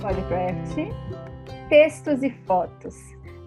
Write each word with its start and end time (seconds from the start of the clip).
Podcraft, 0.00 0.76
textos 1.68 2.22
e 2.22 2.30
fotos. 2.46 2.96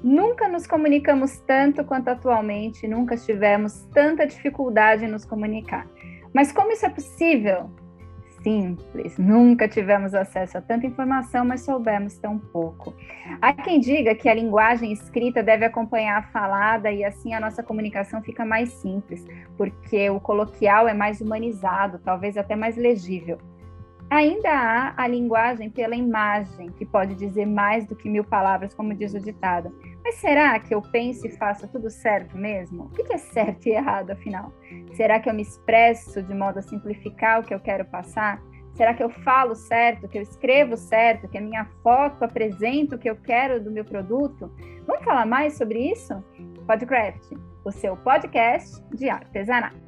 Nunca 0.04 0.48
nos 0.48 0.68
comunicamos 0.68 1.40
tanto 1.48 1.84
quanto 1.84 2.10
atualmente, 2.10 2.88
nunca 2.88 3.18
tivemos 3.18 3.86
tanta 3.94 4.28
dificuldade 4.28 5.06
em 5.06 5.08
nos 5.08 5.26
comunicar. 5.26 5.88
Mas 6.34 6.52
como 6.52 6.72
isso 6.72 6.86
é 6.86 6.90
possível? 6.90 7.70
simples, 8.44 9.18
nunca 9.18 9.68
tivemos 9.68 10.14
acesso 10.14 10.58
a 10.58 10.62
tanta 10.62 10.86
informação, 10.86 11.46
mas 11.46 11.62
soubemos 11.62 12.18
tão 12.18 12.38
pouco. 12.38 12.94
Há 13.42 13.54
quem 13.54 13.80
diga 13.80 14.14
que 14.14 14.28
a 14.28 14.34
linguagem 14.34 14.92
escrita 14.92 15.42
deve 15.42 15.66
acompanhar 15.66 16.18
a 16.18 16.24
falada 16.24 16.92
e 16.92 17.04
assim 17.04 17.34
a 17.34 17.40
nossa 17.40 17.64
comunicação 17.64 18.22
fica 18.22 18.46
mais 18.46 18.70
simples, 18.74 19.26
porque 19.58 20.10
o 20.10 20.20
coloquial 20.20 20.88
é 20.88 20.94
mais 20.94 21.22
humanizado, 21.22 22.00
talvez 22.04 22.38
até 22.38 22.56
mais 22.56 22.76
legível. 22.76 23.38
Ainda 24.14 24.52
há 24.52 24.94
a 24.96 25.08
linguagem 25.08 25.72
pela 25.72 25.96
imagem, 25.96 26.70
que 26.74 26.86
pode 26.86 27.16
dizer 27.16 27.48
mais 27.48 27.88
do 27.88 27.96
que 27.96 28.08
mil 28.08 28.24
palavras, 28.24 28.72
como 28.72 28.94
diz 28.94 29.12
o 29.16 29.20
ditado. 29.20 29.76
Mas 30.04 30.18
será 30.18 30.60
que 30.60 30.72
eu 30.72 30.84
penso 30.84 31.26
e 31.26 31.32
faço 31.32 31.68
tudo 31.68 31.90
certo 31.90 32.38
mesmo? 32.38 32.84
O 32.84 32.90
que 32.90 33.12
é 33.12 33.18
certo 33.18 33.66
e 33.66 33.72
errado, 33.72 34.12
afinal? 34.12 34.54
Será 34.94 35.20
que 35.20 35.28
eu 35.28 35.34
me 35.34 35.42
expresso 35.42 36.22
de 36.22 36.32
modo 36.32 36.60
a 36.60 36.62
simplificar 36.62 37.40
o 37.40 37.44
que 37.44 37.56
eu 37.56 37.60
quero 37.60 37.86
passar? 37.86 38.40
Será 38.76 38.94
que 38.94 39.02
eu 39.02 39.10
falo 39.10 39.56
certo, 39.56 40.08
que 40.08 40.20
eu 40.20 40.22
escrevo 40.22 40.78
certo, 40.78 41.28
que 41.28 41.40
a 41.40 41.42
minha 41.42 41.66
foto 41.82 42.22
apresenta 42.22 42.96
o 42.96 43.00
que 43.00 43.10
eu 43.10 43.16
quero 43.16 43.64
do 43.64 43.72
meu 43.72 43.84
produto? 43.84 44.54
Vamos 44.86 45.04
falar 45.04 45.26
mais 45.26 45.58
sobre 45.58 45.92
isso? 45.92 46.24
Podcraft, 46.68 47.32
o 47.66 47.72
seu 47.72 47.98
podcast 47.98 48.80
de 48.96 49.10
artesanato. 49.10 49.83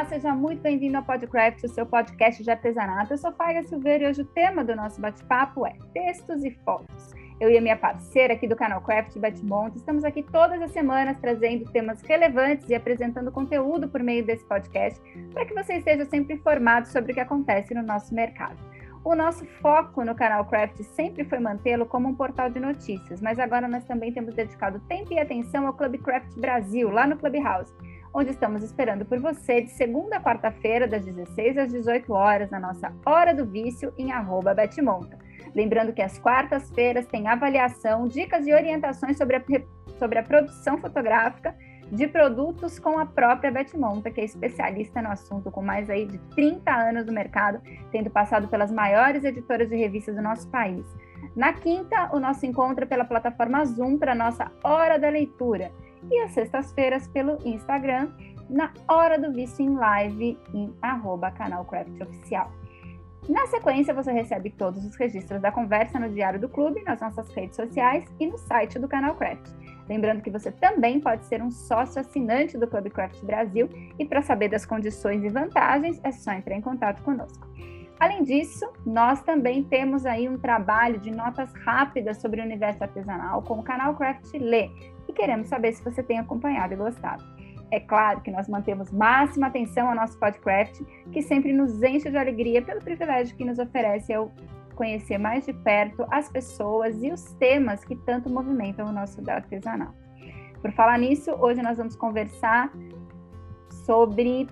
Olá, 0.00 0.08
seja 0.08 0.34
muito 0.34 0.62
bem-vindo 0.62 0.96
ao 0.96 1.02
Podcraft, 1.02 1.62
o 1.62 1.68
seu 1.68 1.84
podcast 1.84 2.42
de 2.42 2.50
artesanato. 2.50 3.12
Eu 3.12 3.18
sou 3.18 3.30
Faiga 3.32 3.62
Silveira 3.64 4.04
e 4.04 4.06
hoje 4.08 4.22
o 4.22 4.24
tema 4.24 4.64
do 4.64 4.74
nosso 4.74 4.98
bate-papo 4.98 5.66
é 5.66 5.74
textos 5.92 6.42
e 6.42 6.50
fotos. 6.64 7.12
Eu 7.38 7.50
e 7.50 7.58
a 7.58 7.60
minha 7.60 7.76
parceira 7.76 8.32
aqui 8.32 8.48
do 8.48 8.56
canal 8.56 8.80
Craft 8.80 9.18
Batmonta 9.18 9.76
estamos 9.76 10.02
aqui 10.02 10.22
todas 10.22 10.62
as 10.62 10.70
semanas 10.70 11.18
trazendo 11.18 11.70
temas 11.70 12.00
relevantes 12.00 12.66
e 12.70 12.74
apresentando 12.74 13.30
conteúdo 13.30 13.90
por 13.90 14.02
meio 14.02 14.24
desse 14.24 14.42
podcast 14.46 14.98
para 15.34 15.44
que 15.44 15.52
você 15.52 15.74
esteja 15.74 16.06
sempre 16.06 16.36
informado 16.36 16.88
sobre 16.88 17.12
o 17.12 17.14
que 17.14 17.20
acontece 17.20 17.74
no 17.74 17.82
nosso 17.82 18.14
mercado. 18.14 18.56
O 19.04 19.14
nosso 19.14 19.44
foco 19.60 20.02
no 20.02 20.14
canal 20.14 20.46
Craft 20.46 20.80
sempre 20.82 21.24
foi 21.24 21.40
mantê-lo 21.40 21.84
como 21.84 22.08
um 22.08 22.14
portal 22.14 22.48
de 22.48 22.58
notícias, 22.58 23.20
mas 23.20 23.38
agora 23.38 23.68
nós 23.68 23.84
também 23.84 24.14
temos 24.14 24.34
dedicado 24.34 24.80
tempo 24.88 25.12
e 25.12 25.18
atenção 25.18 25.66
ao 25.66 25.74
Club 25.74 25.98
Craft 25.98 26.38
Brasil, 26.38 26.88
lá 26.88 27.06
no 27.06 27.18
Clubhouse 27.18 27.70
onde 28.12 28.30
estamos 28.30 28.62
esperando 28.62 29.04
por 29.04 29.18
você 29.20 29.60
de 29.62 29.70
segunda 29.70 30.16
a 30.16 30.20
quarta-feira, 30.20 30.86
das 30.86 31.04
16 31.04 31.58
às 31.58 31.72
18 31.72 32.12
horas, 32.12 32.50
na 32.50 32.58
nossa 32.58 32.92
Hora 33.06 33.32
do 33.32 33.46
Vício, 33.46 33.92
em 33.96 34.12
arroba 34.12 34.54
Betmonta. 34.54 35.18
Lembrando 35.54 35.92
que 35.92 36.02
às 36.02 36.18
quartas-feiras 36.18 37.06
tem 37.06 37.28
avaliação, 37.28 38.06
dicas 38.06 38.46
e 38.46 38.52
orientações 38.52 39.16
sobre 39.16 39.36
a, 39.36 39.42
sobre 39.98 40.18
a 40.18 40.22
produção 40.22 40.78
fotográfica 40.78 41.54
de 41.90 42.06
produtos 42.06 42.78
com 42.78 42.98
a 42.98 43.06
própria 43.06 43.50
Betmonta, 43.50 44.10
que 44.10 44.20
é 44.20 44.24
especialista 44.24 45.02
no 45.02 45.10
assunto 45.10 45.50
com 45.50 45.62
mais 45.62 45.90
aí 45.90 46.06
de 46.06 46.18
30 46.36 46.70
anos 46.70 47.06
no 47.06 47.12
mercado, 47.12 47.60
tendo 47.90 48.10
passado 48.10 48.46
pelas 48.48 48.70
maiores 48.70 49.24
editoras 49.24 49.68
de 49.68 49.76
revistas 49.76 50.14
do 50.14 50.22
nosso 50.22 50.48
país. 50.48 50.86
Na 51.34 51.52
quinta, 51.52 52.10
o 52.12 52.20
nosso 52.20 52.46
encontro 52.46 52.86
pela 52.86 53.04
plataforma 53.04 53.64
Zoom 53.64 53.98
para 53.98 54.12
a 54.12 54.14
nossa 54.14 54.50
Hora 54.62 54.98
da 54.98 55.08
Leitura 55.08 55.72
e 56.10 56.20
às 56.20 56.32
sextas-feiras 56.32 57.08
pelo 57.08 57.38
Instagram, 57.44 58.10
na 58.48 58.72
hora 58.88 59.18
do 59.18 59.32
vício 59.32 59.64
em 59.64 59.74
live 59.74 60.38
em 60.54 60.74
arroba 60.82 61.30
canal 61.30 61.64
Craft 61.64 62.00
Oficial. 62.00 62.50
Na 63.28 63.46
sequência, 63.46 63.94
você 63.94 64.10
recebe 64.10 64.50
todos 64.50 64.84
os 64.84 64.96
registros 64.96 65.40
da 65.40 65.52
conversa 65.52 65.98
no 66.00 66.08
Diário 66.08 66.40
do 66.40 66.48
Clube, 66.48 66.82
nas 66.82 67.00
nossas 67.00 67.30
redes 67.32 67.54
sociais 67.54 68.04
e 68.18 68.26
no 68.26 68.38
site 68.38 68.78
do 68.78 68.88
Canal 68.88 69.14
Craft. 69.14 69.46
Lembrando 69.88 70.22
que 70.22 70.30
você 70.30 70.50
também 70.50 71.00
pode 71.00 71.24
ser 71.26 71.42
um 71.42 71.50
sócio 71.50 72.00
assinante 72.00 72.56
do 72.56 72.66
Clube 72.66 72.90
Craft 72.90 73.22
Brasil 73.22 73.68
e 73.98 74.04
para 74.04 74.22
saber 74.22 74.48
das 74.48 74.64
condições 74.64 75.22
e 75.22 75.28
vantagens 75.28 76.00
é 76.02 76.10
só 76.12 76.32
entrar 76.32 76.56
em 76.56 76.60
contato 76.60 77.02
conosco. 77.02 77.46
Além 78.00 78.22
disso, 78.22 78.66
nós 78.86 79.22
também 79.22 79.62
temos 79.62 80.06
aí 80.06 80.26
um 80.26 80.38
trabalho 80.38 80.98
de 80.98 81.10
notas 81.10 81.52
rápidas 81.64 82.16
sobre 82.16 82.40
o 82.40 82.44
universo 82.44 82.82
artesanal 82.82 83.42
com 83.42 83.58
o 83.58 83.62
canal 83.62 83.94
Craft 83.94 84.32
Lê, 84.40 84.70
e 85.10 85.12
queremos 85.12 85.48
saber 85.48 85.72
se 85.72 85.84
você 85.84 86.02
tem 86.02 86.18
acompanhado 86.18 86.72
e 86.72 86.76
gostado. 86.76 87.22
É 87.70 87.78
claro 87.78 88.20
que 88.20 88.30
nós 88.30 88.48
mantemos 88.48 88.90
máxima 88.90 89.46
atenção 89.46 89.88
ao 89.88 89.94
nosso 89.94 90.18
podcast, 90.18 90.84
que 91.12 91.22
sempre 91.22 91.52
nos 91.52 91.82
enche 91.82 92.10
de 92.10 92.16
alegria 92.16 92.62
pelo 92.62 92.80
privilégio 92.80 93.36
que 93.36 93.44
nos 93.44 93.58
oferece 93.58 94.12
ao 94.12 94.32
conhecer 94.74 95.18
mais 95.18 95.44
de 95.44 95.52
perto 95.52 96.04
as 96.10 96.28
pessoas 96.28 97.02
e 97.02 97.12
os 97.12 97.22
temas 97.34 97.84
que 97.84 97.94
tanto 97.94 98.30
movimentam 98.30 98.88
o 98.88 98.92
nosso 98.92 99.20
artesanal. 99.30 99.94
Por 100.60 100.72
falar 100.72 100.98
nisso, 100.98 101.30
hoje 101.32 101.62
nós 101.62 101.78
vamos 101.78 101.94
conversar 101.94 102.72
sobre 103.86 104.48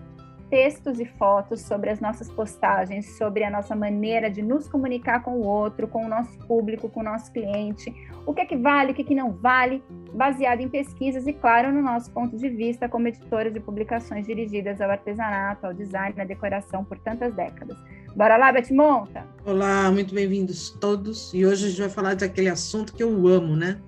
textos 0.50 0.98
e 0.98 1.04
fotos 1.04 1.60
sobre 1.60 1.90
as 1.90 2.00
nossas 2.00 2.30
postagens, 2.30 3.16
sobre 3.16 3.44
a 3.44 3.50
nossa 3.50 3.76
maneira 3.76 4.30
de 4.30 4.42
nos 4.42 4.68
comunicar 4.68 5.22
com 5.22 5.32
o 5.32 5.46
outro, 5.46 5.86
com 5.86 6.04
o 6.04 6.08
nosso 6.08 6.38
público, 6.46 6.88
com 6.88 7.00
o 7.00 7.04
nosso 7.04 7.32
cliente, 7.32 7.94
o 8.26 8.34
que 8.34 8.40
é 8.40 8.46
que 8.46 8.56
vale, 8.56 8.92
o 8.92 8.94
que 8.94 9.02
é 9.02 9.04
que 9.04 9.14
não 9.14 9.32
vale, 9.32 9.82
baseado 10.12 10.60
em 10.60 10.68
pesquisas 10.68 11.26
e, 11.26 11.32
claro, 11.32 11.72
no 11.72 11.82
nosso 11.82 12.10
ponto 12.10 12.36
de 12.36 12.48
vista 12.48 12.88
como 12.88 13.08
editora 13.08 13.50
de 13.50 13.60
publicações 13.60 14.26
dirigidas 14.26 14.80
ao 14.80 14.90
artesanato, 14.90 15.66
ao 15.66 15.74
design, 15.74 16.20
à 16.20 16.24
decoração 16.24 16.84
por 16.84 16.98
tantas 16.98 17.32
décadas. 17.34 17.76
Bora 18.16 18.36
lá, 18.36 18.50
Beth 18.50 18.72
Monta? 18.72 19.24
Olá, 19.44 19.90
muito 19.90 20.14
bem-vindos 20.14 20.70
todos. 20.70 21.32
E 21.32 21.46
hoje 21.46 21.66
a 21.66 21.68
gente 21.68 21.80
vai 21.80 21.90
falar 21.90 22.16
daquele 22.16 22.48
assunto 22.48 22.92
que 22.92 23.02
eu 23.02 23.28
amo, 23.28 23.54
né? 23.54 23.80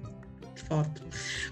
Foto. 0.71 1.03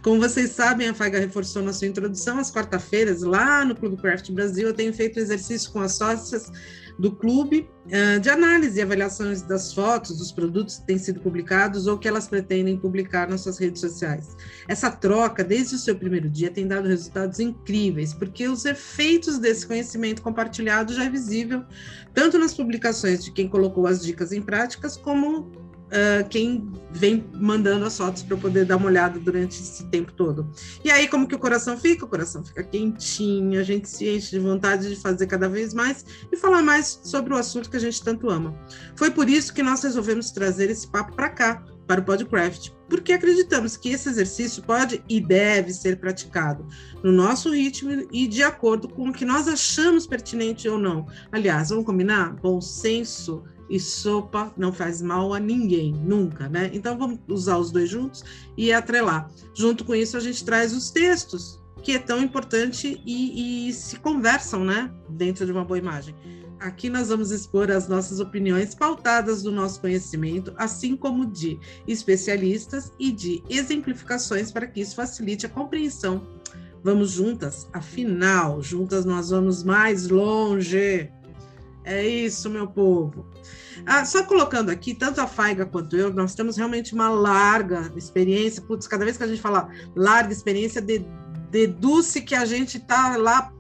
Como 0.01 0.21
vocês 0.21 0.53
sabem, 0.53 0.89
a 0.89 0.95
Faiga 0.95 1.19
reforçou 1.19 1.61
na 1.61 1.73
sua 1.73 1.89
introdução, 1.89 2.39
às 2.39 2.53
quarta-feiras, 2.53 3.23
lá 3.23 3.65
no 3.65 3.75
Clube 3.75 3.97
Craft 3.97 4.31
Brasil, 4.31 4.69
eu 4.69 4.75
tenho 4.75 4.95
feito 4.95 5.19
exercício 5.19 5.73
com 5.73 5.81
as 5.81 5.97
sócias 5.97 6.53
do 6.99 7.13
clube 7.13 7.69
uh, 7.87 8.19
de 8.19 8.29
análise 8.29 8.79
e 8.79 8.83
avaliações 8.83 9.43
das 9.43 9.73
fotos, 9.73 10.19
dos 10.19 10.33
produtos 10.33 10.79
que 10.79 10.87
têm 10.87 10.99
sido 10.99 11.21
publicados 11.21 11.87
ou 11.87 11.97
que 11.97 12.09
elas 12.09 12.27
pretendem 12.27 12.77
publicar 12.77 13.29
nas 13.29 13.43
suas 13.43 13.59
redes 13.59 13.81
sociais. 13.81 14.37
Essa 14.67 14.91
troca, 14.91 15.45
desde 15.45 15.77
o 15.77 15.79
seu 15.79 15.97
primeiro 15.97 16.29
dia, 16.29 16.51
tem 16.51 16.67
dado 16.67 16.89
resultados 16.89 17.39
incríveis, 17.39 18.13
porque 18.13 18.49
os 18.49 18.65
efeitos 18.65 19.39
desse 19.39 19.67
conhecimento 19.67 20.23
compartilhado 20.23 20.93
já 20.93 21.05
é 21.05 21.11
visível 21.11 21.65
tanto 22.13 22.37
nas 22.37 22.53
publicações 22.53 23.25
de 23.25 23.31
quem 23.31 23.49
colocou 23.49 23.87
as 23.87 24.03
dicas 24.03 24.33
em 24.33 24.43
práticas, 24.43 24.97
como 24.97 25.68
uh, 25.89 26.29
quem 26.29 26.71
vem 26.91 27.25
mandando 27.35 27.85
as 27.85 27.97
fotos 27.97 28.23
para 28.23 28.37
poder 28.37 28.65
dar 28.65 28.77
uma 28.77 28.87
olhada 28.87 29.19
durante 29.19 29.61
esse 29.61 29.85
tempo 29.87 30.13
todo. 30.13 30.51
E 30.85 30.91
aí, 30.91 31.09
como 31.09 31.27
que 31.27 31.35
o 31.35 31.39
coração 31.39 31.77
fica? 31.77 32.05
O 32.05 32.09
coração 32.09 32.45
fica 32.45 32.63
quentinho, 32.63 33.61
a 33.61 33.63
gente 33.63 33.89
se 33.89 34.09
enche 34.09 34.31
de 34.31 34.39
vontade 34.39 34.89
de 34.89 34.97
fazer 34.97 35.27
cada 35.27 35.49
vez 35.49 35.75
mais 35.75 36.05
e 36.33 36.37
falar 36.37 36.63
mais 36.63 37.01
sobre 37.05 37.33
o 37.33 37.37
assunto 37.37 37.71
que 37.71 37.77
a 37.77 37.81
gente 37.81 38.03
tanto 38.03 38.31
ama. 38.31 38.55
Foi 38.97 39.11
por 39.11 39.29
isso 39.29 39.53
que 39.53 39.63
nós 39.63 39.83
resolvemos 39.83 40.31
trazer 40.31 40.71
esse 40.71 40.91
papo 40.91 41.15
para 41.15 41.29
cá, 41.29 41.65
para 41.87 42.01
o 42.01 42.05
Podcraft, 42.05 42.71
porque 42.89 43.13
acreditamos 43.13 43.77
que 43.77 43.91
esse 43.91 44.11
exercício 44.11 44.63
pode 44.63 45.03
e 45.09 45.21
deve 45.21 45.73
ser 45.73 45.99
praticado 45.99 46.67
no 47.03 47.11
nosso 47.11 47.51
ritmo 47.51 48.07
e 48.13 48.27
de 48.27 48.43
acordo 48.43 48.89
com 48.89 49.09
o 49.09 49.13
que 49.13 49.25
nós 49.25 49.49
achamos 49.49 50.07
pertinente 50.07 50.69
ou 50.69 50.79
não. 50.79 51.07
Aliás, 51.33 51.71
vamos 51.71 51.87
combinar? 51.87 52.35
Bom 52.35 52.61
senso 52.61 53.43
e 53.69 53.79
sopa 53.79 54.53
não 54.57 54.73
faz 54.73 55.03
mal 55.03 55.35
a 55.35 55.41
ninguém, 55.41 55.93
nunca, 55.93 56.49
né? 56.49 56.71
Então 56.73 56.97
vamos 56.99 57.19
usar 57.29 57.59
os 57.59 57.71
dois 57.71 57.89
juntos 57.89 58.25
e 58.57 58.73
atrelar. 58.73 59.31
Junto 59.55 59.85
com 59.85 59.95
isso, 59.95 60.17
a 60.17 60.21
gente 60.21 60.45
traz 60.45 60.75
os 60.75 60.91
textos, 60.91 61.61
que 61.83 61.93
é 61.93 61.99
tão 61.99 62.23
importante 62.23 63.01
e, 63.07 63.69
e 63.69 63.73
se 63.73 63.97
conversam, 63.97 64.65
né? 64.65 64.91
Dentro 65.09 65.47
de 65.47 65.53
uma 65.53 65.65
boa 65.65 65.79
imagem. 65.79 66.15
Aqui 66.61 66.91
nós 66.91 67.09
vamos 67.09 67.31
expor 67.31 67.71
as 67.71 67.87
nossas 67.87 68.19
opiniões 68.19 68.75
pautadas 68.75 69.43
do 69.43 69.53
nosso 69.53 69.81
conhecimento, 69.81 70.53
assim 70.57 70.97
como 70.97 71.25
de 71.25 71.59
especialistas 71.87 72.93
e 72.99 73.13
de 73.13 73.43
exemplificações 73.49 74.51
para 74.51 74.67
que 74.67 74.81
isso 74.81 74.97
facilite 74.97 75.47
a 75.47 75.49
compreensão. 75.49 76.27
Vamos 76.83 77.13
juntas, 77.13 77.69
afinal, 77.73 78.61
juntas 78.61 79.05
nós 79.05 79.31
vamos 79.31 79.63
mais 79.63 80.09
longe. 80.09 81.11
É 81.85 82.07
isso, 82.07 82.51
meu 82.51 82.67
povo. 82.67 83.25
Ah, 83.87 84.05
só 84.05 84.25
colocando 84.25 84.71
aqui, 84.71 84.95
tanto 84.95 85.21
a 85.21 85.27
Faiga 85.27 85.67
quanto 85.67 85.97
eu, 85.97 86.13
nós 86.13 86.35
temos 86.35 86.57
realmente 86.57 86.95
uma 86.95 87.09
larga 87.09 87.91
experiência. 87.97 88.63
Putz, 88.63 88.87
cada 88.87 89.05
vez 89.05 89.17
que 89.17 89.25
a 89.25 89.27
gente 89.27 89.41
fala 89.41 89.69
larga 89.95 90.33
experiência, 90.33 90.85
deduz-se 91.51 92.21
que 92.23 92.35
a 92.35 92.45
gente 92.45 92.79
está 92.79 93.17
lá 93.17 93.53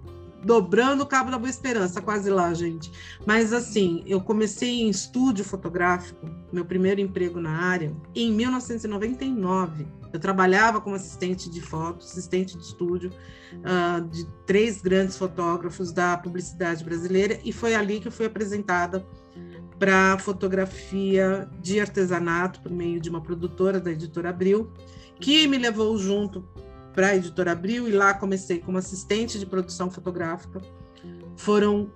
dobrando 0.44 1.02
o 1.02 1.06
cabo 1.06 1.30
da 1.30 1.38
boa 1.38 1.50
esperança, 1.50 2.00
quase 2.00 2.30
lá, 2.30 2.52
gente. 2.54 2.90
Mas 3.26 3.52
assim, 3.52 4.02
eu 4.06 4.20
comecei 4.20 4.82
em 4.82 4.88
estúdio 4.88 5.44
fotográfico, 5.44 6.28
meu 6.52 6.64
primeiro 6.64 7.00
emprego 7.00 7.40
na 7.40 7.50
área, 7.50 7.94
em 8.14 8.32
1999 8.32 9.86
Eu 10.12 10.20
trabalhava 10.20 10.80
como 10.80 10.96
assistente 10.96 11.50
de 11.50 11.60
foto, 11.60 12.04
assistente 12.04 12.56
de 12.56 12.62
estúdio 12.62 13.10
uh, 13.54 14.00
de 14.08 14.26
três 14.46 14.80
grandes 14.80 15.16
fotógrafos 15.16 15.92
da 15.92 16.16
publicidade 16.16 16.84
brasileira 16.84 17.38
e 17.44 17.52
foi 17.52 17.74
ali 17.74 18.00
que 18.00 18.08
eu 18.08 18.12
fui 18.12 18.26
apresentada 18.26 19.06
para 19.78 20.18
fotografia 20.18 21.48
de 21.60 21.80
artesanato 21.80 22.60
por 22.60 22.72
meio 22.72 23.00
de 23.00 23.08
uma 23.08 23.20
produtora 23.20 23.80
da 23.80 23.90
editora 23.90 24.30
Abril, 24.30 24.72
que 25.20 25.46
me 25.46 25.58
levou 25.58 25.96
junto 25.96 26.44
para 26.92 27.08
a 27.08 27.16
editora 27.16 27.52
Abril 27.52 27.88
e 27.88 27.92
lá 27.92 28.14
comecei 28.14 28.58
como 28.58 28.78
assistente 28.78 29.38
de 29.38 29.46
produção 29.46 29.90
fotográfica. 29.90 30.60
Foram 31.36 31.90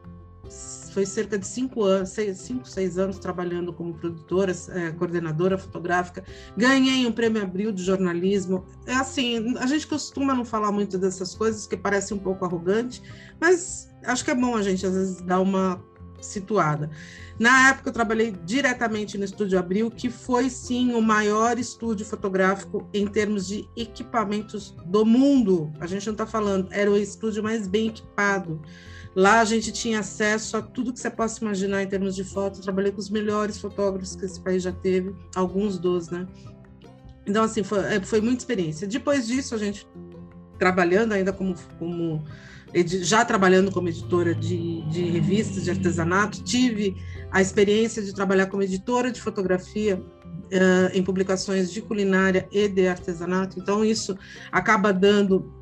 foi 0.92 1.06
cerca 1.06 1.38
de 1.38 1.46
cinco 1.46 1.82
anos, 1.84 2.10
seis, 2.10 2.38
cinco, 2.38 2.68
seis 2.68 2.98
anos 2.98 3.18
trabalhando 3.18 3.72
como 3.72 3.94
produtora, 3.94 4.52
é, 4.68 4.90
coordenadora 4.92 5.56
fotográfica. 5.56 6.22
Ganhei 6.56 7.06
um 7.06 7.12
prêmio 7.12 7.42
Abril 7.42 7.72
de 7.72 7.82
jornalismo. 7.82 8.66
É 8.86 8.94
assim, 8.94 9.56
a 9.58 9.66
gente 9.66 9.86
costuma 9.86 10.34
não 10.34 10.44
falar 10.44 10.70
muito 10.70 10.98
dessas 10.98 11.34
coisas, 11.34 11.66
que 11.66 11.76
parece 11.76 12.12
um 12.12 12.18
pouco 12.18 12.44
arrogante, 12.44 13.02
mas 13.40 13.88
acho 14.04 14.24
que 14.24 14.30
é 14.30 14.34
bom 14.34 14.54
a 14.54 14.62
gente 14.62 14.84
às 14.84 14.92
vezes 14.92 15.22
dar 15.22 15.40
uma 15.40 15.82
situada. 16.20 16.90
Na 17.38 17.70
época 17.70 17.88
eu 17.88 17.92
trabalhei 17.92 18.32
diretamente 18.44 19.16
no 19.16 19.24
Estúdio 19.24 19.58
Abril, 19.58 19.90
que 19.90 20.10
foi 20.10 20.50
sim 20.50 20.94
o 20.94 21.00
maior 21.00 21.58
estúdio 21.58 22.04
fotográfico 22.04 22.88
em 22.92 23.06
termos 23.06 23.46
de 23.46 23.68
equipamentos 23.76 24.74
do 24.86 25.04
mundo. 25.04 25.72
A 25.80 25.86
gente 25.86 26.06
não 26.06 26.12
está 26.12 26.26
falando, 26.26 26.68
era 26.70 26.90
o 26.90 26.96
estúdio 26.96 27.42
mais 27.42 27.66
bem 27.66 27.88
equipado. 27.88 28.60
Lá 29.14 29.40
a 29.40 29.44
gente 29.44 29.72
tinha 29.72 30.00
acesso 30.00 30.56
a 30.56 30.62
tudo 30.62 30.92
que 30.92 30.98
você 30.98 31.10
possa 31.10 31.42
imaginar 31.42 31.82
em 31.82 31.86
termos 31.86 32.14
de 32.14 32.24
foto. 32.24 32.58
Eu 32.58 32.62
trabalhei 32.62 32.92
com 32.92 32.98
os 32.98 33.10
melhores 33.10 33.58
fotógrafos 33.58 34.16
que 34.16 34.24
esse 34.24 34.40
país 34.40 34.62
já 34.62 34.72
teve, 34.72 35.14
alguns 35.34 35.78
dos, 35.78 36.08
né? 36.08 36.26
Então, 37.26 37.44
assim, 37.44 37.62
foi, 37.62 37.78
é, 37.94 38.00
foi 38.00 38.20
muita 38.20 38.38
experiência. 38.38 38.86
Depois 38.86 39.26
disso, 39.26 39.54
a 39.54 39.58
gente 39.58 39.86
trabalhando 40.62 41.10
ainda 41.10 41.32
como, 41.32 41.56
como 41.76 42.24
já 42.86 43.24
trabalhando 43.24 43.72
como 43.72 43.88
editora 43.88 44.32
de, 44.32 44.82
de 44.82 45.10
revistas 45.10 45.64
de 45.64 45.70
artesanato, 45.70 46.40
tive 46.44 46.96
a 47.32 47.42
experiência 47.42 48.00
de 48.00 48.14
trabalhar 48.14 48.46
como 48.46 48.62
editora 48.62 49.10
de 49.10 49.20
fotografia 49.20 49.96
uh, 49.96 50.88
em 50.94 51.02
publicações 51.02 51.72
de 51.72 51.82
culinária 51.82 52.48
e 52.52 52.68
de 52.68 52.86
artesanato. 52.86 53.58
Então, 53.58 53.84
isso 53.84 54.16
acaba 54.52 54.92
dando 54.92 55.52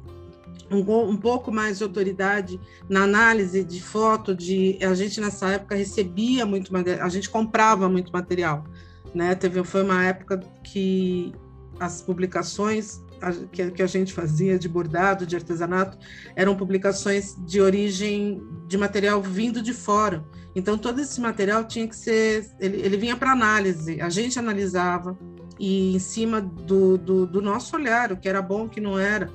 um, 0.70 0.80
um, 1.08 1.16
pouco 1.16 1.50
mais 1.50 1.78
de 1.78 1.84
autoridade 1.84 2.60
na 2.86 3.04
análise 3.04 3.64
de 3.64 3.80
foto. 3.80 4.34
De 4.34 4.78
a 4.82 4.92
gente 4.92 5.18
nessa 5.18 5.48
época 5.48 5.74
recebia 5.76 6.44
muito 6.44 6.70
a 6.76 7.08
gente 7.08 7.30
comprava 7.30 7.88
muito 7.88 8.12
material, 8.12 8.64
né? 9.14 9.34
Teve 9.34 9.64
foi 9.64 9.82
uma 9.82 10.04
época 10.04 10.40
que 10.62 11.32
as 11.80 12.02
publicações 12.02 13.00
que, 13.52 13.70
que 13.70 13.82
a 13.82 13.86
gente 13.86 14.12
fazia 14.12 14.58
de 14.58 14.68
bordado, 14.68 15.26
de 15.26 15.36
artesanato, 15.36 15.98
eram 16.34 16.56
publicações 16.56 17.36
de 17.46 17.60
origem 17.60 18.42
de 18.66 18.78
material 18.78 19.20
vindo 19.22 19.62
de 19.62 19.72
fora. 19.72 20.24
Então, 20.54 20.76
todo 20.76 21.00
esse 21.00 21.20
material 21.20 21.64
tinha 21.64 21.86
que 21.86 21.94
ser. 21.94 22.50
Ele, 22.58 22.80
ele 22.80 22.96
vinha 22.96 23.16
para 23.16 23.32
análise, 23.32 24.00
a 24.00 24.08
gente 24.08 24.38
analisava, 24.38 25.16
e 25.58 25.94
em 25.94 25.98
cima 25.98 26.40
do, 26.40 26.96
do, 26.96 27.26
do, 27.26 27.42
nosso 27.42 27.76
olhar, 27.76 28.10
o 28.10 28.16
que 28.16 28.28
era 28.28 28.40
bom, 28.40 28.64
o 28.64 28.68
que 28.68 28.80
não 28.80 28.98
era, 28.98 29.30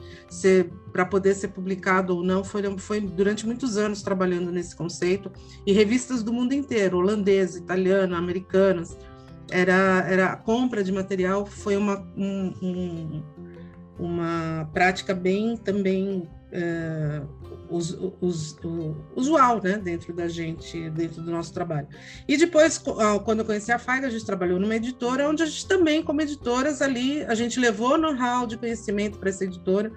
para 0.92 1.06
poder 1.06 1.36
ser 1.36 1.50
publicado 1.50 2.18
ou 2.18 2.24
não, 2.24 2.44
foi, 2.44 2.64
foi 2.80 3.00
durante 3.00 3.46
muitos 3.46 3.78
anos 3.78 4.02
trabalhando 4.02 4.52
nesse 4.52 4.76
conceito, 4.76 5.32
e 5.66 5.72
revistas 5.72 6.24
do 6.24 6.34
mundo 6.34 6.54
inteiro, 6.54 6.98
holandesa, 6.98 7.60
italiana, 7.60 8.18
americanas, 8.18 8.98
era, 9.52 10.06
era 10.10 10.26
a 10.34 10.36
compra 10.36 10.84
de 10.84 10.92
material 10.92 11.46
foi 11.46 11.78
uma, 11.78 12.00
um, 12.18 13.24
uma 13.98 14.70
prática 14.74 15.14
bem 15.14 15.56
também 15.58 16.30
us, 17.70 17.98
usual 19.16 19.62
né, 19.62 19.78
dentro 19.78 20.14
da 20.14 20.28
gente, 20.28 20.90
dentro 20.92 21.22
do 21.22 21.32
nosso 21.32 21.54
trabalho. 21.54 21.88
E 22.28 22.38
depois, 22.38 22.82
ah, 23.00 23.20
quando 23.20 23.40
eu 23.40 23.46
conheci 23.46 23.72
a 23.72 23.80
FAIG, 23.80 24.06
a 24.06 24.10
gente 24.10 24.26
trabalhou 24.26 24.60
numa 24.60 24.76
editora, 24.76 25.28
onde 25.28 25.44
a 25.44 25.46
gente 25.46 25.68
também, 25.68 26.04
como 26.04 26.22
editoras 26.22 26.82
ali, 26.82 27.24
a 27.26 27.36
gente 27.36 27.60
levou 27.60 27.98
know-how 27.98 28.46
de 28.46 28.58
conhecimento 28.58 29.18
para 29.18 29.30
essa 29.30 29.44
editora, 29.44 29.92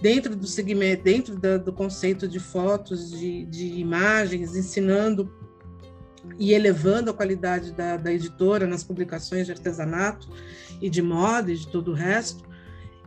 dentro 0.00 0.36
do 0.36 0.46
segmento, 0.46 1.02
dentro 1.02 1.36
da, 1.36 1.56
do 1.56 1.72
conceito 1.72 2.28
de 2.28 2.38
fotos, 2.38 3.10
de, 3.10 3.46
de 3.46 3.66
imagens, 3.78 4.54
ensinando 4.54 5.32
e 6.38 6.52
elevando 6.52 7.10
a 7.10 7.14
qualidade 7.14 7.72
da, 7.72 7.96
da 7.96 8.12
editora 8.12 8.66
nas 8.66 8.84
publicações 8.84 9.46
de 9.46 9.52
artesanato 9.52 10.28
e 10.80 10.90
de 10.90 11.00
moda 11.00 11.50
e 11.50 11.56
de 11.56 11.68
todo 11.68 11.92
o 11.92 11.94
resto. 11.94 12.44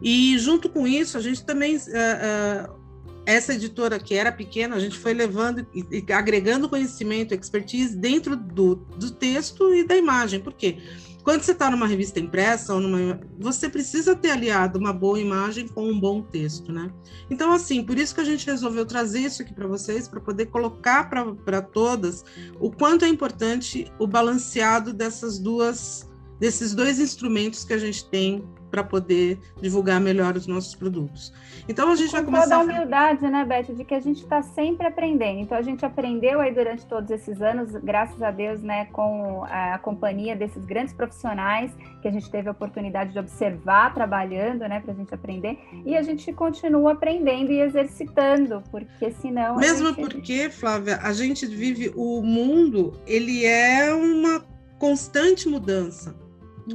E 0.02 0.38
junto 0.38 0.70
com 0.70 0.88
isso, 0.88 1.18
a 1.18 1.22
gente 1.22 1.44
também, 1.46 1.76
uh, 1.76 1.80
uh, 1.80 2.80
essa 3.26 3.54
editora 3.54 4.00
que 4.00 4.16
era 4.16 4.32
pequena, 4.32 4.76
a 4.76 4.80
gente 4.80 4.98
foi 4.98 5.14
levando 5.14 5.66
e, 5.74 5.86
e 5.92 6.14
agregando 6.14 6.70
conhecimento, 6.70 7.34
expertise 7.34 7.96
dentro 7.96 8.36
do, 8.36 8.76
do 8.76 9.12
texto 9.12 9.74
e 9.74 9.84
da 9.84 9.96
imagem. 9.96 10.40
Por 10.40 10.54
quê? 10.54 10.78
Quando 11.24 11.44
você 11.44 11.52
está 11.52 11.70
numa 11.70 11.86
revista 11.86 12.20
impressa 12.20 12.74
ou 12.74 12.80
numa, 12.80 13.20
você 13.38 13.70
precisa 13.70 14.16
ter 14.16 14.32
aliado 14.32 14.80
uma 14.80 14.94
boa 14.94 15.20
imagem 15.20 15.68
com 15.68 15.88
um 15.88 16.00
bom 16.00 16.22
texto, 16.22 16.72
né? 16.72 16.92
Então, 17.30 17.52
assim, 17.52 17.84
por 17.84 18.00
isso 18.00 18.16
que 18.16 18.22
a 18.22 18.26
gente 18.26 18.48
resolveu 18.48 18.86
trazer 18.86 19.20
isso 19.20 19.42
aqui 19.42 19.54
para 19.54 19.68
vocês, 19.68 20.08
para 20.08 20.20
poder 20.20 20.48
colocar 20.48 21.10
para 21.10 21.62
todas 21.62 22.24
o 22.60 22.72
quanto 22.72 23.06
é 23.06 23.08
importante 23.08 23.92
o 24.00 24.08
balanceado 24.08 24.94
dessas 24.94 25.38
duas, 25.38 26.10
desses 26.40 26.74
dois 26.74 27.00
instrumentos 27.00 27.64
que 27.64 27.74
a 27.74 27.78
gente 27.78 28.10
tem 28.10 28.44
para 28.70 28.84
poder 28.84 29.40
divulgar 29.62 30.00
melhor 30.00 30.36
os 30.36 30.48
nossos 30.48 30.76
produtos. 30.76 31.34
Então 31.68 31.92
a 31.92 31.96
gente 31.96 32.12
vai 32.12 32.24
começar. 32.24 32.44
Toda 32.44 32.56
a 32.56 32.64
humildade, 32.64 33.28
né, 33.30 33.46
Beth, 33.46 33.76
de 33.76 33.84
que 33.84 33.94
a 33.94 34.00
gente 34.00 34.24
está 34.24 34.42
sempre 34.42 34.88
aprendendo. 34.88 35.40
Então 35.40 35.58
a 35.58 35.62
gente 35.62 35.86
aprendeu 35.86 36.40
aí 36.40 36.54
durante 36.54 36.86
todos 36.86 37.10
esses 37.12 37.42
anos, 37.42 37.72
graças 37.84 38.22
a 38.22 38.32
Deus, 38.32 38.62
né, 38.62 38.86
com 38.86 39.44
a 39.46 39.78
companhia 39.80 40.36
desses 40.36 40.66
grandes 40.66 40.94
profissionais 40.94 41.72
que 42.02 42.08
a 42.08 42.12
gente 42.12 42.30
teve 42.30 42.48
a 42.48 42.52
oportunidade 42.52 43.14
de 43.14 43.20
observar 43.20 43.94
trabalhando, 43.94 44.62
né, 44.62 44.80
para 44.80 44.94
a 44.94 44.96
gente 44.96 45.14
aprender. 45.14 45.60
E 45.86 45.96
a 45.96 46.02
gente 46.02 46.32
continua 46.34 46.94
aprendendo 46.94 47.52
e 47.52 47.62
exercitando, 47.62 48.64
porque 48.72 49.12
senão. 49.12 49.58
Mesmo 49.58 49.90
gente... 49.90 50.02
porque, 50.02 50.50
Flávia, 50.50 51.00
a 51.02 51.14
gente 51.14 51.46
vive 51.46 51.92
o 51.96 52.22
mundo, 52.22 53.00
ele 53.06 53.46
é 53.46 53.94
uma 53.94 54.44
constante 54.78 55.48
mudança. 55.48 56.16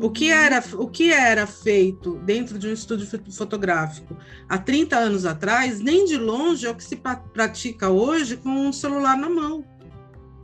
O 0.01 0.11
que, 0.11 0.31
era, 0.31 0.63
o 0.75 0.89
que 0.89 1.13
era 1.13 1.47
feito 1.47 2.17
dentro 2.25 2.59
de 2.59 2.67
um 2.69 2.73
estúdio 2.73 3.07
fotográfico 3.31 4.17
há 4.49 4.59
30 4.59 4.97
anos 4.97 5.25
atrás, 5.25 5.81
nem 5.81 6.05
de 6.05 6.17
longe 6.17 6.67
é 6.67 6.71
o 6.71 6.75
que 6.75 6.83
se 6.83 7.01
pratica 7.33 7.91
hoje 7.91 8.37
com 8.37 8.51
um 8.51 8.73
celular 8.73 9.17
na 9.17 9.29
mão. 9.29 9.65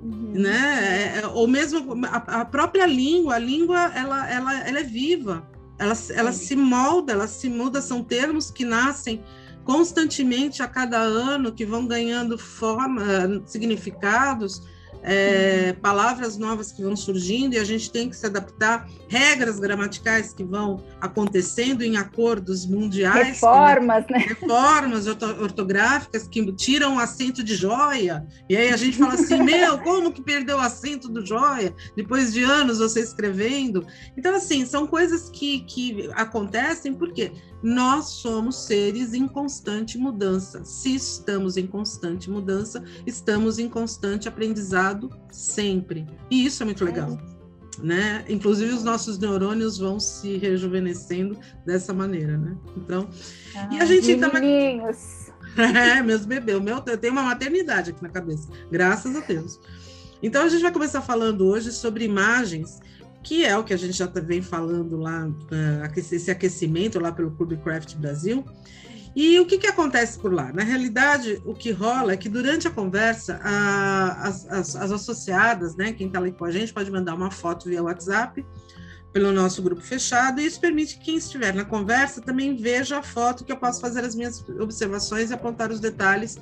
Uhum. 0.03 0.33
Né? 0.35 1.15
É, 1.17 1.21
é, 1.21 1.27
ou 1.27 1.47
mesmo 1.47 2.07
a, 2.07 2.17
a, 2.41 2.45
própria 2.45 2.87
língua, 2.87 3.35
a 3.35 3.39
língua 3.39 3.93
ela, 3.95 4.31
ela, 4.31 4.69
ela 4.69 4.81
é 4.81 4.85
viva, 4.85 5.47
ela, 5.79 5.95
ela 6.15 6.33
se 6.33 6.57
molda, 6.57 7.13
ela 7.13 7.27
se 7.27 7.49
muda, 7.49 7.83
são 7.83 8.03
termos 8.03 8.51
que 8.51 8.65
nascem 8.65 9.23
constantemente 9.65 10.63
a 10.63 10.67
cada 10.67 10.99
ano, 10.99 11.53
que 11.53 11.67
vão 11.67 11.87
ganhando 11.87 12.39
forma, 12.39 13.03
significados 13.45 14.63
é, 15.03 15.73
palavras 15.75 16.37
novas 16.37 16.73
que 16.73 16.83
vão 16.83 16.97
surgindo 16.97 17.55
e 17.55 17.59
a 17.59 17.65
gente 17.65 17.91
tem 17.91 18.09
que 18.09 18.17
se 18.17 18.27
adaptar, 18.27 18.89
regras 19.09 19.59
gramaticais 19.59 20.33
que 20.33 20.45
vão 20.45 20.85
acontecendo 21.01 21.83
em 21.83 21.97
acordos 21.97 22.67
mundiais. 22.67 23.29
Reformas, 23.29 24.07
que, 24.07 24.13
né? 24.13 24.19
Reformas 24.19 25.07
ortográficas 25.07 26.29
que 26.29 26.53
tiram 26.53 26.97
o 26.97 26.99
acento 26.99 27.43
de 27.43 27.55
joia. 27.55 28.27
E 28.49 28.57
aí 28.57 28.71
a 28.71 28.77
gente 28.77 28.99
fala 28.99 29.15
assim: 29.15 29.41
meu, 29.43 29.79
como 29.79 30.13
que 30.13 30.23
perdeu 30.23 30.59
o 30.59 30.61
acento 30.61 31.09
do 31.09 31.25
joia? 31.25 31.75
Depois 31.97 32.33
de 32.33 32.43
anos 32.43 32.79
você 32.79 33.01
escrevendo. 33.01 33.87
Então, 34.17 34.35
assim, 34.35 34.65
são 34.67 34.87
coisas 34.87 35.29
que, 35.31 35.61
que 35.61 36.11
acontecem 36.15 36.95
porque 36.95 37.33
nós 37.63 38.07
somos 38.07 38.65
seres 38.65 39.13
em 39.13 39.29
constante 39.29 39.99
mudança. 39.99 40.65
Se 40.65 40.95
estamos 40.95 41.57
em 41.57 41.67
constante 41.67 42.31
mudança, 42.31 42.83
estamos 43.07 43.59
em 43.59 43.69
constante 43.69 44.29
aprendizado 44.29 45.11
sempre. 45.31 46.07
E 46.31 46.45
isso 46.45 46.63
é 46.63 46.67
muito 46.67 46.85
legal. 46.85 47.19
Né? 47.83 48.25
Inclusive 48.29 48.73
os 48.73 48.85
nossos 48.85 49.19
neurônios 49.19 49.79
vão 49.79 49.99
se 49.99 50.37
rejuvenescendo 50.37 51.39
dessa 51.65 51.95
maneira, 51.95 52.37
né? 52.37 52.57
Então, 52.77 53.09
ah, 53.57 53.69
e 53.73 53.81
a 53.81 53.87
gente 53.87 54.17
também 54.17 54.83
É, 55.57 56.03
meus 56.03 56.25
bebês, 56.25 56.59
o 56.59 56.61
meu 56.61 56.83
eu 56.87 56.99
tenho 56.99 57.13
uma 57.13 57.23
maternidade 57.23 57.91
aqui 57.91 58.03
na 58.03 58.09
cabeça, 58.09 58.49
graças 58.71 59.17
a 59.17 59.21
Deus. 59.21 59.61
Então 60.23 60.45
a 60.45 60.49
gente 60.49 60.63
vai 60.63 60.73
começar 60.73 61.01
falando 61.01 61.47
hoje 61.47 61.73
sobre 61.73 62.05
imagens 62.05 62.79
que 63.23 63.45
é 63.45 63.57
o 63.57 63.65
que 63.65 63.75
a 63.75 63.77
gente 63.77 63.93
já 63.93 64.07
vem 64.07 64.43
falando 64.43 64.97
lá, 64.97 65.27
uh, 65.27 65.99
esse 65.99 66.31
aquecimento 66.31 66.99
lá 66.99 67.13
pelo 67.13 67.31
Clube 67.33 67.57
Craft 67.59 67.97
Brasil. 67.97 68.45
E 69.15 69.41
o 69.41 69.47
que, 69.47 69.59
que 69.59 69.67
acontece 69.67 70.19
por 70.19 70.33
lá? 70.33 70.53
Na 70.53 70.63
realidade, 70.63 71.43
o 71.45 71.53
que 71.53 71.73
rola 71.73 72.13
é 72.13 72.17
que 72.17 72.29
durante 72.29 72.69
a 72.69 72.71
conversa, 72.71 73.41
a, 73.43 74.29
as, 74.29 74.49
as, 74.49 74.77
as, 74.77 74.93
associadas, 74.93 75.75
né, 75.75 75.93
quem 75.93 76.07
está 76.07 76.21
ali 76.21 76.31
com 76.31 76.45
a 76.45 76.51
gente, 76.51 76.73
pode 76.73 76.91
mandar 76.91 77.15
uma 77.15 77.31
foto 77.31 77.69
via 77.69 77.83
WhatsApp 77.83 78.45
pelo 79.13 79.33
nosso 79.33 79.61
grupo 79.63 79.83
fechado, 79.83 80.41
e 80.41 80.47
isso 80.47 80.61
permite 80.61 80.97
que 80.97 81.07
quem 81.07 81.17
estiver 81.17 81.53
na 81.53 81.65
conversa 81.65 82.21
também 82.21 82.57
veja 82.57 82.99
a 82.99 83.03
foto 83.03 83.45
que 83.45 83.51
eu 83.51 83.57
posso 83.57 83.81
fazer 83.81 84.05
as 84.05 84.15
minhas 84.15 84.49
observações 84.61 85.31
e 85.31 85.35
apontar 85.35 85.73
os 85.73 85.81
detalhes 85.81 86.39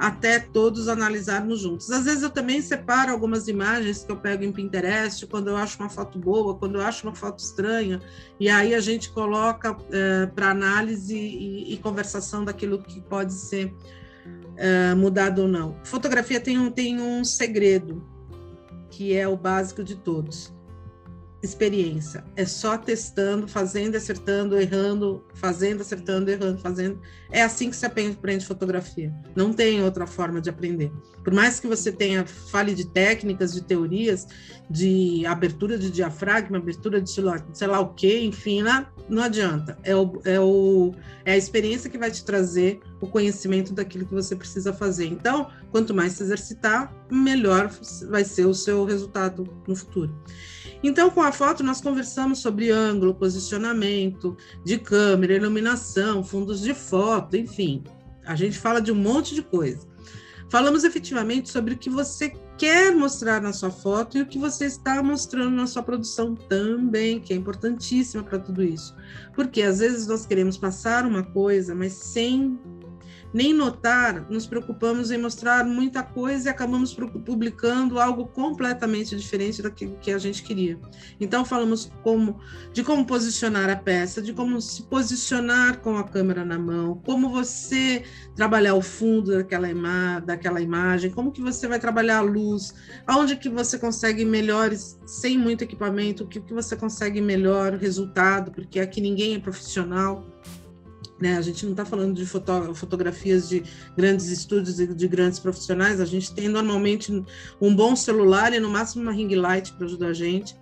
até 0.00 0.38
todos 0.40 0.88
analisarmos 0.88 1.60
juntos. 1.60 1.90
Às 1.90 2.06
vezes 2.06 2.22
eu 2.22 2.30
também 2.30 2.62
separo 2.62 3.12
algumas 3.12 3.48
imagens 3.48 4.02
que 4.02 4.10
eu 4.10 4.16
pego 4.16 4.42
em 4.42 4.50
Pinterest, 4.50 5.26
quando 5.26 5.48
eu 5.48 5.56
acho 5.58 5.78
uma 5.78 5.90
foto 5.90 6.18
boa, 6.18 6.56
quando 6.56 6.76
eu 6.76 6.80
acho 6.80 7.06
uma 7.06 7.14
foto 7.14 7.40
estranha, 7.40 8.00
e 8.40 8.48
aí 8.48 8.74
a 8.74 8.80
gente 8.80 9.10
coloca 9.10 9.76
é, 9.92 10.24
para 10.24 10.48
análise 10.48 11.14
e, 11.14 11.74
e, 11.74 11.76
conversação 11.76 12.46
daquilo 12.46 12.82
que 12.82 12.98
pode 13.02 13.34
ser 13.34 13.74
é, 14.56 14.94
mudado 14.94 15.42
ou 15.42 15.48
não. 15.48 15.76
Fotografia 15.84 16.40
tem 16.40 16.58
um, 16.58 16.70
tem 16.70 16.98
um 16.98 17.22
segredo, 17.22 18.02
que 18.88 19.14
é 19.14 19.28
o 19.28 19.36
básico 19.36 19.84
de 19.84 19.96
todos 19.96 20.50
experiência. 21.42 22.22
É 22.36 22.44
só 22.44 22.76
testando, 22.76 23.48
fazendo, 23.48 23.96
acertando, 23.96 24.60
errando, 24.60 25.24
fazendo, 25.34 25.80
acertando, 25.80 26.30
errando, 26.30 26.60
fazendo. 26.60 27.00
É 27.30 27.42
assim 27.42 27.70
que 27.70 27.76
se 27.76 27.86
aprende 27.86 28.44
fotografia. 28.44 29.12
Não 29.34 29.52
tem 29.52 29.82
outra 29.82 30.06
forma 30.06 30.40
de 30.40 30.50
aprender. 30.50 30.92
Por 31.24 31.32
mais 31.32 31.58
que 31.58 31.66
você 31.66 31.90
tenha 31.90 32.26
fale 32.26 32.74
de 32.74 32.86
técnicas, 32.86 33.52
de 33.52 33.62
teorias, 33.62 34.26
de 34.68 35.24
abertura 35.26 35.78
de 35.78 35.90
diafragma, 35.90 36.58
abertura 36.58 37.00
de 37.00 37.10
sei 37.10 37.66
lá 37.66 37.80
o 37.80 37.94
que, 37.94 38.20
enfim, 38.20 38.62
lá, 38.62 38.92
não 39.08 39.22
adianta. 39.22 39.78
É, 39.82 39.94
o, 39.94 40.20
é, 40.24 40.40
o, 40.40 40.94
é 41.24 41.32
a 41.32 41.36
experiência 41.36 41.88
que 41.88 41.98
vai 41.98 42.10
te 42.10 42.24
trazer 42.24 42.80
o 43.00 43.06
conhecimento 43.06 43.72
daquilo 43.72 44.06
que 44.06 44.14
você 44.14 44.36
precisa 44.36 44.72
fazer. 44.72 45.06
Então, 45.06 45.48
quanto 45.70 45.94
mais 45.94 46.12
se 46.14 46.22
exercitar, 46.22 46.94
melhor 47.10 47.70
vai 48.08 48.24
ser 48.24 48.46
o 48.46 48.54
seu 48.54 48.84
resultado 48.84 49.48
no 49.66 49.74
futuro. 49.74 50.14
Então, 50.82 51.10
com 51.10 51.22
a 51.22 51.30
foto, 51.30 51.62
nós 51.62 51.80
conversamos 51.80 52.38
sobre 52.38 52.70
ângulo, 52.70 53.14
posicionamento 53.14 54.36
de 54.64 54.78
câmera, 54.78 55.34
iluminação, 55.34 56.24
fundos 56.24 56.60
de 56.60 56.72
foto, 56.72 57.36
enfim. 57.36 57.84
A 58.24 58.34
gente 58.34 58.58
fala 58.58 58.80
de 58.80 58.90
um 58.90 58.94
monte 58.94 59.34
de 59.34 59.42
coisa. 59.42 59.88
Falamos 60.48 60.82
efetivamente 60.82 61.48
sobre 61.48 61.74
o 61.74 61.78
que 61.78 61.88
você 61.88 62.32
quer 62.58 62.94
mostrar 62.94 63.40
na 63.40 63.52
sua 63.52 63.70
foto 63.70 64.18
e 64.18 64.22
o 64.22 64.26
que 64.26 64.38
você 64.38 64.66
está 64.66 65.02
mostrando 65.02 65.54
na 65.54 65.66
sua 65.66 65.82
produção 65.82 66.34
também, 66.34 67.20
que 67.20 67.32
é 67.32 67.36
importantíssima 67.36 68.22
para 68.22 68.38
tudo 68.38 68.62
isso. 68.62 68.94
Porque 69.32 69.62
às 69.62 69.78
vezes 69.78 70.08
nós 70.08 70.26
queremos 70.26 70.58
passar 70.58 71.06
uma 71.06 71.22
coisa, 71.22 71.74
mas 71.74 71.92
sem 71.92 72.58
nem 73.32 73.54
notar, 73.54 74.28
nos 74.30 74.46
preocupamos 74.46 75.10
em 75.10 75.18
mostrar 75.18 75.64
muita 75.64 76.02
coisa 76.02 76.48
e 76.48 76.50
acabamos 76.50 76.94
publicando 76.94 77.98
algo 78.00 78.26
completamente 78.26 79.16
diferente 79.16 79.62
daquilo 79.62 79.96
que 80.00 80.10
a 80.10 80.18
gente 80.18 80.42
queria. 80.42 80.78
Então 81.20 81.44
falamos 81.44 81.90
como 82.02 82.40
de 82.72 82.82
como 82.82 83.06
posicionar 83.06 83.70
a 83.70 83.76
peça, 83.76 84.20
de 84.20 84.32
como 84.32 84.60
se 84.60 84.82
posicionar 84.84 85.80
com 85.80 85.96
a 85.96 86.04
câmera 86.04 86.44
na 86.44 86.58
mão, 86.58 87.00
como 87.04 87.30
você 87.30 88.04
trabalhar 88.34 88.74
o 88.74 88.82
fundo 88.82 89.32
daquela, 89.32 89.70
ima 89.70 90.20
daquela 90.20 90.60
imagem, 90.60 91.10
como 91.10 91.32
que 91.32 91.40
você 91.40 91.68
vai 91.68 91.78
trabalhar 91.78 92.18
a 92.18 92.22
luz, 92.22 92.74
aonde 93.06 93.36
que 93.36 93.48
você 93.48 93.78
consegue 93.78 94.24
melhores 94.24 94.98
sem 95.06 95.38
muito 95.38 95.62
equipamento, 95.62 96.24
o 96.24 96.26
que, 96.26 96.40
que 96.40 96.54
você 96.54 96.76
consegue 96.76 97.20
melhor 97.20 97.74
resultado, 97.74 98.50
porque 98.50 98.80
aqui 98.80 99.00
ninguém 99.00 99.34
é 99.34 99.38
profissional. 99.38 100.29
Né? 101.20 101.36
A 101.36 101.42
gente 101.42 101.64
não 101.64 101.72
está 101.72 101.84
falando 101.84 102.14
de 102.14 102.24
foto, 102.24 102.74
fotografias 102.74 103.48
de 103.48 103.62
grandes 103.96 104.28
estúdios 104.28 104.80
e 104.80 104.86
de 104.86 105.08
grandes 105.08 105.38
profissionais, 105.38 106.00
a 106.00 106.06
gente 106.06 106.32
tem 106.32 106.48
normalmente 106.48 107.12
um 107.60 107.74
bom 107.74 107.94
celular 107.94 108.52
e 108.54 108.60
no 108.60 108.70
máximo 108.70 109.02
uma 109.02 109.12
ring 109.12 109.34
light 109.34 109.72
para 109.74 109.86
ajudar 109.86 110.08
a 110.08 110.12
gente. 110.14 110.58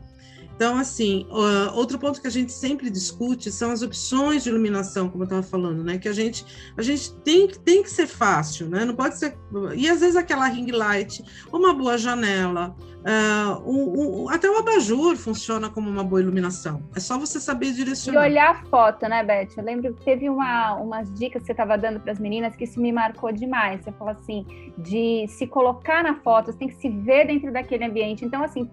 Então, 0.58 0.76
assim, 0.76 1.24
uh, 1.30 1.72
outro 1.72 2.00
ponto 2.00 2.20
que 2.20 2.26
a 2.26 2.30
gente 2.30 2.50
sempre 2.50 2.90
discute 2.90 3.48
são 3.52 3.70
as 3.70 3.80
opções 3.80 4.42
de 4.42 4.48
iluminação, 4.48 5.08
como 5.08 5.22
eu 5.22 5.26
estava 5.26 5.42
falando, 5.44 5.84
né? 5.84 5.98
Que 5.98 6.08
a 6.08 6.12
gente, 6.12 6.44
a 6.76 6.82
gente 6.82 7.14
tem, 7.18 7.46
tem 7.46 7.80
que 7.80 7.88
ser 7.88 8.08
fácil, 8.08 8.68
né? 8.68 8.84
Não 8.84 8.96
pode 8.96 9.16
ser. 9.16 9.38
E 9.76 9.88
às 9.88 10.00
vezes 10.00 10.16
aquela 10.16 10.48
ring 10.48 10.72
light, 10.72 11.22
uma 11.52 11.72
boa 11.72 11.96
janela, 11.96 12.74
uh, 13.04 13.70
um, 13.70 14.24
um, 14.24 14.28
até 14.30 14.50
o 14.50 14.58
abajur 14.58 15.16
funciona 15.16 15.70
como 15.70 15.88
uma 15.88 16.02
boa 16.02 16.20
iluminação. 16.20 16.82
É 16.92 16.98
só 16.98 17.16
você 17.16 17.38
saber 17.38 17.72
direcionar. 17.72 18.26
E 18.26 18.30
olhar 18.30 18.50
a 18.50 18.64
foto, 18.64 19.08
né, 19.08 19.22
Beth? 19.22 19.50
Eu 19.56 19.62
lembro 19.62 19.94
que 19.94 20.04
teve 20.04 20.28
uma, 20.28 20.74
umas 20.74 21.14
dicas 21.14 21.42
que 21.42 21.46
você 21.46 21.52
estava 21.52 21.78
dando 21.78 22.00
para 22.00 22.10
as 22.10 22.18
meninas 22.18 22.56
que 22.56 22.64
isso 22.64 22.80
me 22.80 22.90
marcou 22.90 23.30
demais. 23.30 23.84
Você 23.84 23.92
falou 23.92 24.12
assim, 24.12 24.44
de 24.76 25.24
se 25.28 25.46
colocar 25.46 26.02
na 26.02 26.16
foto, 26.16 26.50
você 26.50 26.58
tem 26.58 26.66
que 26.66 26.74
se 26.74 26.88
ver 26.88 27.28
dentro 27.28 27.52
daquele 27.52 27.84
ambiente. 27.84 28.24
Então, 28.24 28.42
assim, 28.42 28.68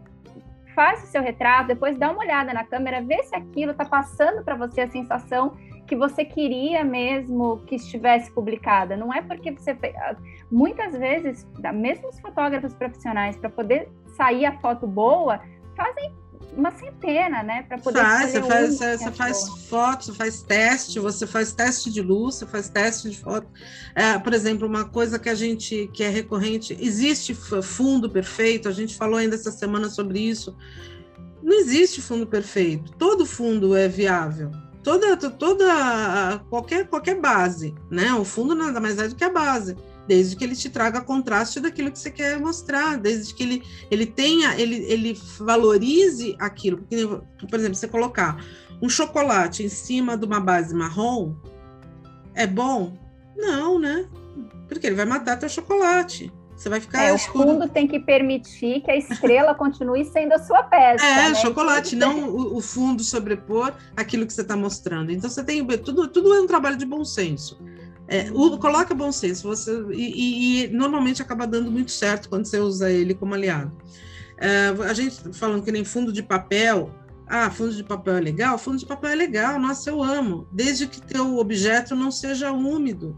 faz 0.75 1.03
o 1.03 1.07
seu 1.07 1.21
retrato, 1.21 1.67
depois 1.67 1.97
dá 1.97 2.11
uma 2.11 2.19
olhada 2.19 2.53
na 2.53 2.63
câmera, 2.63 3.01
vê 3.01 3.23
se 3.23 3.35
aquilo 3.35 3.71
está 3.71 3.85
passando 3.85 4.43
para 4.43 4.55
você 4.55 4.81
a 4.81 4.89
sensação 4.89 5.55
que 5.87 5.95
você 5.95 6.25
queria 6.25 6.83
mesmo 6.83 7.59
que 7.65 7.75
estivesse 7.75 8.31
publicada. 8.31 8.97
Não 8.97 9.13
é 9.13 9.21
porque 9.21 9.51
você 9.51 9.73
fez. 9.75 9.95
Muitas 10.51 10.97
vezes, 10.97 11.47
mesmo 11.73 12.09
os 12.09 12.19
fotógrafos 12.19 12.73
profissionais, 12.73 13.37
para 13.37 13.49
poder 13.49 13.89
sair 14.17 14.45
a 14.45 14.59
foto 14.59 14.85
boa, 14.85 15.39
fazem 15.75 16.13
uma 16.55 16.71
centena, 16.71 17.43
né? 17.43 17.63
Para 17.63 17.77
poder 17.77 17.99
faz, 17.99 18.31
você 18.31 18.41
faz, 18.43 18.77
você, 18.77 18.97
você 18.97 19.11
faz 19.11 19.49
foto, 19.69 20.05
você 20.05 20.13
faz 20.13 20.41
teste, 20.41 20.99
você 20.99 21.27
faz 21.27 21.51
teste 21.51 21.91
de 21.91 22.01
luz, 22.01 22.35
você 22.35 22.45
faz 22.45 22.69
teste 22.69 23.09
de 23.09 23.17
foto. 23.19 23.47
É, 23.93 24.17
por 24.17 24.33
exemplo, 24.33 24.67
uma 24.67 24.85
coisa 24.85 25.19
que 25.19 25.29
a 25.29 25.35
gente 25.35 25.89
que 25.93 26.03
é 26.03 26.09
recorrente, 26.09 26.77
existe 26.79 27.33
fundo 27.33 28.09
perfeito, 28.09 28.69
a 28.69 28.71
gente 28.71 28.95
falou 28.95 29.17
ainda 29.17 29.35
essa 29.35 29.51
semana 29.51 29.89
sobre 29.89 30.19
isso. 30.19 30.55
Não 31.43 31.53
existe 31.59 32.01
fundo 32.01 32.25
perfeito, 32.25 32.91
todo 32.93 33.25
fundo 33.25 33.75
é 33.75 33.87
viável. 33.87 34.51
Toda, 34.81 35.17
toda 35.17 36.39
qualquer, 36.49 36.87
qualquer 36.87 37.19
base, 37.19 37.73
né? 37.89 38.13
O 38.13 38.23
fundo 38.23 38.53
nada 38.53 38.79
mais 38.79 38.97
é 38.99 39.07
do 39.07 39.15
que 39.15 39.23
a 39.23 39.31
base 39.31 39.75
desde 40.07 40.35
que 40.35 40.43
ele 40.43 40.55
te 40.55 40.69
traga 40.69 41.01
contraste 41.01 41.59
daquilo 41.59 41.91
que 41.91 41.99
você 41.99 42.11
quer 42.11 42.39
mostrar, 42.39 42.97
desde 42.97 43.33
que 43.33 43.43
ele, 43.43 43.63
ele 43.89 44.05
tenha, 44.05 44.55
ele, 44.59 44.75
ele 44.87 45.19
valorize 45.39 46.35
aquilo. 46.39 46.77
Porque, 46.77 47.07
por 47.49 47.59
exemplo, 47.59 47.75
você 47.75 47.87
colocar 47.87 48.43
um 48.81 48.89
chocolate 48.89 49.63
em 49.63 49.69
cima 49.69 50.17
de 50.17 50.25
uma 50.25 50.39
base 50.39 50.73
marrom, 50.73 51.35
é 52.33 52.45
bom? 52.45 52.97
Não, 53.35 53.79
né? 53.79 54.07
Porque 54.67 54.87
ele 54.87 54.95
vai 54.95 55.05
matar 55.05 55.37
teu 55.37 55.49
chocolate. 55.49 56.31
Você 56.55 56.69
vai 56.69 56.79
ficar. 56.79 57.03
É, 57.03 57.11
o 57.11 57.17
fundo 57.17 57.67
tem 57.67 57.85
que 57.85 57.99
permitir 57.99 58.81
que 58.81 58.89
a 58.89 58.95
estrela 58.95 59.53
continue 59.55 60.05
sendo 60.05 60.33
a 60.33 60.39
sua 60.39 60.63
peça. 60.63 61.05
É, 61.05 61.29
né? 61.29 61.35
chocolate, 61.35 61.95
não 61.95 62.29
o, 62.29 62.57
o, 62.57 62.61
fundo 62.61 63.03
sobrepor 63.03 63.73
aquilo 63.95 64.25
que 64.25 64.31
você 64.31 64.41
está 64.41 64.55
mostrando. 64.55 65.11
Então 65.11 65.29
você 65.29 65.43
tem 65.43 65.65
tudo, 65.65 66.07
tudo 66.07 66.33
é 66.33 66.39
um 66.39 66.47
trabalho 66.47 66.77
de 66.77 66.85
bom 66.85 67.03
senso. 67.03 67.59
É, 68.07 68.29
o, 68.31 68.57
coloca 68.57 68.93
bom 68.93 69.11
senso, 69.11 69.47
você, 69.47 69.71
e, 69.91 70.65
e, 70.65 70.67
normalmente 70.67 71.21
acaba 71.21 71.47
dando 71.47 71.71
muito 71.71 71.91
certo 71.91 72.29
quando 72.29 72.45
você 72.45 72.59
usa 72.59 72.91
ele 72.91 73.15
como 73.15 73.33
aliado. 73.33 73.75
É, 74.37 74.67
a 74.87 74.93
gente 74.93 75.33
falando 75.33 75.63
que 75.63 75.71
nem 75.71 75.83
fundo 75.83 76.11
de 76.11 76.21
papel, 76.21 76.93
ah, 77.27 77.49
fundo 77.49 77.73
de 77.73 77.83
papel 77.83 78.17
é 78.17 78.21
legal? 78.21 78.57
Fundo 78.57 78.77
de 78.77 78.85
papel 78.85 79.11
é 79.11 79.15
legal, 79.15 79.59
nossa, 79.59 79.89
eu 79.89 80.03
amo, 80.03 80.47
desde 80.51 80.85
que 80.87 81.01
teu 81.01 81.37
objeto 81.37 81.95
não 81.95 82.11
seja 82.11 82.51
úmido. 82.51 83.17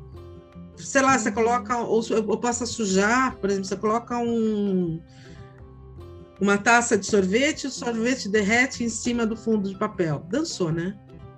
Sei 0.78 1.02
lá, 1.02 1.18
você 1.18 1.32
coloca, 1.32 1.78
ou, 1.80 2.02
ou 2.28 2.38
possa 2.38 2.66
sujar, 2.66 3.36
por 3.38 3.50
exemplo, 3.50 3.68
você 3.68 3.76
coloca 3.76 4.18
um, 4.18 5.02
uma 6.40 6.58
taça 6.58 6.98
de 6.98 7.06
sorvete, 7.06 7.68
o 7.68 7.72
sorvete 7.72 8.30
derrete 8.30 8.84
em 8.84 8.90
cima 8.90 9.26
do 9.26 9.36
fundo 9.36 9.68
de 9.68 9.78
papel. 9.78 10.26
Dançou, 10.30 10.72
né? 10.72 10.98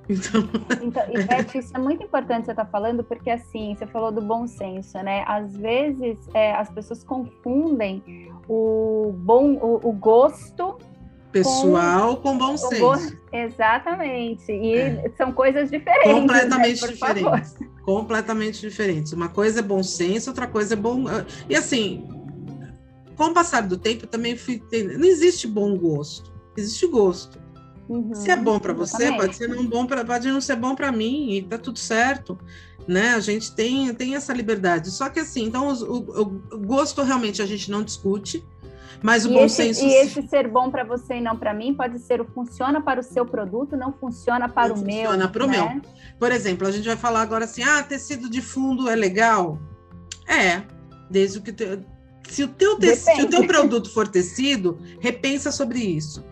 Então, 0.10 0.42
então 0.82 1.04
e 1.14 1.22
Beth, 1.24 1.56
isso 1.56 1.72
é 1.76 1.80
muito 1.80 2.04
importante 2.04 2.46
você 2.46 2.52
estar 2.52 2.66
tá 2.66 2.72
falando, 2.72 3.04
porque 3.04 3.30
assim, 3.30 3.76
você 3.76 3.86
falou 3.86 4.12
do 4.12 4.22
bom 4.22 4.48
senso, 4.48 4.98
né? 5.04 5.24
Às 5.28 5.56
vezes 5.56 6.18
é, 6.34 6.54
as 6.54 6.70
pessoas 6.70 7.04
confundem 7.04 8.04
o 8.48 9.14
bom, 9.16 9.54
o, 9.54 9.88
o 9.88 9.92
gosto 9.94 10.78
pessoal 11.32 12.18
com, 12.18 12.32
com 12.32 12.38
bom 12.40 12.58
senso. 12.58 12.82
Gosto, 12.82 13.18
exatamente. 13.32 14.52
E 14.52 14.76
é. 14.76 15.12
são 15.16 15.32
coisas 15.32 15.70
diferentes. 15.70 16.08
Né, 16.08 16.20
Completamente 16.22 16.82
né, 16.82 16.88
diferentes. 16.88 17.54
Favor. 17.54 17.70
Completamente 17.84 18.62
diferentes. 18.62 19.14
Uma 19.14 19.30
coisa 19.30 19.60
é 19.60 19.64
bom 19.64 19.84
senso, 19.84 20.32
outra 20.32 20.48
coisa 20.48 20.74
é 20.74 20.78
bom. 20.78 21.06
E 21.48 21.56
assim, 21.56 22.08
com 23.16 23.26
o 23.26 23.34
passar 23.34 23.62
do 23.62 23.78
tempo, 23.78 24.08
também 24.08 24.36
fui. 24.36 24.62
Não 24.98 25.06
existe 25.06 25.48
bom 25.48 25.78
gosto, 25.78 26.34
existe 26.58 26.88
gosto. 26.88 27.40
Uhum, 27.90 28.14
Se 28.14 28.30
é 28.30 28.36
bom 28.36 28.60
para 28.60 28.72
você, 28.72 29.12
pode 29.14 29.36
ser 29.36 29.50
não 29.50 29.66
bom 29.66 29.88
para 29.88 30.06
pode 30.06 30.32
não 30.32 30.40
ser 30.40 30.56
bom 30.56 30.76
para 30.76 30.92
mim 30.92 31.32
e 31.32 31.42
tá 31.42 31.58
tudo 31.58 31.80
certo, 31.80 32.38
né? 32.88 33.16
A 33.16 33.20
gente 33.20 33.52
tem 33.56 33.92
tem 33.96 34.16
essa 34.16 34.32
liberdade. 34.32 34.92
Só 34.92 35.10
que 35.10 35.20
assim, 35.20 35.46
então 35.46 35.68
o, 35.68 35.98
o 35.98 36.26
gosto 36.60 37.02
realmente 37.02 37.42
a 37.42 37.48
gente 37.48 37.72
não 37.72 37.82
discute, 37.82 38.46
mas 39.02 39.26
o 39.26 39.32
e 39.32 39.34
bom 39.34 39.46
esse, 39.46 39.56
senso. 39.56 39.84
E 39.84 39.92
esse 39.92 40.22
ser 40.28 40.48
bom 40.48 40.70
para 40.70 40.84
você 40.84 41.16
e 41.16 41.22
não 41.22 41.36
para 41.36 41.52
mim 41.52 41.74
pode 41.74 41.98
ser 41.98 42.22
o 42.22 42.26
funciona 42.26 42.80
para 42.80 43.00
o 43.00 43.04
seu 43.04 43.26
produto, 43.26 43.76
não 43.76 43.92
funciona 43.92 44.48
para 44.48 44.68
não 44.68 44.76
o 44.76 44.78
funciona 44.78 44.94
meu. 44.94 45.10
Funciona 45.10 45.28
para 45.28 45.44
o 45.44 45.48
né? 45.48 45.82
meu. 45.82 45.82
Por 46.20 46.32
exemplo, 46.32 46.68
a 46.68 46.72
gente 46.72 46.86
vai 46.86 46.98
falar 46.98 47.24
agora 47.24 47.46
assim: 47.46 47.64
ah, 47.64 47.82
tecido 47.82 48.30
de 48.30 48.40
fundo 48.40 48.88
é 48.88 48.96
legal? 48.96 49.58
É, 50.28 50.62
desde 51.10 51.40
o 51.40 51.42
que. 51.42 51.52
Te... 51.52 51.80
Se 52.30 52.44
o, 52.44 52.48
teu 52.48 52.78
te... 52.78 52.96
Se 52.96 53.24
o 53.24 53.28
teu 53.28 53.48
produto 53.48 53.92
for 53.92 54.08
tecido, 54.08 54.78
repensa 55.00 55.52
sobre 55.52 55.80
isso 55.80 56.24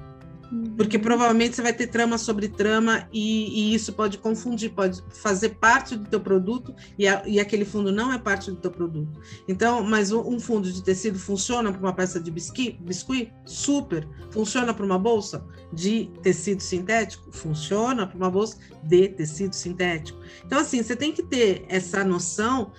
Porque 0.76 0.98
provavelmente 0.98 1.56
você 1.56 1.62
vai 1.62 1.74
ter 1.74 1.88
trama 1.88 2.18
sobre 2.18 2.48
trama 2.48 3.08
e, 3.12 3.72
e, 3.72 3.76
isso 3.76 3.94
pode 3.94 4.18
confundir, 4.18 4.72
pode 4.72 5.04
fazer 5.10 5.50
parte 5.50 5.96
do 5.96 6.10
teu 6.10 6.20
produto 6.20 6.74
e, 6.98 7.08
a, 7.08 7.24
e, 7.26 7.40
aquele 7.40 7.66
fundo 7.66 7.92
não 7.92 8.14
é 8.14 8.18
parte 8.18 8.50
do 8.52 8.58
teu 8.58 8.72
produto. 8.72 9.20
Então, 9.48 9.84
mas 9.84 10.12
um, 10.12 10.22
um 10.22 10.40
fundo 10.40 10.72
de 10.72 10.84
tecido 10.84 11.20
funciona 11.20 11.72
para 11.72 11.82
uma 11.82 11.94
peça 11.94 12.20
de 12.20 12.32
biscuit, 12.32 12.78
biscuit? 12.82 13.32
Super. 13.46 14.08
Funciona 14.32 14.74
para 14.74 14.86
uma 14.86 14.98
bolsa 14.98 15.46
de 15.74 16.10
tecido 16.22 16.62
sintético? 16.62 17.32
Funciona 17.32 18.08
para 18.08 18.18
uma 18.18 18.30
bolsa 18.30 18.58
de 18.84 19.10
tecido 19.10 19.54
sintético. 19.54 20.20
Então, 20.46 20.60
assim, 20.60 20.82
você 20.82 20.96
tem 20.96 21.12
que 21.12 21.24
ter 21.24 21.66
essa 21.68 22.04
noção 22.04 22.72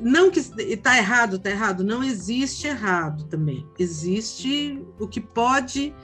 não 0.00 0.30
que 0.30 0.40
está 0.40 0.96
errado, 0.98 1.36
está 1.36 1.50
errado. 1.50 1.82
Não 1.82 2.04
existe 2.04 2.66
errado 2.66 3.24
também. 3.24 3.66
Existe 3.78 4.84
o 4.98 5.08
que 5.08 5.20
pode 5.20 5.94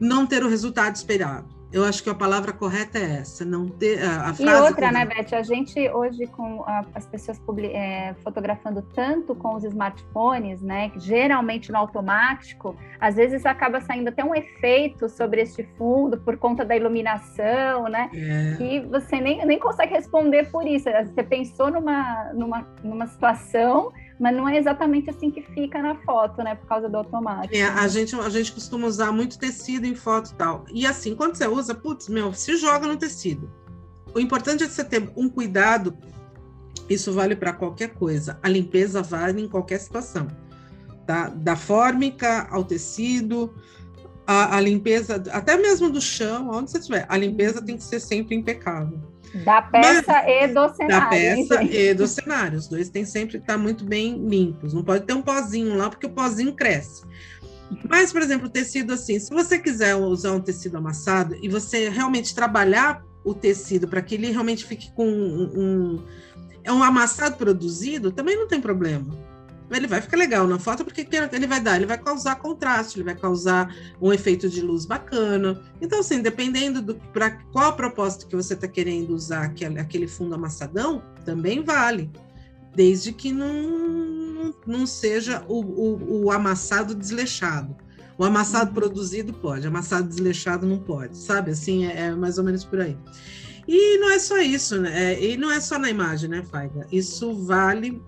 não 0.00 0.26
ter 0.26 0.42
o 0.42 0.48
resultado 0.48 0.94
esperado. 0.94 1.58
Eu 1.70 1.84
acho 1.84 2.02
que 2.02 2.08
a 2.08 2.14
palavra 2.14 2.50
correta 2.50 2.98
é 2.98 3.18
essa, 3.18 3.44
não 3.44 3.68
ter 3.68 4.02
a, 4.02 4.28
a 4.28 4.34
frase. 4.34 4.42
E 4.42 4.54
outra, 4.62 4.90
né, 4.90 5.04
Beth? 5.04 5.36
A 5.36 5.42
gente 5.42 5.78
hoje 5.90 6.26
com 6.28 6.62
a, 6.62 6.82
as 6.94 7.06
pessoas 7.06 7.38
é, 7.72 8.14
fotografando 8.24 8.80
tanto 8.94 9.34
com 9.34 9.54
os 9.54 9.64
smartphones, 9.64 10.62
né, 10.62 10.88
que 10.88 10.98
geralmente 10.98 11.70
no 11.70 11.76
automático, 11.76 12.74
às 12.98 13.16
vezes 13.16 13.44
acaba 13.44 13.82
saindo 13.82 14.08
até 14.08 14.24
um 14.24 14.34
efeito 14.34 15.10
sobre 15.10 15.42
este 15.42 15.62
fundo 15.76 16.18
por 16.18 16.38
conta 16.38 16.64
da 16.64 16.74
iluminação, 16.74 17.84
né? 17.84 18.10
É. 18.14 18.56
Que 18.56 18.80
você 18.80 19.20
nem, 19.20 19.44
nem 19.44 19.58
consegue 19.58 19.92
responder 19.92 20.50
por 20.50 20.66
isso. 20.66 20.88
Você 21.04 21.22
pensou 21.22 21.70
numa, 21.70 22.32
numa, 22.32 22.66
numa 22.82 23.06
situação 23.06 23.92
mas 24.18 24.36
não 24.36 24.48
é 24.48 24.58
exatamente 24.58 25.08
assim 25.08 25.30
que 25.30 25.42
fica 25.42 25.80
na 25.80 25.94
foto, 25.96 26.42
né? 26.42 26.54
Por 26.56 26.66
causa 26.66 26.88
do 26.88 26.96
automático. 26.96 27.54
É, 27.54 27.62
a 27.62 27.86
gente, 27.86 28.14
a 28.16 28.28
gente 28.28 28.52
costuma 28.52 28.86
usar 28.86 29.12
muito 29.12 29.38
tecido 29.38 29.86
em 29.86 29.94
foto 29.94 30.30
e 30.30 30.34
tal. 30.34 30.64
E 30.72 30.86
assim, 30.86 31.14
quando 31.14 31.36
você 31.36 31.46
usa, 31.46 31.74
putz, 31.74 32.08
meu, 32.08 32.32
se 32.32 32.56
joga 32.56 32.86
no 32.86 32.96
tecido. 32.96 33.50
O 34.14 34.18
importante 34.18 34.64
é 34.64 34.68
você 34.68 34.82
ter 34.82 35.10
um 35.16 35.28
cuidado, 35.28 35.96
isso 36.88 37.12
vale 37.12 37.36
para 37.36 37.52
qualquer 37.52 37.94
coisa. 37.94 38.38
A 38.42 38.48
limpeza 38.48 39.02
vale 39.02 39.42
em 39.42 39.48
qualquer 39.48 39.78
situação. 39.78 40.26
Tá? 41.06 41.28
Da 41.28 41.54
fórmica 41.54 42.48
ao 42.50 42.64
tecido, 42.64 43.54
a, 44.26 44.56
a 44.56 44.60
limpeza, 44.60 45.22
até 45.30 45.56
mesmo 45.56 45.88
do 45.88 46.00
chão, 46.00 46.50
onde 46.50 46.70
você 46.70 46.78
estiver, 46.78 47.06
a 47.08 47.16
limpeza 47.16 47.62
tem 47.62 47.76
que 47.76 47.84
ser 47.84 48.00
sempre 48.00 48.34
impecável. 48.34 49.00
Da 49.44 49.62
peça 49.62 50.12
Mas, 50.12 50.26
e 50.26 50.48
do 50.48 50.74
cenário. 50.74 50.88
Da 50.88 51.06
peça 51.06 51.62
e 51.64 51.94
do 51.94 52.06
cenário. 52.06 52.58
Os 52.58 52.68
dois 52.68 52.88
têm 52.88 53.04
sempre 53.04 53.38
que 53.38 53.44
estar 53.44 53.58
muito 53.58 53.84
bem 53.84 54.26
limpos. 54.26 54.72
Não 54.72 54.82
pode 54.82 55.04
ter 55.04 55.12
um 55.12 55.22
pozinho 55.22 55.76
lá, 55.76 55.90
porque 55.90 56.06
o 56.06 56.10
pozinho 56.10 56.52
cresce. 56.54 57.02
Mas, 57.88 58.12
por 58.12 58.22
exemplo, 58.22 58.46
o 58.46 58.50
tecido 58.50 58.94
assim, 58.94 59.18
se 59.18 59.30
você 59.30 59.58
quiser 59.58 59.94
usar 59.94 60.32
um 60.32 60.40
tecido 60.40 60.78
amassado 60.78 61.36
e 61.42 61.48
você 61.48 61.88
realmente 61.88 62.34
trabalhar 62.34 63.04
o 63.22 63.34
tecido 63.34 63.86
para 63.86 64.00
que 64.00 64.14
ele 64.14 64.30
realmente 64.30 64.64
fique 64.64 64.90
com 64.94 65.06
um, 65.06 65.52
um, 65.54 66.04
é 66.64 66.72
um 66.72 66.82
amassado 66.82 67.36
produzido, 67.36 68.10
também 68.10 68.36
não 68.36 68.48
tem 68.48 68.60
problema 68.60 69.37
ele 69.70 69.86
vai 69.86 70.00
ficar 70.00 70.16
legal 70.16 70.46
na 70.46 70.58
foto 70.58 70.84
porque 70.84 71.06
ele 71.32 71.46
vai 71.46 71.60
dar, 71.60 71.76
ele 71.76 71.86
vai 71.86 71.98
causar 71.98 72.36
contraste, 72.36 72.96
ele 72.96 73.04
vai 73.04 73.14
causar 73.14 73.74
um 74.00 74.12
efeito 74.12 74.48
de 74.48 74.60
luz 74.60 74.86
bacana. 74.86 75.62
Então, 75.80 76.00
assim, 76.00 76.22
dependendo 76.22 76.80
do 76.80 76.94
para 76.94 77.30
qual 77.52 77.74
propósito 77.74 78.26
que 78.26 78.36
você 78.36 78.54
está 78.54 78.66
querendo 78.66 79.10
usar 79.10 79.44
aquele, 79.44 79.78
aquele 79.78 80.08
fundo 80.08 80.34
amassadão, 80.34 81.02
também 81.24 81.62
vale, 81.62 82.10
desde 82.74 83.12
que 83.12 83.32
não, 83.32 84.54
não 84.66 84.86
seja 84.86 85.44
o, 85.48 85.60
o, 85.60 86.24
o 86.24 86.32
amassado 86.32 86.94
desleixado. 86.94 87.76
O 88.16 88.24
amassado 88.24 88.70
uhum. 88.70 88.74
produzido 88.74 89.32
pode, 89.32 89.66
amassado 89.66 90.08
desleixado 90.08 90.66
não 90.66 90.78
pode, 90.78 91.16
sabe? 91.16 91.52
Assim, 91.52 91.86
é, 91.86 92.06
é 92.06 92.14
mais 92.14 92.36
ou 92.38 92.44
menos 92.44 92.64
por 92.64 92.80
aí. 92.80 92.96
E 93.66 93.98
não 93.98 94.10
é 94.10 94.18
só 94.18 94.38
isso, 94.38 94.80
né? 94.80 95.12
É, 95.12 95.24
e 95.32 95.36
não 95.36 95.52
é 95.52 95.60
só 95.60 95.78
na 95.78 95.90
imagem, 95.90 96.30
né, 96.30 96.42
Faiga? 96.42 96.86
Isso 96.90 97.34
vale 97.44 98.02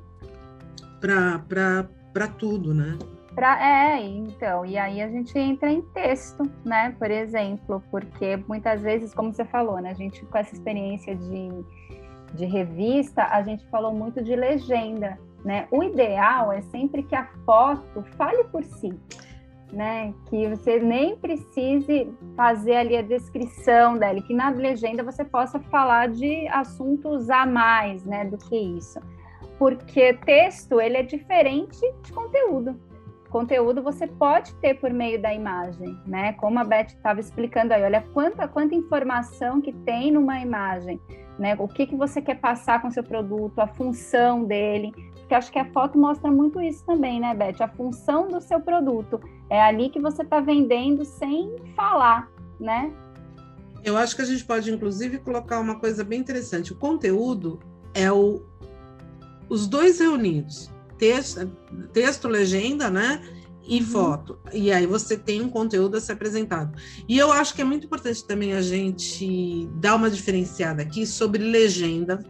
para 1.00 2.28
tudo, 2.38 2.75
né? 2.75 2.99
Pra, 3.34 3.63
é, 3.65 4.02
então, 4.02 4.67
e 4.67 4.76
aí 4.76 5.00
a 5.00 5.08
gente 5.08 5.39
entra 5.39 5.71
em 5.71 5.80
texto, 5.80 6.43
né, 6.65 6.95
por 6.99 7.10
exemplo, 7.10 7.82
porque 7.91 8.36
muitas 8.49 8.82
vezes, 8.82 9.15
como 9.15 9.32
você 9.32 9.45
falou, 9.45 9.80
né, 9.80 9.91
a 9.91 9.95
gente 9.95 10.25
com 10.26 10.36
essa 10.36 10.54
experiência 10.54 11.15
de, 11.15 11.49
de 12.34 12.45
revista, 12.45 13.25
a 13.25 13.43
gente 13.43 13.65
falou 13.69 13.95
muito 13.95 14.23
de 14.23 14.34
legenda, 14.34 15.19
né? 15.45 15.67
O 15.71 15.82
ideal 15.82 16.52
é 16.52 16.60
sempre 16.60 17.02
que 17.02 17.15
a 17.15 17.26
foto 17.47 18.02
fale 18.17 18.45
por 18.45 18.65
si, 18.65 18.93
né? 19.73 20.13
Que 20.28 20.49
você 20.49 20.78
nem 20.80 21.17
precise 21.17 22.13
fazer 22.36 22.76
ali 22.76 22.97
a 22.97 23.02
descrição 23.02 23.97
dela, 23.97 24.21
que 24.21 24.34
na 24.34 24.50
legenda 24.50 25.02
você 25.02 25.25
possa 25.25 25.58
falar 25.60 26.08
de 26.08 26.47
assuntos 26.49 27.30
a 27.30 27.47
mais, 27.47 28.04
né, 28.04 28.25
do 28.25 28.36
que 28.36 28.56
isso 28.56 29.00
porque 29.60 30.14
texto 30.25 30.80
ele 30.80 30.96
é 30.96 31.02
diferente 31.02 31.78
de 32.02 32.12
conteúdo. 32.14 32.80
Conteúdo 33.28 33.82
você 33.82 34.06
pode 34.06 34.54
ter 34.54 34.80
por 34.80 34.90
meio 34.90 35.20
da 35.20 35.34
imagem, 35.34 36.00
né? 36.06 36.32
Como 36.32 36.58
a 36.58 36.64
Beth 36.64 36.86
estava 36.86 37.20
explicando 37.20 37.75
aí, 37.75 37.82
olha 37.82 38.02
quanta, 38.14 38.49
quanta 38.49 38.75
informação 38.75 39.60
que 39.60 39.70
tem 39.70 40.10
numa 40.10 40.40
imagem, 40.40 40.99
né? 41.38 41.54
O 41.58 41.68
que, 41.68 41.86
que 41.86 41.94
você 41.94 42.23
quer 42.23 42.40
passar 42.40 42.80
com 42.80 42.90
seu 42.90 43.04
produto, 43.04 43.58
a 43.60 43.66
função 43.66 44.44
dele, 44.44 44.92
porque 45.18 45.34
acho 45.34 45.52
que 45.52 45.58
a 45.58 45.70
foto 45.73 45.99
mostra 45.99 46.30
muito 46.30 46.58
isso 46.62 46.82
também, 46.86 47.20
né, 47.20 47.34
Beth? 47.34 47.62
A 47.62 47.68
função 47.68 48.28
do 48.28 48.40
seu 48.40 48.60
produto. 48.62 49.20
É 49.50 49.60
ali 49.60 49.90
que 49.90 50.00
você 50.00 50.23
está 50.23 50.40
vendendo 50.40 51.04
sem 51.04 51.54
falar, 51.76 52.30
né? 52.58 52.90
Eu 53.84 53.99
acho 53.99 54.16
que 54.16 54.23
a 54.23 54.26
gente 54.26 54.42
pode, 54.42 54.73
inclusive, 54.73 55.18
colocar 55.18 55.60
uma 55.60 55.78
coisa 55.78 56.02
bem 56.02 56.18
interessante. 56.18 56.73
O 56.73 56.76
conteúdo 56.76 57.60
é 57.94 58.10
o 58.10 58.50
os 59.50 59.67
dois 59.67 59.99
reunidos, 59.99 60.71
texto, 60.97 61.47
texto 61.93 62.28
legenda, 62.28 62.89
né? 62.89 63.21
E 63.63 63.80
uhum. 63.80 63.86
foto. 63.86 64.39
E 64.52 64.73
aí 64.73 64.86
você 64.86 65.17
tem 65.17 65.43
um 65.43 65.50
conteúdo 65.50 65.97
a 65.97 66.00
ser 66.00 66.13
apresentado. 66.13 66.76
E 67.08 67.19
eu 67.19 67.30
acho 67.30 67.54
que 67.54 67.60
é 67.60 67.65
muito 67.65 67.86
importante 67.86 68.25
também 68.25 68.54
a 68.54 68.63
gente 68.63 69.69
dar 69.75 69.97
uma 69.97 70.08
diferenciada 70.10 70.82
aqui 70.82 71.04
sobre 71.06 71.43
legenda, 71.43 72.25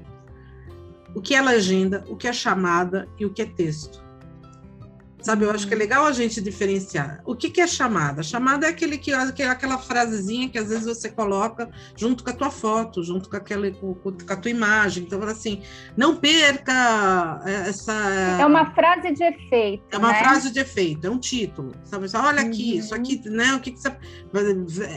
o 1.14 1.20
que 1.20 1.35
é 1.35 1.40
legenda, 1.40 2.04
o 2.09 2.16
que 2.16 2.26
é 2.26 2.33
chamada 2.33 3.09
e 3.18 3.24
o 3.24 3.30
que 3.30 3.42
é 3.42 3.46
texto. 3.46 4.02
Sabe, 5.22 5.44
eu 5.44 5.50
acho 5.50 5.66
que 5.66 5.74
é 5.74 5.76
legal 5.76 6.06
a 6.06 6.12
gente 6.12 6.40
diferenciar. 6.40 7.20
O 7.24 7.35
que, 7.37 7.50
que 7.50 7.61
é 7.61 7.66
chamada? 7.66 8.22
Chamada 8.22 8.66
é 8.66 8.70
aquele 8.70 8.96
que, 8.96 9.12
aquela 9.12 9.78
frasezinha 9.78 10.48
que 10.48 10.59
às 10.59 10.68
vezes 10.68 10.87
você 10.87 11.09
coloca 11.11 11.70
junto 11.96 12.24
com 12.24 12.30
a 12.30 12.33
tua 12.33 12.50
foto, 12.50 13.02
junto 13.02 13.28
com, 13.28 13.37
aquela, 13.37 13.70
com, 13.70 13.94
com 13.94 14.11
a 14.28 14.37
tua 14.37 14.50
imagem. 14.50 15.04
Então, 15.04 15.22
assim, 15.24 15.62
não 15.96 16.16
perca 16.16 17.42
essa. 17.44 17.92
É 18.40 18.46
uma 18.46 18.72
frase 18.72 19.12
de 19.12 19.24
efeito. 19.24 19.85
É 19.90 19.98
uma 19.98 20.12
né? 20.12 20.18
frase 20.18 20.50
de 20.50 20.61
efeito, 20.61 21.06
é 21.06 21.11
um 21.11 21.18
título. 21.18 21.72
Sabe? 21.85 22.06
Olha 22.14 22.42
aqui, 22.42 22.72
uhum. 22.72 22.78
isso 22.78 22.94
aqui, 22.94 23.28
né? 23.28 23.54
O 23.54 23.61
que, 23.61 23.72
que 23.72 23.80
você. 23.80 23.94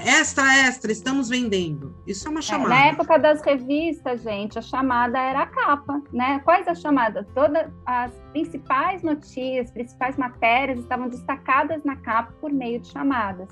Extra, 0.05 0.67
extra, 0.67 0.91
estamos 0.91 1.29
vendendo. 1.29 1.95
Isso 2.07 2.27
é 2.27 2.31
uma 2.31 2.41
chamada. 2.41 2.73
É, 2.73 2.77
na 2.77 2.85
época 2.87 3.17
das 3.17 3.41
revistas, 3.41 4.21
gente, 4.23 4.57
a 4.57 4.61
chamada 4.61 5.19
era 5.19 5.43
a 5.43 5.47
capa, 5.47 6.01
né? 6.11 6.39
Quais 6.43 6.67
as 6.67 6.79
chamadas? 6.79 7.25
Todas 7.33 7.67
as 7.85 8.22
principais 8.33 9.03
notícias, 9.03 9.71
principais 9.71 10.17
matérias 10.17 10.79
estavam 10.79 11.07
destacadas 11.07 11.83
na 11.83 11.95
capa 11.95 12.33
por 12.41 12.51
meio 12.51 12.79
de 12.79 12.87
chamadas. 12.89 13.47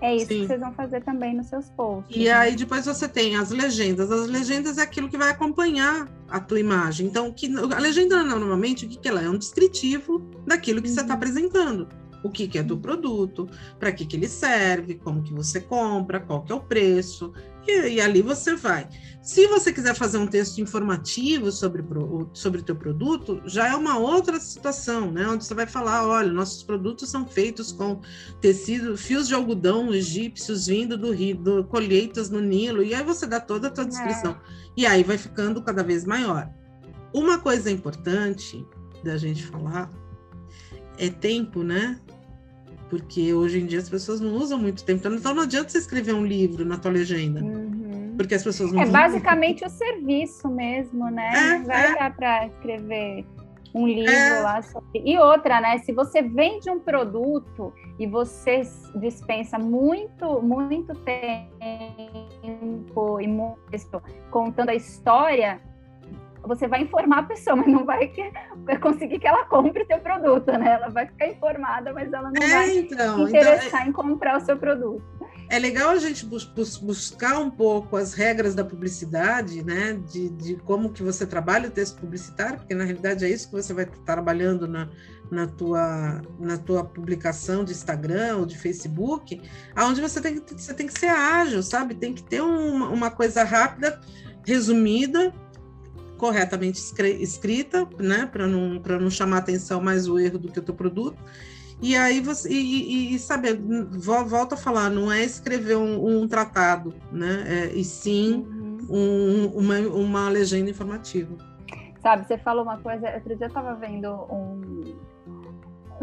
É 0.00 0.14
isso 0.14 0.28
Sim. 0.28 0.42
que 0.42 0.46
vocês 0.46 0.60
vão 0.60 0.72
fazer 0.74 1.02
também 1.02 1.34
nos 1.34 1.48
seus 1.48 1.68
posts. 1.70 2.14
E 2.14 2.26
né? 2.26 2.32
aí 2.32 2.54
depois 2.54 2.86
você 2.86 3.08
tem 3.08 3.34
as 3.34 3.50
legendas. 3.50 4.12
As 4.12 4.28
legendas 4.28 4.78
é 4.78 4.82
aquilo 4.82 5.08
que 5.08 5.18
vai 5.18 5.30
acompanhar 5.30 6.08
a 6.28 6.38
tua 6.38 6.60
imagem. 6.60 7.06
Então, 7.06 7.32
que, 7.32 7.52
a 7.56 7.80
legenda 7.80 8.22
normalmente 8.22 8.86
o 8.86 8.88
que, 8.88 8.96
que 8.96 9.08
ela 9.08 9.20
é? 9.20 9.24
É 9.24 9.30
um 9.30 9.38
descritivo 9.38 10.20
daquilo 10.46 10.80
que 10.80 10.88
tá 10.88 10.90
uhum. 10.90 10.94
você 10.94 11.00
está 11.00 11.14
apresentando 11.14 11.88
o 12.22 12.30
que, 12.30 12.48
que 12.48 12.58
é 12.58 12.62
do 12.62 12.76
produto, 12.76 13.48
para 13.78 13.92
que, 13.92 14.04
que 14.04 14.16
ele 14.16 14.28
serve, 14.28 14.96
como 14.96 15.22
que 15.22 15.32
você 15.32 15.60
compra, 15.60 16.18
qual 16.18 16.42
que 16.42 16.52
é 16.52 16.54
o 16.54 16.60
preço, 16.60 17.32
e, 17.66 17.94
e, 17.94 18.00
ali 18.00 18.22
você 18.22 18.56
vai. 18.56 18.88
Se 19.28 19.46
você 19.46 19.70
quiser 19.70 19.94
fazer 19.94 20.16
um 20.16 20.26
texto 20.26 20.58
informativo 20.58 21.52
sobre, 21.52 21.84
sobre 22.32 22.62
o 22.62 22.64
teu 22.64 22.74
produto, 22.74 23.42
já 23.44 23.68
é 23.68 23.76
uma 23.76 23.98
outra 23.98 24.40
situação, 24.40 25.12
né? 25.12 25.28
Onde 25.28 25.44
você 25.44 25.52
vai 25.52 25.66
falar, 25.66 26.08
olha, 26.08 26.32
nossos 26.32 26.62
produtos 26.62 27.10
são 27.10 27.26
feitos 27.26 27.70
com 27.70 28.00
tecido, 28.40 28.96
fios 28.96 29.28
de 29.28 29.34
algodão 29.34 29.92
egípcios 29.92 30.66
vindo 30.66 30.96
do 30.96 31.12
rio, 31.12 31.36
do, 31.36 31.62
colheitas 31.64 32.30
no 32.30 32.40
Nilo, 32.40 32.82
e 32.82 32.94
aí 32.94 33.04
você 33.04 33.26
dá 33.26 33.38
toda 33.38 33.68
a 33.68 33.70
tua 33.70 33.84
descrição. 33.84 34.32
É. 34.32 34.38
E 34.78 34.86
aí 34.86 35.04
vai 35.04 35.18
ficando 35.18 35.60
cada 35.60 35.82
vez 35.82 36.06
maior. 36.06 36.48
Uma 37.12 37.38
coisa 37.38 37.70
importante 37.70 38.66
da 39.04 39.18
gente 39.18 39.44
falar 39.44 39.90
é 40.96 41.10
tempo, 41.10 41.62
né? 41.62 42.00
Porque 42.88 43.34
hoje 43.34 43.60
em 43.60 43.66
dia 43.66 43.80
as 43.80 43.90
pessoas 43.90 44.20
não 44.20 44.32
usam 44.36 44.58
muito 44.58 44.82
tempo. 44.84 45.06
Então 45.06 45.34
não 45.34 45.42
adianta 45.42 45.68
você 45.68 45.76
escrever 45.76 46.14
um 46.14 46.24
livro 46.24 46.64
na 46.64 46.78
tua 46.78 46.92
legenda. 46.92 47.44
Uhum. 47.44 47.87
Porque 48.18 48.34
as 48.34 48.42
pessoas 48.42 48.72
não 48.72 48.82
É 48.82 48.86
basicamente 48.86 49.64
o 49.64 49.70
serviço 49.70 50.48
mesmo, 50.48 51.08
né? 51.08 51.30
É, 51.34 51.58
não 51.58 51.66
vai 51.66 51.92
é. 51.92 51.94
dar 51.94 52.16
para 52.16 52.46
escrever 52.46 53.24
um 53.72 53.86
livro 53.86 54.10
é. 54.10 54.40
lá 54.40 54.60
sobre. 54.60 55.02
E 55.04 55.16
outra, 55.16 55.60
né? 55.60 55.78
Se 55.78 55.92
você 55.92 56.20
vende 56.20 56.68
um 56.68 56.80
produto 56.80 57.72
e 57.96 58.08
você 58.08 58.62
dispensa 58.96 59.56
muito, 59.56 60.42
muito 60.42 60.94
tempo 60.96 61.50
e 63.20 63.28
muito 63.28 64.02
contando 64.32 64.70
a 64.70 64.74
história, 64.74 65.60
você 66.48 66.66
vai 66.66 66.82
informar 66.82 67.18
a 67.18 67.22
pessoa, 67.24 67.54
mas 67.54 67.66
não 67.66 67.84
vai 67.84 68.10
conseguir 68.80 69.18
que 69.18 69.26
ela 69.26 69.44
compre 69.44 69.82
o 69.82 69.86
seu 69.86 69.98
produto, 70.00 70.50
né? 70.50 70.72
Ela 70.72 70.88
vai 70.88 71.06
ficar 71.06 71.28
informada, 71.28 71.92
mas 71.92 72.10
ela 72.12 72.32
não 72.32 72.42
é, 72.42 72.48
vai 72.48 72.78
então, 72.78 73.28
interessar 73.28 73.82
então, 73.82 73.88
em 73.88 73.92
comprar 73.92 74.38
o 74.38 74.40
seu 74.40 74.56
produto. 74.56 75.02
É 75.50 75.58
legal 75.58 75.90
a 75.90 75.96
gente 75.96 76.26
bus 76.26 76.44
buscar 76.78 77.38
um 77.38 77.50
pouco 77.50 77.96
as 77.96 78.14
regras 78.14 78.54
da 78.54 78.64
publicidade, 78.64 79.62
né? 79.64 79.94
De, 79.94 80.30
de, 80.30 80.56
como 80.56 80.90
que 80.90 81.02
você 81.02 81.26
trabalha 81.26 81.68
o 81.68 81.70
texto 81.70 82.00
publicitário, 82.00 82.58
porque 82.58 82.74
na 82.74 82.84
realidade 82.84 83.24
é 83.24 83.28
isso 83.28 83.48
que 83.48 83.54
você 83.54 83.72
vai 83.74 83.84
estar 83.84 83.98
trabalhando 84.04 84.66
na, 84.66 84.88
na, 85.30 85.46
tua, 85.46 86.22
na 86.38 86.56
tua 86.56 86.84
publicação 86.84 87.64
de 87.64 87.72
Instagram 87.72 88.38
ou 88.38 88.46
de 88.46 88.58
Facebook, 88.58 89.40
aonde 89.76 90.00
você 90.00 90.20
tem, 90.20 90.42
você 90.56 90.74
tem 90.74 90.86
que 90.86 90.98
ser 90.98 91.08
ágil, 91.08 91.62
sabe? 91.62 91.94
Tem 91.94 92.14
que 92.14 92.22
ter 92.22 92.40
uma, 92.40 92.88
uma 92.88 93.10
coisa 93.10 93.44
rápida, 93.44 94.00
resumida, 94.46 95.32
corretamente 96.18 96.78
escrita, 97.20 97.88
né, 97.98 98.28
para 98.30 98.46
não, 98.46 98.74
não 99.00 99.10
chamar 99.10 99.38
atenção 99.38 99.80
mais 99.80 100.08
o 100.08 100.18
erro 100.18 100.38
do 100.38 100.52
que 100.52 100.58
o 100.58 100.62
teu 100.62 100.74
produto. 100.74 101.22
E 101.80 101.96
aí 101.96 102.20
você 102.20 102.50
e, 102.50 103.12
e, 103.12 103.14
e 103.14 103.18
saber, 103.18 103.56
volta 103.56 104.56
a 104.56 104.58
falar, 104.58 104.90
não 104.90 105.10
é 105.10 105.24
escrever 105.24 105.76
um, 105.76 106.22
um 106.22 106.28
tratado, 106.28 106.92
né? 107.12 107.44
É, 107.46 107.66
e 107.72 107.84
sim 107.84 108.44
uhum. 108.50 108.86
um, 108.90 109.46
uma, 109.54 109.78
uma 109.78 110.28
legenda 110.28 110.68
informativa. 110.68 111.36
Sabe, 112.02 112.26
você 112.26 112.36
falou 112.38 112.64
uma 112.64 112.78
coisa, 112.78 113.14
outro 113.14 113.36
dia 113.36 113.46
eu 113.46 113.48
estava 113.48 113.74
vendo 113.74 114.08
um, 114.30 114.96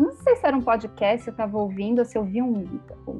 não 0.04 0.12
sei 0.12 0.36
se 0.36 0.46
era 0.46 0.56
um 0.56 0.62
podcast, 0.62 1.28
eu 1.28 1.32
estava 1.32 1.58
ouvindo, 1.58 2.04
se 2.04 2.18
eu 2.18 2.24
vi 2.24 2.42
um, 2.42 2.66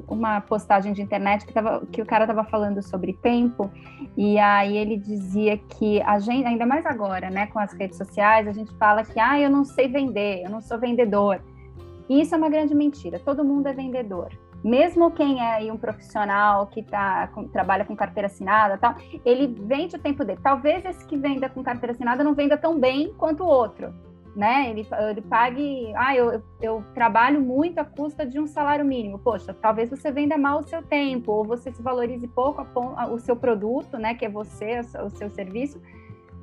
uma 0.06 0.40
postagem 0.40 0.92
de 0.92 1.00
internet 1.00 1.46
que, 1.46 1.52
tava, 1.52 1.84
que 1.86 2.02
o 2.02 2.06
cara 2.06 2.24
estava 2.24 2.44
falando 2.44 2.82
sobre 2.82 3.14
tempo, 3.14 3.70
e 4.16 4.38
aí 4.38 4.76
ele 4.76 4.96
dizia 4.96 5.56
que 5.56 6.02
a 6.02 6.18
gente, 6.18 6.46
ainda 6.46 6.66
mais 6.66 6.84
agora, 6.84 7.30
né, 7.30 7.46
com 7.46 7.58
as 7.58 7.72
redes 7.72 7.96
sociais, 7.96 8.46
a 8.46 8.52
gente 8.52 8.74
fala 8.74 9.04
que, 9.04 9.18
ah, 9.18 9.40
eu 9.40 9.48
não 9.48 9.64
sei 9.64 9.88
vender, 9.88 10.42
eu 10.44 10.50
não 10.50 10.60
sou 10.60 10.78
vendedor. 10.78 11.40
E 12.08 12.20
isso 12.20 12.34
é 12.34 12.38
uma 12.38 12.50
grande 12.50 12.74
mentira, 12.74 13.18
todo 13.18 13.44
mundo 13.44 13.68
é 13.68 13.72
vendedor. 13.72 14.28
Mesmo 14.62 15.10
quem 15.10 15.40
é 15.40 15.54
aí 15.54 15.70
um 15.70 15.76
profissional 15.76 16.66
que 16.66 16.82
tá, 16.82 17.28
com, 17.28 17.46
trabalha 17.48 17.84
com 17.84 17.94
carteira 17.94 18.26
assinada 18.26 18.76
tal, 18.76 18.96
ele 19.24 19.46
vende 19.46 19.96
o 19.96 19.98
tempo 19.98 20.24
dele. 20.24 20.40
Talvez 20.42 20.84
esse 20.84 21.06
que 21.06 21.16
venda 21.16 21.48
com 21.48 21.62
carteira 21.62 21.92
assinada 21.92 22.24
não 22.24 22.34
venda 22.34 22.56
tão 22.56 22.78
bem 22.78 23.14
quanto 23.16 23.44
o 23.44 23.46
outro 23.46 23.94
né? 24.36 24.70
Ele, 24.70 24.86
ele 25.10 25.22
pague, 25.22 25.92
ah, 25.96 26.14
eu, 26.14 26.42
eu 26.60 26.84
trabalho 26.92 27.40
muito 27.40 27.78
à 27.78 27.84
custa 27.84 28.26
de 28.26 28.38
um 28.38 28.46
salário 28.46 28.84
mínimo. 28.84 29.18
Poxa, 29.18 29.54
talvez 29.54 29.88
você 29.88 30.12
venda 30.12 30.36
mal 30.36 30.60
o 30.60 30.62
seu 30.62 30.82
tempo, 30.82 31.32
ou 31.32 31.44
você 31.44 31.72
se 31.72 31.82
valorize 31.82 32.28
pouco 32.28 32.60
a, 32.96 33.06
o 33.06 33.18
seu 33.18 33.34
produto, 33.34 33.96
né? 33.96 34.14
Que 34.14 34.26
é 34.26 34.28
você, 34.28 34.80
o 35.02 35.08
seu 35.08 35.30
serviço, 35.30 35.80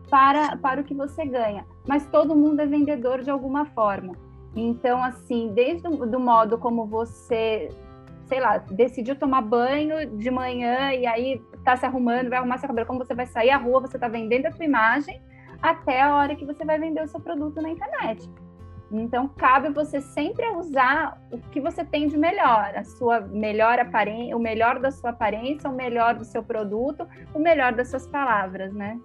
para, 0.10 0.58
para 0.58 0.82
o 0.82 0.84
que 0.84 0.96
você 0.96 1.24
ganha. 1.24 1.66
Mas 1.88 2.08
todo 2.08 2.36
mundo 2.36 2.60
é 2.62 2.66
vendedor 2.66 3.22
de 3.22 3.30
alguma 3.30 3.66
forma. 3.68 4.14
Então, 4.56 5.04
assim, 5.04 5.52
desde 5.54 5.88
o 5.88 6.06
do 6.06 6.20
modo 6.20 6.58
como 6.58 6.86
você, 6.86 7.70
sei 8.26 8.40
lá, 8.40 8.58
decidiu 8.58 9.16
tomar 9.16 9.42
banho 9.42 10.18
de 10.18 10.32
manhã 10.32 10.92
e 10.94 11.06
aí 11.06 11.42
tá 11.64 11.78
se 11.78 11.86
arrumando, 11.86 12.30
vai 12.30 12.40
arrumar 12.40 12.58
seu 12.58 12.68
cabelo, 12.68 12.88
como 12.88 13.04
você 13.04 13.14
vai 13.14 13.28
sair 13.28 13.52
à 13.52 13.58
rua, 13.58 13.82
você 13.82 13.98
tá 13.98 14.08
vendendo 14.08 14.48
a 14.48 14.52
sua 14.52 14.66
imagem, 14.66 15.22
até 15.64 16.02
a 16.02 16.14
hora 16.14 16.36
que 16.36 16.46
você 16.46 16.66
vai 16.66 16.78
vender 16.78 17.02
o 17.02 17.08
seu 17.08 17.22
produto 17.22 17.62
na 17.62 17.70
internet. 17.70 18.30
Então, 18.92 19.28
cabe 19.30 19.70
você 19.70 20.02
sempre 20.02 20.46
usar 20.50 21.20
o 21.32 21.40
que 21.40 21.60
você 21.60 21.84
tem 21.84 22.08
de 22.08 22.18
melhor, 22.18 22.76
a 22.76 22.84
sua 22.84 23.22
melhor 23.22 23.80
aparência, 23.80 24.36
o 24.38 24.40
melhor 24.40 24.80
da 24.80 24.92
sua 24.92 25.12
aparência, 25.12 25.68
o 25.70 25.74
melhor 25.74 26.16
do 26.16 26.26
seu 26.26 26.44
produto, 26.44 27.08
o 27.34 27.40
melhor 27.40 27.74
das 27.74 27.88
suas 27.88 28.06
palavras, 28.06 28.72
né? 28.74 29.00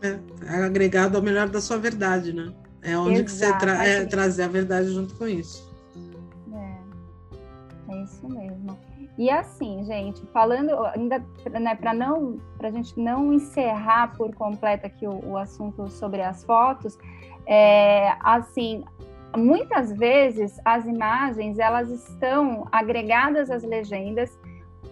É, 0.00 0.18
é 0.46 0.64
agregado 0.64 1.16
ao 1.16 1.22
melhor 1.22 1.48
da 1.48 1.60
sua 1.60 1.76
verdade, 1.76 2.32
né? 2.32 2.54
É 2.80 2.96
onde 2.96 3.24
que 3.24 3.30
você 3.30 3.52
tra 3.58 3.84
é, 3.84 4.06
trazer 4.06 4.44
a 4.44 4.48
verdade 4.48 4.88
junto 4.88 5.14
com 5.16 5.26
isso. 5.26 5.76
É, 6.54 7.92
é 7.92 8.02
isso 8.04 8.28
mesmo. 8.28 8.78
E 9.18 9.30
assim, 9.30 9.82
gente, 9.84 10.24
falando 10.26 10.84
ainda, 10.86 11.24
né, 11.58 11.74
para 11.74 11.94
não, 11.94 12.38
para 12.58 12.68
a 12.68 12.70
gente 12.70 12.98
não 13.00 13.32
encerrar 13.32 14.14
por 14.16 14.34
completo 14.34 14.86
aqui 14.86 15.06
o, 15.06 15.20
o 15.24 15.38
assunto 15.38 15.88
sobre 15.88 16.22
as 16.22 16.44
fotos, 16.44 16.98
é, 17.46 18.14
assim, 18.20 18.84
muitas 19.36 19.92
vezes 19.92 20.60
as 20.64 20.86
imagens 20.86 21.58
elas 21.58 21.90
estão 21.90 22.68
agregadas 22.70 23.50
às 23.50 23.62
legendas 23.62 24.38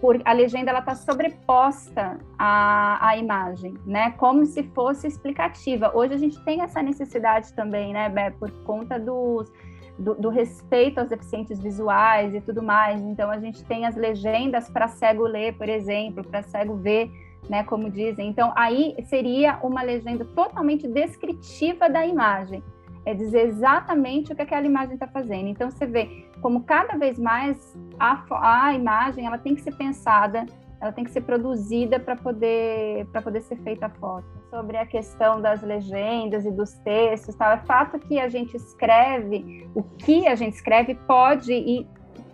por 0.01 0.21
a 0.25 0.33
legenda 0.33 0.71
ela 0.71 0.81
está 0.81 0.95
sobreposta 0.95 2.19
à, 2.39 3.09
à 3.09 3.17
imagem, 3.17 3.75
né? 3.87 4.11
Como 4.19 4.45
se 4.45 4.63
fosse 4.75 5.07
explicativa. 5.07 5.93
Hoje 5.95 6.15
a 6.15 6.19
gente 6.19 6.39
tem 6.45 6.61
essa 6.61 6.83
necessidade 6.83 7.53
também, 7.55 7.93
né, 7.93 8.09
Bé, 8.09 8.31
por 8.31 8.51
conta 8.65 8.99
dos 8.99 9.51
do, 9.99 10.15
do, 10.15 10.29
respeito 10.29 10.99
aos 10.99 11.09
deficientes 11.09 11.61
visuais 11.61 12.35
e 12.35 12.41
tudo 12.41 12.63
mais. 12.63 13.01
Então, 13.01 13.31
a 13.31 13.39
gente 13.39 13.65
tem 13.65 13.87
as 13.87 13.97
legendas 13.97 14.69
para 14.69 14.89
cego 14.89 15.25
ler, 15.25 15.57
por 15.57 15.69
exemplo, 15.69 16.25
para 16.25 16.43
cego 16.43 16.77
ver, 16.77 17.11
né, 17.49 17.63
como 17.65 17.91
dizem. 17.91 18.29
Então, 18.29 18.53
aí 18.57 18.97
seria 19.05 19.59
uma 19.63 19.83
legenda 19.83 20.25
totalmente 20.25 20.89
descritiva 20.89 21.89
da 21.89 22.05
imagem. 22.05 22.63
É 23.07 23.13
dizer 23.13 23.49
exatamente 23.49 24.33
o 24.33 24.37
que 24.37 24.43
aquela 24.43 24.67
imagem 24.67 24.95
está 24.95 25.07
fazendo. 25.07 25.49
Então, 25.49 25.71
você 25.71 25.87
vê 25.87 26.27
como 26.41 26.65
cada 26.65 26.97
vez 26.97 27.19
mais 27.19 27.79
a, 27.99 28.25
a 28.67 28.75
imagem 28.75 29.27
ela 29.27 29.39
tem 29.39 29.55
que 29.55 29.61
ser 29.61 29.77
pensada 29.77 30.47
ela 30.81 30.93
tem 30.93 31.05
que 31.05 31.11
ser 31.11 31.23
produzida 31.23 31.99
para 31.99 32.17
poder 32.17 33.07
para 33.07 33.23
poder 33.23 33.41
ser 33.43 33.57
feita 33.57 33.87
a 33.87 33.91
foto. 33.91 34.27
Sobre 34.51 34.77
a 34.77 34.87
questão 34.87 35.41
das 35.41 35.63
legendas 35.63 36.45
e 36.45 36.51
dos 36.51 36.73
textos, 36.85 37.35
tal, 37.35 37.53
é 37.53 37.59
fato 37.59 37.99
que 37.99 38.19
a 38.19 38.29
gente 38.29 38.57
escreve, 38.57 39.69
o 39.75 39.83
que 39.83 40.27
a 40.27 40.35
gente 40.35 40.55
escreve 40.55 40.95
pode 40.95 41.53
e, 41.53 41.87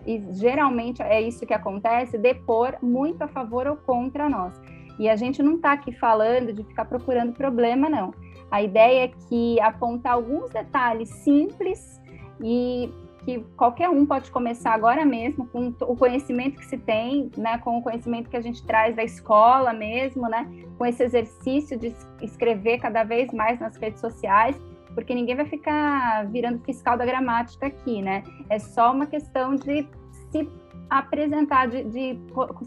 e 0.07 0.21
geralmente 0.33 1.03
é 1.03 1.21
isso 1.21 1.47
que 1.47 1.55
acontece, 1.55 2.19
depor 2.19 2.77
muito 2.83 3.23
a 3.23 3.29
favor 3.29 3.67
ou 3.67 3.77
contra 3.77 4.29
nós. 4.29 4.61
E 4.99 5.09
a 5.09 5.17
gente 5.17 5.43
não 5.43 5.57
está 5.57 5.73
aqui 5.73 5.93
falando 5.93 6.53
de 6.53 6.63
ficar 6.63 6.85
procurando 6.85 7.33
problema, 7.33 7.89
não. 7.89 8.13
A 8.51 8.63
ideia 8.63 9.05
é 9.05 9.09
que 9.29 9.59
apontar 9.61 10.13
alguns 10.13 10.51
detalhes 10.51 11.09
simples 11.09 12.01
e 12.43 12.93
que 13.25 13.41
qualquer 13.57 13.89
um 13.89 14.07
pode 14.07 14.31
começar 14.31 14.73
agora 14.73 15.05
mesmo 15.05 15.47
com 15.47 15.75
o 15.83 15.97
conhecimento 15.97 16.59
que 16.59 16.67
se 16.67 16.79
tem, 16.79 17.31
né, 17.37 17.59
com 17.59 17.79
o 17.79 17.83
conhecimento 17.83 18.31
que 18.31 18.37
a 18.37 18.41
gente 18.41 18.63
traz 18.65 18.97
da 18.97 19.05
escola 19.05 19.73
mesmo, 19.73 20.29
né, 20.29 20.49
com 20.79 20.87
esse 20.87 21.03
exercício 21.03 21.79
de 21.79 21.95
escrever 22.23 22.79
cada 22.79 23.05
vez 23.05 23.33
mais 23.33 23.61
nas 23.61 23.77
redes 23.77 24.01
sociais, 24.01 24.61
porque 24.95 25.15
ninguém 25.15 25.37
vai 25.37 25.47
ficar 25.47 26.27
virando 26.27 26.59
fiscal 26.65 26.97
da 26.97 27.07
gramática 27.07 27.67
aqui, 27.67 28.03
né? 28.03 28.25
É 28.49 28.59
só 28.59 28.93
uma 28.93 29.07
questão 29.07 29.55
de 29.55 29.87
se 30.33 30.49
apresentar, 30.89 31.69
de, 31.69 31.85
de 31.85 32.19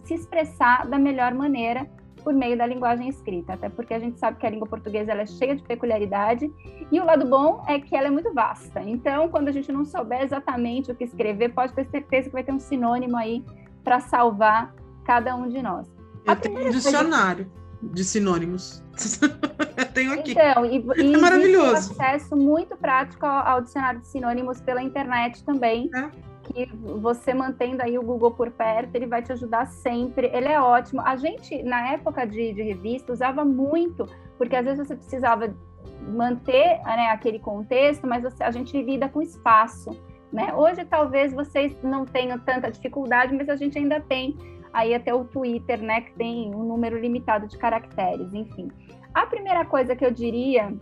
se 0.05 0.13
expressar 0.13 0.87
da 0.87 0.97
melhor 0.97 1.33
maneira 1.33 1.85
por 2.23 2.33
meio 2.33 2.57
da 2.57 2.65
linguagem 2.65 3.07
escrita, 3.09 3.53
até 3.53 3.69
porque 3.69 3.93
a 3.93 3.99
gente 3.99 4.17
sabe 4.17 4.39
que 4.39 4.45
a 4.45 4.49
língua 4.49 4.67
portuguesa 4.67 5.11
é 5.11 5.25
cheia 5.25 5.55
de 5.55 5.63
peculiaridade 5.63 6.51
e 6.91 6.99
o 6.99 7.05
lado 7.05 7.25
bom 7.27 7.63
é 7.67 7.79
que 7.79 7.95
ela 7.95 8.07
é 8.07 8.11
muito 8.11 8.33
vasta. 8.33 8.81
Então, 8.81 9.29
quando 9.29 9.49
a 9.49 9.51
gente 9.51 9.71
não 9.71 9.85
souber 9.85 10.21
exatamente 10.21 10.91
o 10.91 10.95
que 10.95 11.03
escrever, 11.03 11.49
pode 11.49 11.73
ter 11.73 11.85
certeza 11.85 12.29
que 12.29 12.33
vai 12.33 12.43
ter 12.43 12.53
um 12.53 12.59
sinônimo 12.59 13.17
aí 13.17 13.43
para 13.83 13.99
salvar 13.99 14.73
cada 15.05 15.35
um 15.35 15.47
de 15.49 15.61
nós. 15.61 15.87
Eu 16.25 16.35
tenho 16.37 16.67
um 16.67 16.69
dicionário 16.69 17.45
gente... 17.81 17.93
de 17.93 18.03
sinônimos. 18.03 18.83
Eu 19.75 19.85
tenho 19.91 20.13
aqui. 20.13 20.31
Então, 20.31 20.65
e, 20.65 20.85
e 20.97 21.13
é 21.13 21.17
maravilhoso. 21.17 21.91
acesso 21.91 22.35
muito 22.35 22.77
prático 22.77 23.25
ao, 23.25 23.55
ao, 23.55 23.61
dicionário 23.61 23.99
de 23.99 24.07
sinônimos 24.07 24.61
pela 24.61 24.81
internet 24.81 25.43
também. 25.43 25.89
É 25.93 26.32
que 26.43 26.65
você 26.75 27.33
mantendo 27.33 27.81
aí 27.81 27.97
o 27.97 28.03
Google 28.03 28.31
por 28.31 28.51
perto, 28.51 28.95
ele 28.95 29.07
vai 29.07 29.21
te 29.21 29.31
ajudar 29.31 29.65
sempre. 29.67 30.27
Ele 30.33 30.47
é 30.47 30.59
ótimo. 30.59 31.01
A 31.01 31.15
gente, 31.15 31.63
na 31.63 31.93
época 31.93 32.25
de, 32.25 32.53
de 32.53 32.61
revista, 32.61 33.13
usava 33.13 33.45
muito, 33.45 34.05
porque 34.37 34.55
às 34.55 34.65
vezes 34.65 34.87
você 34.87 34.95
precisava 34.95 35.55
manter 36.01 36.81
né, 36.85 37.09
aquele 37.09 37.39
contexto, 37.39 38.05
mas 38.05 38.23
você, 38.23 38.43
a 38.43 38.51
gente 38.51 38.79
lida 38.81 39.07
com 39.09 39.21
espaço. 39.21 39.89
Né? 40.31 40.53
Hoje, 40.53 40.83
talvez 40.85 41.33
vocês 41.33 41.75
não 41.81 42.05
tenham 42.05 42.37
tanta 42.39 42.69
dificuldade, 42.69 43.33
mas 43.35 43.47
a 43.49 43.55
gente 43.55 43.77
ainda 43.77 44.01
tem 44.01 44.37
aí 44.73 44.93
até 44.93 45.13
o 45.13 45.23
Twitter, 45.23 45.81
né, 45.81 46.01
que 46.01 46.13
tem 46.13 46.53
um 46.53 46.63
número 46.63 46.97
limitado 46.99 47.47
de 47.47 47.57
caracteres, 47.57 48.33
enfim. 48.33 48.69
A 49.13 49.27
primeira 49.27 49.63
coisa 49.63 49.95
que 49.95 50.03
eu 50.03 50.11
diria 50.11 50.73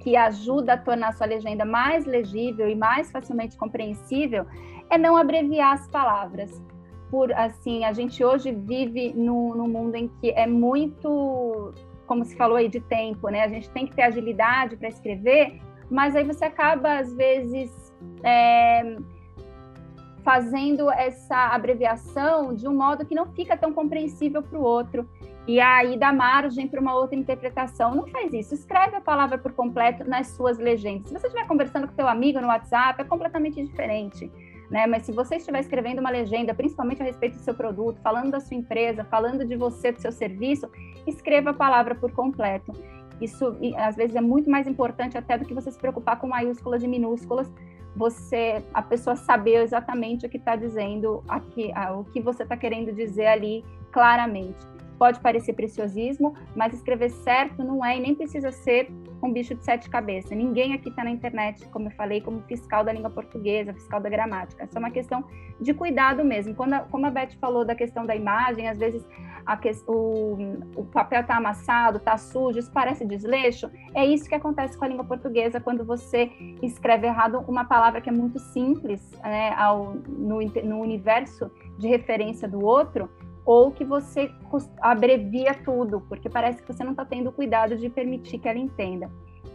que 0.00 0.16
ajuda 0.16 0.72
a 0.72 0.76
tornar 0.76 1.08
a 1.08 1.12
sua 1.12 1.28
legenda 1.28 1.64
mais 1.64 2.04
legível 2.04 2.68
e 2.68 2.74
mais 2.74 3.10
facilmente 3.12 3.56
compreensível 3.56 4.44
é 4.92 4.98
não 4.98 5.16
abreviar 5.16 5.72
as 5.72 5.88
palavras. 5.88 6.62
Por 7.10 7.32
assim, 7.32 7.84
a 7.84 7.92
gente 7.92 8.22
hoje 8.22 8.52
vive 8.52 9.12
num, 9.14 9.66
mundo 9.66 9.96
em 9.96 10.08
que 10.20 10.30
é 10.30 10.46
muito, 10.46 11.72
como 12.06 12.24
se 12.24 12.36
falou 12.36 12.56
aí, 12.56 12.68
de 12.68 12.80
tempo, 12.80 13.28
né? 13.28 13.42
A 13.42 13.48
gente 13.48 13.70
tem 13.70 13.86
que 13.86 13.94
ter 13.94 14.02
agilidade 14.02 14.76
para 14.76 14.88
escrever, 14.88 15.58
mas 15.90 16.14
aí 16.14 16.24
você 16.24 16.44
acaba, 16.44 16.98
às 16.98 17.14
vezes, 17.14 17.92
é, 18.22 18.96
fazendo 20.22 20.90
essa 20.90 21.48
abreviação 21.54 22.54
de 22.54 22.68
um 22.68 22.74
modo 22.74 23.04
que 23.06 23.14
não 23.14 23.26
fica 23.32 23.56
tão 23.56 23.72
compreensível 23.72 24.42
para 24.42 24.58
o 24.58 24.62
outro. 24.62 25.08
E 25.46 25.58
aí 25.58 25.98
dá 25.98 26.12
margem 26.12 26.68
para 26.68 26.80
uma 26.80 26.94
outra 26.94 27.16
interpretação. 27.16 27.94
Não 27.94 28.06
faz 28.06 28.32
isso. 28.32 28.54
Escreve 28.54 28.96
a 28.96 29.00
palavra 29.00 29.38
por 29.38 29.52
completo 29.52 30.08
nas 30.08 30.28
suas 30.28 30.56
legendas. 30.58 31.08
Se 31.08 31.18
você 31.18 31.26
estiver 31.26 31.46
conversando 31.48 31.88
com 31.88 31.94
seu 31.94 32.06
amigo 32.06 32.40
no 32.40 32.46
WhatsApp, 32.46 33.00
é 33.00 33.04
completamente 33.04 33.60
diferente. 33.60 34.30
Né? 34.72 34.86
Mas 34.86 35.02
se 35.02 35.12
você 35.12 35.36
estiver 35.36 35.60
escrevendo 35.60 35.98
uma 35.98 36.08
legenda, 36.08 36.54
principalmente 36.54 37.02
a 37.02 37.04
respeito 37.04 37.36
do 37.36 37.42
seu 37.42 37.52
produto, 37.52 38.00
falando 38.00 38.30
da 38.30 38.40
sua 38.40 38.56
empresa, 38.56 39.04
falando 39.04 39.44
de 39.44 39.54
você, 39.54 39.92
do 39.92 40.00
seu 40.00 40.10
serviço, 40.10 40.66
escreva 41.06 41.50
a 41.50 41.54
palavra 41.54 41.94
por 41.94 42.10
completo. 42.12 42.72
Isso 43.20 43.54
às 43.76 43.96
vezes 43.96 44.16
é 44.16 44.20
muito 44.22 44.50
mais 44.50 44.66
importante 44.66 45.18
até 45.18 45.36
do 45.36 45.44
que 45.44 45.52
você 45.52 45.70
se 45.70 45.78
preocupar 45.78 46.18
com 46.18 46.26
maiúsculas 46.26 46.82
e 46.82 46.88
minúsculas, 46.88 47.52
você, 47.94 48.64
a 48.72 48.80
pessoa 48.80 49.14
saber 49.14 49.62
exatamente 49.62 50.24
o 50.24 50.28
que 50.30 50.38
está 50.38 50.56
dizendo, 50.56 51.22
aqui, 51.28 51.70
o 51.94 52.04
que 52.04 52.22
você 52.22 52.42
está 52.42 52.56
querendo 52.56 52.90
dizer 52.90 53.26
ali 53.26 53.62
claramente. 53.92 54.71
Pode 55.02 55.18
parecer 55.18 55.52
preciosismo, 55.54 56.32
mas 56.54 56.72
escrever 56.72 57.10
certo 57.10 57.64
não 57.64 57.84
é 57.84 57.96
e 57.96 58.00
nem 58.00 58.14
precisa 58.14 58.52
ser 58.52 58.88
um 59.20 59.32
bicho 59.32 59.52
de 59.52 59.64
sete 59.64 59.90
cabeças. 59.90 60.30
Ninguém 60.30 60.74
aqui 60.74 60.90
está 60.90 61.02
na 61.02 61.10
internet, 61.10 61.66
como 61.70 61.88
eu 61.88 61.90
falei, 61.90 62.20
como 62.20 62.40
fiscal 62.42 62.84
da 62.84 62.92
língua 62.92 63.10
portuguesa, 63.10 63.74
fiscal 63.74 64.00
da 64.00 64.08
gramática. 64.08 64.62
Isso 64.62 64.76
é 64.76 64.78
uma 64.78 64.92
questão 64.92 65.24
de 65.60 65.74
cuidado 65.74 66.24
mesmo. 66.24 66.54
Quando 66.54 66.74
a, 66.74 66.80
como 66.82 67.04
a 67.04 67.10
Beth 67.10 67.32
falou 67.40 67.64
da 67.64 67.74
questão 67.74 68.06
da 68.06 68.14
imagem, 68.14 68.68
às 68.68 68.78
vezes 68.78 69.04
a, 69.44 69.58
o, 69.88 70.36
o 70.76 70.84
papel 70.84 71.22
está 71.22 71.36
amassado, 71.36 71.96
está 71.96 72.16
sujo, 72.16 72.60
isso 72.60 72.70
parece 72.70 73.04
desleixo. 73.04 73.68
É 73.92 74.06
isso 74.06 74.28
que 74.28 74.36
acontece 74.36 74.78
com 74.78 74.84
a 74.84 74.88
língua 74.88 75.04
portuguesa 75.04 75.60
quando 75.60 75.84
você 75.84 76.30
escreve 76.62 77.08
errado 77.08 77.44
uma 77.48 77.64
palavra 77.64 78.00
que 78.00 78.08
é 78.08 78.12
muito 78.12 78.38
simples 78.38 79.10
né, 79.20 79.50
ao, 79.56 79.94
no, 80.06 80.38
no 80.40 80.78
universo 80.78 81.50
de 81.76 81.88
referência 81.88 82.48
do 82.48 82.64
outro 82.64 83.10
ou 83.44 83.70
que 83.70 83.84
você 83.84 84.30
abrevia 84.80 85.54
tudo, 85.54 86.00
porque 86.08 86.28
parece 86.28 86.62
que 86.62 86.72
você 86.72 86.84
não 86.84 86.92
está 86.92 87.04
tendo 87.04 87.32
cuidado 87.32 87.76
de 87.76 87.88
permitir 87.88 88.38
que 88.38 88.48
ela 88.48 88.58
entenda. 88.58 89.10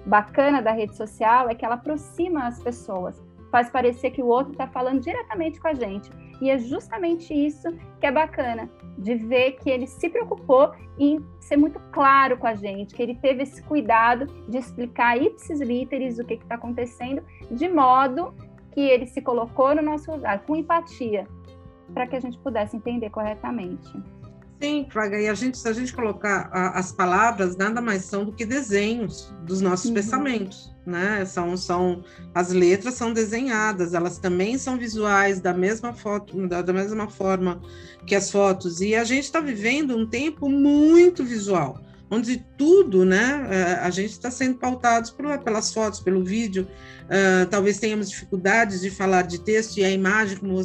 Bacana 0.06 0.62
da 0.62 0.71
rede 0.71 0.95
social 0.95 1.50
é 1.50 1.56
que 1.56 1.65
ela 1.65 1.76
aproxima 1.76 2.47
as 2.47 2.62
pessoas, 2.62 3.21
faz 3.52 3.69
parecer 3.69 4.12
que 4.12 4.21
o 4.21 4.28
outro 4.28 4.52
está 4.52 4.67
falando 4.67 5.00
diretamente 5.00 5.60
com 5.60 5.67
a 5.67 5.73
gente. 5.73 6.10
E 6.39 6.52
é 6.52 6.58
justamente 6.60 7.34
isso 7.34 7.67
que 8.00 8.06
é 8.06 8.12
bacana, 8.12 8.69
de 8.97 9.15
ver 9.15 9.54
que 9.54 9.69
ele 9.69 9.88
se 9.88 10.08
preocupou 10.10 10.71
em 11.00 11.19
ser 11.39 11.58
muito 11.58 11.80
claro 11.91 12.38
com 12.38 12.45
a 12.45 12.54
gente, 12.54 12.93
que 12.93 13.02
ele 13.02 13.15
teve 13.15 13.43
esse 13.43 13.62
cuidado 13.63 14.28
de 14.47 14.58
explicar 14.58 15.19
ipsis 15.19 15.60
literis 15.60 16.19
o 16.19 16.26
que 16.26 16.36
está 16.36 16.56
acontecendo, 16.56 17.23
de 17.50 17.67
modo 17.67 18.34
que 18.71 18.82
ele 18.82 19.08
se 19.08 19.21
colocou 19.21 19.73
no 19.73 19.82
nosso 19.82 20.12
lugar, 20.12 20.43
com 20.45 20.56
empatia, 20.56 21.28
para 21.93 22.08
que 22.08 22.15
a 22.15 22.19
gente 22.19 22.38
pudesse 22.39 22.76
entender 22.76 23.10
corretamente. 23.10 23.91
Sim, 24.62 24.88
Fraga, 24.89 25.21
e 25.21 25.28
a 25.28 25.36
gente, 25.36 25.56
se 25.58 25.67
a 25.67 25.73
gente 25.73 25.93
colocar 25.93 26.50
a, 26.52 26.80
as 26.80 26.91
palavras, 26.91 27.56
nada 27.56 27.80
mais 27.80 28.06
são 28.06 28.26
do 28.26 28.32
que 28.32 28.43
desenhos 28.43 29.32
dos 29.43 29.62
nossos 29.62 29.86
uhum. 29.86 29.93
pensamentos, 29.93 30.76
né? 30.84 31.23
São, 31.26 31.56
são, 31.56 32.04
as 32.34 32.52
letras 32.52 32.95
são 32.95 33.13
desenhadas, 33.13 33.93
elas 33.93 34.17
também 34.17 34.58
são 34.58 34.76
visuais 34.76 35.39
da 35.39 35.54
mesma 35.54 35.93
foto, 35.93 36.47
da, 36.47 36.63
da 36.63 36.73
mesma 36.73 37.08
forma 37.08 37.62
que 38.08 38.15
as 38.15 38.32
fotos. 38.32 38.82
E 38.82 38.95
a 38.95 39.04
gente 39.04 39.26
está 39.26 39.39
vivendo 39.39 39.95
um 39.95 40.08
tempo 40.08 40.50
muito 40.50 41.23
visual, 41.23 41.80
onde 42.10 42.43
tudo, 42.58 43.06
né? 43.06 43.47
É, 43.52 43.73
a 43.76 43.91
gente 43.91 44.12
está 44.12 44.32
sendo 44.32 44.58
pautados 44.58 45.12
por, 45.12 45.38
pelas 45.38 45.71
fotos, 45.71 46.00
pelo 46.00 46.23
vídeo. 46.23 46.67
Uh, 47.04 47.45
talvez 47.45 47.78
tenhamos 47.78 48.10
dificuldades 48.10 48.82
de 48.82 48.89
falar 48.89 49.21
de 49.21 49.39
texto 49.39 49.78
e 49.78 49.86
a 49.86 49.91
imagem, 49.91 50.38
como 50.38 50.60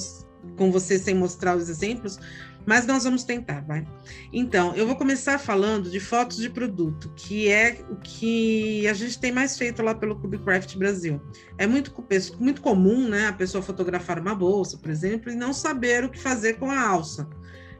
com 0.56 0.70
você 0.70 0.98
sem 0.98 1.14
mostrar 1.14 1.56
os 1.56 1.68
exemplos, 1.68 2.18
mas 2.64 2.86
nós 2.86 3.04
vamos 3.04 3.24
tentar, 3.24 3.60
vai. 3.62 3.84
Então, 4.32 4.74
eu 4.74 4.86
vou 4.86 4.96
começar 4.96 5.38
falando 5.38 5.90
de 5.90 5.98
fotos 5.98 6.36
de 6.36 6.48
produto, 6.48 7.12
que 7.16 7.48
é 7.48 7.84
o 7.90 7.96
que 7.96 8.86
a 8.86 8.94
gente 8.94 9.18
tem 9.18 9.32
mais 9.32 9.58
feito 9.58 9.82
lá 9.82 9.94
pelo 9.94 10.16
Cubicraft 10.16 10.76
Brasil. 10.76 11.20
É 11.58 11.66
muito, 11.66 11.92
muito 12.38 12.62
comum, 12.62 13.08
né, 13.08 13.26
a 13.26 13.32
pessoa 13.32 13.62
fotografar 13.62 14.20
uma 14.20 14.34
bolsa, 14.34 14.78
por 14.78 14.90
exemplo, 14.90 15.30
e 15.30 15.34
não 15.34 15.52
saber 15.52 16.04
o 16.04 16.10
que 16.10 16.18
fazer 16.18 16.54
com 16.54 16.70
a 16.70 16.80
alça 16.80 17.28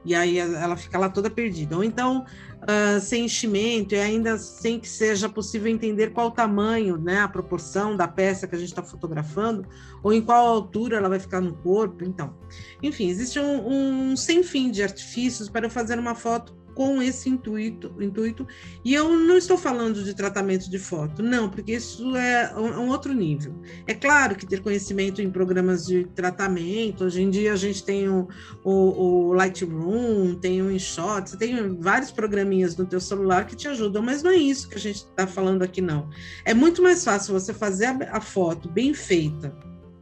e 0.05 0.15
aí 0.15 0.39
ela 0.39 0.77
fica 0.77 0.99
lá 0.99 1.09
toda 1.09 1.31
perdida. 1.31 1.77
Ou 1.77 1.85
então, 1.85 2.25
uh, 2.63 3.01
sem 3.01 3.25
enchimento 3.25 3.95
e 3.95 3.99
ainda 3.99 4.37
sem 4.39 4.79
que 4.81 4.89
seja 4.89 5.29
possível 5.29 5.71
entender 5.71 6.13
qual 6.13 6.29
o 6.29 6.31
tamanho, 6.31 6.97
né, 6.97 7.21
a 7.21 7.29
proporção 7.29 7.97
da 7.97 8.09
peça 8.09 8.47
que 8.47 8.55
a 8.55 8.59
gente 8.59 8.69
está 8.69 8.83
fotografando, 8.83 9.67
ou 10.03 10.13
em 10.13 10.21
qual 10.21 10.47
altura 10.47 10.97
ela 10.97 11.09
vai 11.09 11.19
ficar 11.19 11.41
no 11.41 11.55
corpo. 11.57 12.05
Então, 12.05 12.35
enfim, 12.83 13.09
existe 13.09 13.39
um, 13.39 14.11
um 14.13 14.17
sem 14.17 14.43
fim 14.43 14.71
de 14.71 14.83
artifícios 14.83 15.49
para 15.49 15.71
fazer 15.71 15.99
uma 15.99 16.15
foto 16.15 16.62
com 16.75 17.03
esse 17.03 17.29
intuito, 17.29 17.95
intuito. 18.01 18.47
E 18.85 18.95
eu 18.95 19.17
não 19.17 19.37
estou 19.37 19.57
falando 19.57 20.03
de 20.03 20.15
tratamento 20.15 20.71
de 20.71 20.79
foto, 20.79 21.23
não, 21.23 21.49
porque 21.49 21.73
isso 21.73 22.17
é 22.17 22.55
um, 22.57 22.83
um, 22.83 22.89
outro 22.89 23.13
nível. 23.13 23.55
É 23.87 23.95
claro 23.95 24.35
que 24.35 24.47
ter 24.47 24.61
conhecimento 24.61 25.21
em 25.21 25.31
programas 25.31 25.87
de 25.87 26.05
tratamento, 26.15 27.05
hoje 27.05 27.23
em 27.23 27.31
dia 27.31 27.53
a 27.53 27.57
gente 27.57 27.85
tem 27.85 28.09
o, 28.09 28.29
o, 28.65 28.73
o 28.73 29.33
Lightroom, 29.33 30.35
tem 30.35 30.63
o 30.63 30.71
InShot, 30.71 31.37
tem 31.37 31.77
vários 31.79 32.11
programinhas 32.11 32.77
no 32.77 32.87
teu 32.87 33.01
celular 33.01 33.47
que 33.47 33.57
te 33.57 33.69
ajudam, 33.69 34.03
mas 34.03 34.23
não 34.23 34.31
é 34.31 34.37
isso 34.37 34.69
que 34.69 34.77
a 34.77 34.81
gente 34.81 34.97
está 34.97 35.27
falando 35.27 35.63
aqui, 35.63 35.81
não. 35.81 36.09
É 36.45 36.55
muito 36.55 36.83
mais 36.83 37.05
fácil 37.05 37.33
você 37.33 37.53
fazer 37.53 37.87
a, 37.87 38.17
a 38.17 38.21
foto 38.21 38.69
bem 38.69 38.95
feita, 38.95 39.55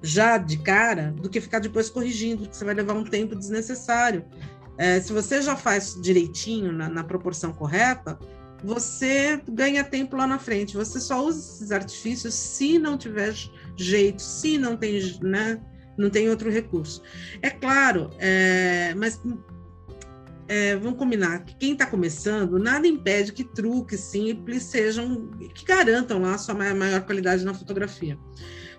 já 0.03 0.39
de 0.39 0.59
cara, 0.59 1.13
do 1.13 1.29
que 1.29 1.41
ficar 1.41 1.59
depois 1.59 1.91
corrigindo, 1.91 2.43
porque 2.43 2.57
você 2.57 2.65
vai 2.65 2.75
levar 2.75 2.95
um 2.95 3.05
tempo 3.05 3.37
desnecessário. 3.37 4.25
É, 4.79 5.01
se 5.01 5.13
você 5.13 5.43
já 5.43 5.57
faz 5.57 5.99
direitinho, 6.01 6.73
na, 6.73 6.89
na, 6.89 7.05
proporção 7.05 7.53
correta, 7.53 8.19
você 8.63 9.41
ganha 9.49 9.85
tempo 9.85 10.17
lá 10.17 10.27
na 10.27 10.39
frente. 10.39 10.77
Você 10.77 11.01
só 11.01 11.25
usa 11.25 11.39
esses 11.39 11.71
artifícios 11.71 12.35
se 12.35 12.79
não 12.79 12.97
tiver 12.97 13.35
jeito, 13.77 14.23
se 14.23 14.59
não 14.59 14.77
tem, 14.77 15.01
né, 15.23 15.61
não 15.99 16.11
tem 16.11 16.29
outro 16.29 16.51
recurso. 16.51 17.03
É 17.43 17.51
claro, 17.51 18.11
é, 18.19 18.95
mas 18.97 19.21
é, 20.49 20.75
vamos 20.77 20.99
combinar 20.99 21.45
que 21.45 21.55
quem 21.57 21.73
está 21.75 21.87
começando, 21.87 22.59
nada 22.59 22.87
impede 22.87 23.33
que 23.33 23.45
truques 23.45 24.01
simples 24.01 24.65
sejam, 24.65 25.31
que 25.55 25.65
garantam 25.65 26.21
lá 26.21 26.35
a 26.35 26.39
sua 26.39 26.55
maior 26.55 27.03
qualidade 27.03 27.45
na 27.45 27.55
fotografia. 27.55 28.19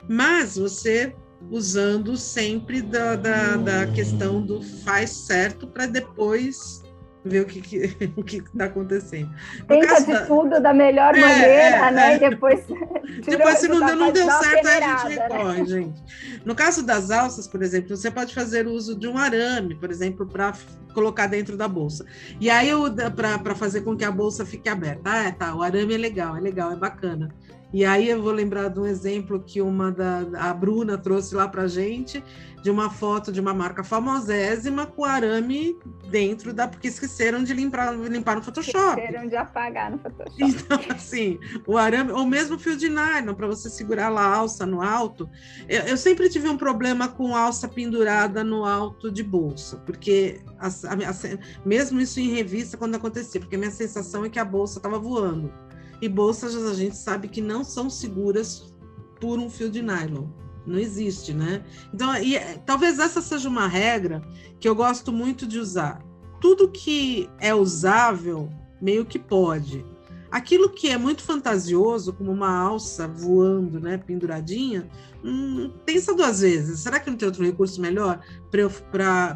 Mas 0.09 0.57
você 0.57 1.15
usando 1.49 2.15
sempre 2.15 2.81
da, 2.81 3.15
da, 3.15 3.57
da 3.57 3.87
questão 3.87 4.41
do 4.41 4.61
faz 4.61 5.09
certo 5.09 5.67
para 5.67 5.85
depois 5.85 6.81
ver 7.23 7.41
o 7.41 7.45
que 7.45 7.61
que, 7.61 7.97
o 8.17 8.23
que 8.23 8.37
está 8.37 8.65
acontecendo. 8.65 9.29
Tenta 9.67 10.01
de 10.01 10.11
da... 10.11 10.25
tudo 10.25 10.59
da 10.59 10.73
melhor 10.73 11.15
é, 11.15 11.21
maneira, 11.21 11.87
é, 11.87 11.91
né? 11.91 12.13
É. 12.13 12.15
E 12.15 12.29
depois. 12.29 12.65
depois, 13.25 13.59
se 13.59 13.67
não, 13.67 13.85
deu, 13.85 13.95
não 13.95 14.11
deu 14.11 14.29
certo, 14.29 14.67
a 14.67 14.79
gente 14.79 15.15
né? 15.15 15.27
recorre, 15.27 15.59
né? 15.59 15.65
gente. 15.65 16.03
No 16.45 16.55
caso 16.55 16.83
das 16.83 17.11
alças, 17.11 17.47
por 17.47 17.61
exemplo, 17.61 17.95
você 17.95 18.09
pode 18.09 18.33
fazer 18.33 18.67
uso 18.67 18.97
de 18.97 19.07
um 19.07 19.17
arame, 19.17 19.75
por 19.75 19.91
exemplo, 19.91 20.25
para 20.25 20.53
colocar 20.93 21.27
dentro 21.27 21.55
da 21.55 21.67
bolsa. 21.67 22.05
E 22.39 22.49
aí, 22.49 22.69
para 23.15 23.55
fazer 23.55 23.81
com 23.81 23.95
que 23.95 24.03
a 24.03 24.11
bolsa 24.11 24.45
fique 24.45 24.67
aberta. 24.67 25.01
Ah, 25.05 25.27
é, 25.27 25.31
tá, 25.31 25.55
o 25.55 25.61
arame 25.61 25.93
é 25.93 25.97
legal, 25.97 26.35
é 26.35 26.39
legal, 26.39 26.71
é 26.71 26.75
bacana. 26.75 27.29
E 27.73 27.85
aí 27.85 28.09
eu 28.09 28.21
vou 28.21 28.33
lembrar 28.33 28.69
de 28.69 28.79
um 28.79 28.85
exemplo 28.85 29.39
que 29.39 29.61
uma 29.61 29.91
da 29.91 30.27
a 30.37 30.53
Bruna 30.53 30.97
trouxe 30.97 31.33
lá 31.33 31.47
para 31.47 31.67
gente 31.67 32.21
de 32.61 32.69
uma 32.69 32.89
foto 32.89 33.31
de 33.31 33.39
uma 33.39 33.53
marca 33.53 33.83
famosésima 33.83 34.85
com 34.85 35.03
arame 35.03 35.75
dentro 36.09 36.53
da 36.53 36.67
porque 36.67 36.87
esqueceram 36.87 37.43
de 37.43 37.53
limpar 37.53 37.95
limpar 37.95 38.35
no 38.35 38.43
Photoshop. 38.43 38.99
Esqueceram 38.99 39.27
de 39.27 39.35
apagar 39.35 39.91
no 39.91 39.97
Photoshop. 39.97 40.31
Então 40.41 40.79
assim, 40.89 41.39
o 41.65 41.77
arame 41.77 42.11
ou 42.11 42.25
mesmo 42.25 42.59
fio 42.59 42.75
de 42.75 42.89
nylon 42.89 43.33
para 43.33 43.47
você 43.47 43.69
segurar 43.69 44.09
lá 44.09 44.21
a 44.21 44.35
alça 44.35 44.65
no 44.65 44.81
alto. 44.81 45.29
Eu, 45.67 45.81
eu, 45.83 45.97
sempre 45.97 46.29
tive 46.29 46.47
um 46.49 46.57
problema 46.57 47.07
com 47.07 47.35
alça 47.35 47.67
pendurada 47.67 48.43
no 48.43 48.65
alto 48.65 49.11
de 49.11 49.23
bolsa, 49.23 49.77
porque 49.85 50.41
a, 50.59 50.67
a, 50.67 50.93
a, 51.09 51.65
mesmo 51.65 51.99
isso 51.99 52.19
em 52.19 52.29
revista 52.29 52.77
quando 52.77 52.95
acontecia, 52.95 53.39
porque 53.39 53.57
minha 53.57 53.71
sensação 53.71 54.25
é 54.25 54.29
que 54.29 54.39
a 54.39 54.45
bolsa 54.45 54.77
estava 54.77 54.99
voando. 54.99 55.51
E 56.01 56.09
bolsas 56.09 56.55
a 56.55 56.73
gente 56.73 56.97
sabe 56.97 57.27
que 57.27 57.41
não 57.41 57.63
são 57.63 57.89
seguras 57.89 58.73
por 59.19 59.37
um 59.37 59.49
fio 59.49 59.69
de 59.69 59.81
nylon. 59.81 60.27
Não 60.65 60.77
existe, 60.77 61.33
né? 61.33 61.63
Então, 61.93 62.15
e, 62.17 62.39
talvez 62.65 62.99
essa 62.99 63.21
seja 63.21 63.49
uma 63.49 63.67
regra 63.67 64.21
que 64.59 64.67
eu 64.67 64.75
gosto 64.75 65.11
muito 65.11 65.47
de 65.47 65.59
usar. 65.59 66.03
Tudo 66.39 66.69
que 66.69 67.29
é 67.39 67.53
usável, 67.53 68.49
meio 68.81 69.05
que 69.05 69.19
pode. 69.19 69.85
Aquilo 70.31 70.69
que 70.69 70.89
é 70.89 70.97
muito 70.97 71.23
fantasioso, 71.23 72.13
como 72.13 72.31
uma 72.31 72.57
alça 72.57 73.05
voando, 73.05 73.81
né, 73.81 73.97
penduradinha, 73.97 74.87
hum, 75.23 75.71
pensa 75.85 76.15
duas 76.15 76.39
vezes. 76.39 76.79
Será 76.79 76.99
que 77.01 77.09
não 77.09 77.17
tem 77.17 77.27
outro 77.27 77.43
recurso 77.43 77.81
melhor 77.81 78.19
para 78.49 78.61
eu, 78.61 78.71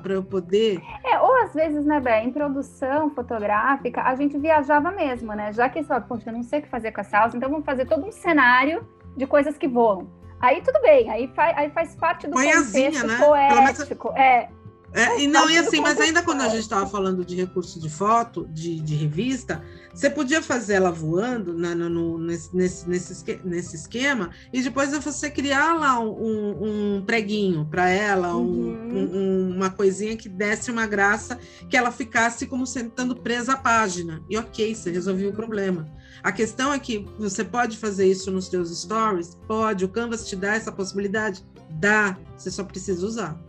eu 0.09 0.23
poder? 0.23 0.81
É, 1.03 1.19
ou 1.19 1.35
às 1.43 1.53
vezes, 1.53 1.85
né, 1.85 1.99
Bé, 1.99 2.23
em 2.23 2.31
produção 2.31 3.09
fotográfica, 3.09 4.03
a 4.03 4.15
gente 4.15 4.37
viajava 4.37 4.89
mesmo, 4.89 5.33
né? 5.33 5.51
Já 5.51 5.67
que 5.67 5.83
só, 5.83 5.99
poxa, 5.99 6.29
eu 6.29 6.33
não 6.33 6.43
sei 6.43 6.59
o 6.59 6.61
que 6.61 6.69
fazer 6.69 6.93
com 6.93 7.01
essa 7.01 7.19
alça, 7.19 7.35
então 7.35 7.49
vamos 7.49 7.65
fazer 7.65 7.85
todo 7.85 8.05
um 8.05 8.11
cenário 8.11 8.87
de 9.17 9.27
coisas 9.27 9.57
que 9.57 9.67
voam. 9.67 10.07
Aí 10.39 10.61
tudo 10.61 10.79
bem, 10.81 11.09
aí, 11.09 11.27
faz, 11.35 11.57
aí 11.57 11.69
faz 11.71 11.95
parte 11.95 12.27
do 12.27 12.33
Põe 12.33 12.45
contexto 12.45 12.67
asinha, 12.67 13.03
né? 13.03 13.17
poético. 13.17 14.13
É, 14.15 14.49
é, 14.93 15.21
e 15.21 15.27
não, 15.27 15.49
e 15.49 15.57
assim, 15.57 15.81
mas 15.81 15.99
ainda 15.99 16.21
quando 16.21 16.41
a 16.41 16.47
gente 16.47 16.61
estava 16.61 16.87
falando 16.87 17.25
de 17.25 17.35
recurso 17.35 17.79
de 17.79 17.89
foto, 17.89 18.47
de, 18.51 18.79
de 18.79 18.95
revista, 18.95 19.61
você 19.93 20.09
podia 20.09 20.41
fazer 20.41 20.75
ela 20.75 20.91
voando 20.91 21.53
né, 21.53 21.73
no, 21.73 22.17
nesse, 22.17 22.55
nesse, 22.55 22.87
nesse, 22.87 23.75
esquema 23.75 24.29
e 24.53 24.61
depois 24.61 24.91
você 24.91 25.29
criar 25.29 25.73
lá 25.73 25.99
um, 25.99 26.97
um 26.97 27.05
preguinho 27.05 27.65
para 27.65 27.89
ela, 27.89 28.35
uhum. 28.35 29.09
um, 29.13 29.55
uma 29.55 29.69
coisinha 29.69 30.15
que 30.15 30.29
desse 30.29 30.71
uma 30.71 30.85
graça, 30.85 31.39
que 31.69 31.75
ela 31.75 31.91
ficasse 31.91 32.45
como 32.45 32.65
sentando 32.65 33.15
presa 33.15 33.53
à 33.53 33.57
página. 33.57 34.23
E 34.29 34.37
ok, 34.37 34.75
você 34.75 34.91
resolveu 34.91 35.29
o 35.29 35.33
problema. 35.33 35.89
A 36.23 36.31
questão 36.31 36.73
é 36.73 36.79
que 36.79 37.05
você 37.19 37.43
pode 37.43 37.77
fazer 37.77 38.07
isso 38.07 38.31
nos 38.31 38.47
seus 38.47 38.75
stories? 38.81 39.37
Pode. 39.47 39.85
O 39.85 39.89
Canvas 39.89 40.27
te 40.27 40.35
dá 40.35 40.55
essa 40.55 40.71
possibilidade? 40.71 41.45
Dá. 41.69 42.17
Você 42.37 42.49
só 42.49 42.63
precisa 42.63 43.05
usar. 43.05 43.39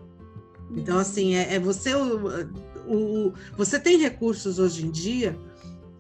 Então, 0.70 0.98
assim, 0.98 1.34
é, 1.34 1.54
é 1.54 1.60
você 1.60 1.94
o, 1.94 2.50
o, 2.86 3.32
você 3.56 3.78
tem 3.78 3.98
recursos 3.98 4.58
hoje 4.58 4.86
em 4.86 4.90
dia 4.90 5.38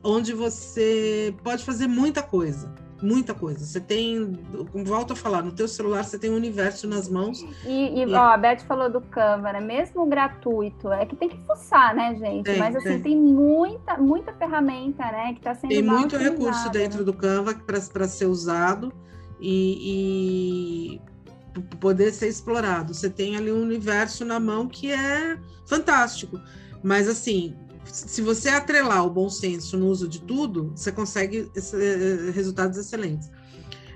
onde 0.02 0.32
você 0.32 1.34
pode 1.42 1.64
fazer 1.64 1.88
muita 1.88 2.22
coisa, 2.22 2.72
muita 3.02 3.34
coisa. 3.34 3.64
Você 3.64 3.80
tem, 3.80 4.38
volto 4.84 5.12
a 5.12 5.16
falar, 5.16 5.42
no 5.42 5.50
teu 5.50 5.66
celular 5.66 6.04
você 6.04 6.18
tem 6.18 6.30
um 6.30 6.36
universo 6.36 6.86
nas 6.86 7.08
mãos. 7.08 7.44
E, 7.64 7.68
e, 7.68 8.02
e... 8.04 8.14
Ó, 8.14 8.22
a 8.22 8.36
Beth 8.36 8.60
falou 8.60 8.88
do 8.88 9.00
Canva, 9.00 9.52
né? 9.52 9.60
Mesmo 9.60 10.06
gratuito, 10.06 10.92
é 10.92 11.04
que 11.04 11.16
tem 11.16 11.28
que 11.28 11.38
fuçar, 11.44 11.94
né, 11.94 12.14
gente? 12.14 12.44
Tem, 12.44 12.58
Mas 12.58 12.76
assim, 12.76 12.88
tem. 12.88 13.02
tem, 13.02 13.16
muita, 13.16 13.98
muita 13.98 14.32
ferramenta, 14.32 15.04
né, 15.04 15.32
que 15.32 15.40
está 15.40 15.54
sendo 15.54 15.70
Tem 15.70 15.82
muito 15.82 16.16
recurso 16.16 16.70
dentro 16.70 17.00
né? 17.00 17.04
do 17.04 17.12
Canva 17.12 17.54
para 17.54 18.06
ser 18.06 18.26
usado 18.26 18.92
e, 19.40 20.98
e 21.00 21.15
poder 21.62 22.12
ser 22.12 22.28
explorado. 22.28 22.94
Você 22.94 23.10
tem 23.10 23.36
ali 23.36 23.52
um 23.52 23.62
universo 23.62 24.24
na 24.24 24.38
mão 24.40 24.68
que 24.68 24.92
é 24.92 25.38
fantástico. 25.66 26.40
Mas 26.82 27.08
assim, 27.08 27.56
se 27.84 28.22
você 28.22 28.48
atrelar 28.48 29.04
o 29.04 29.10
bom 29.10 29.28
senso 29.28 29.76
no 29.76 29.86
uso 29.86 30.08
de 30.08 30.20
tudo, 30.20 30.72
você 30.74 30.92
consegue 30.92 31.50
eh, 31.56 32.30
resultados 32.32 32.76
excelentes. 32.76 33.30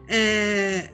É, 0.09 0.90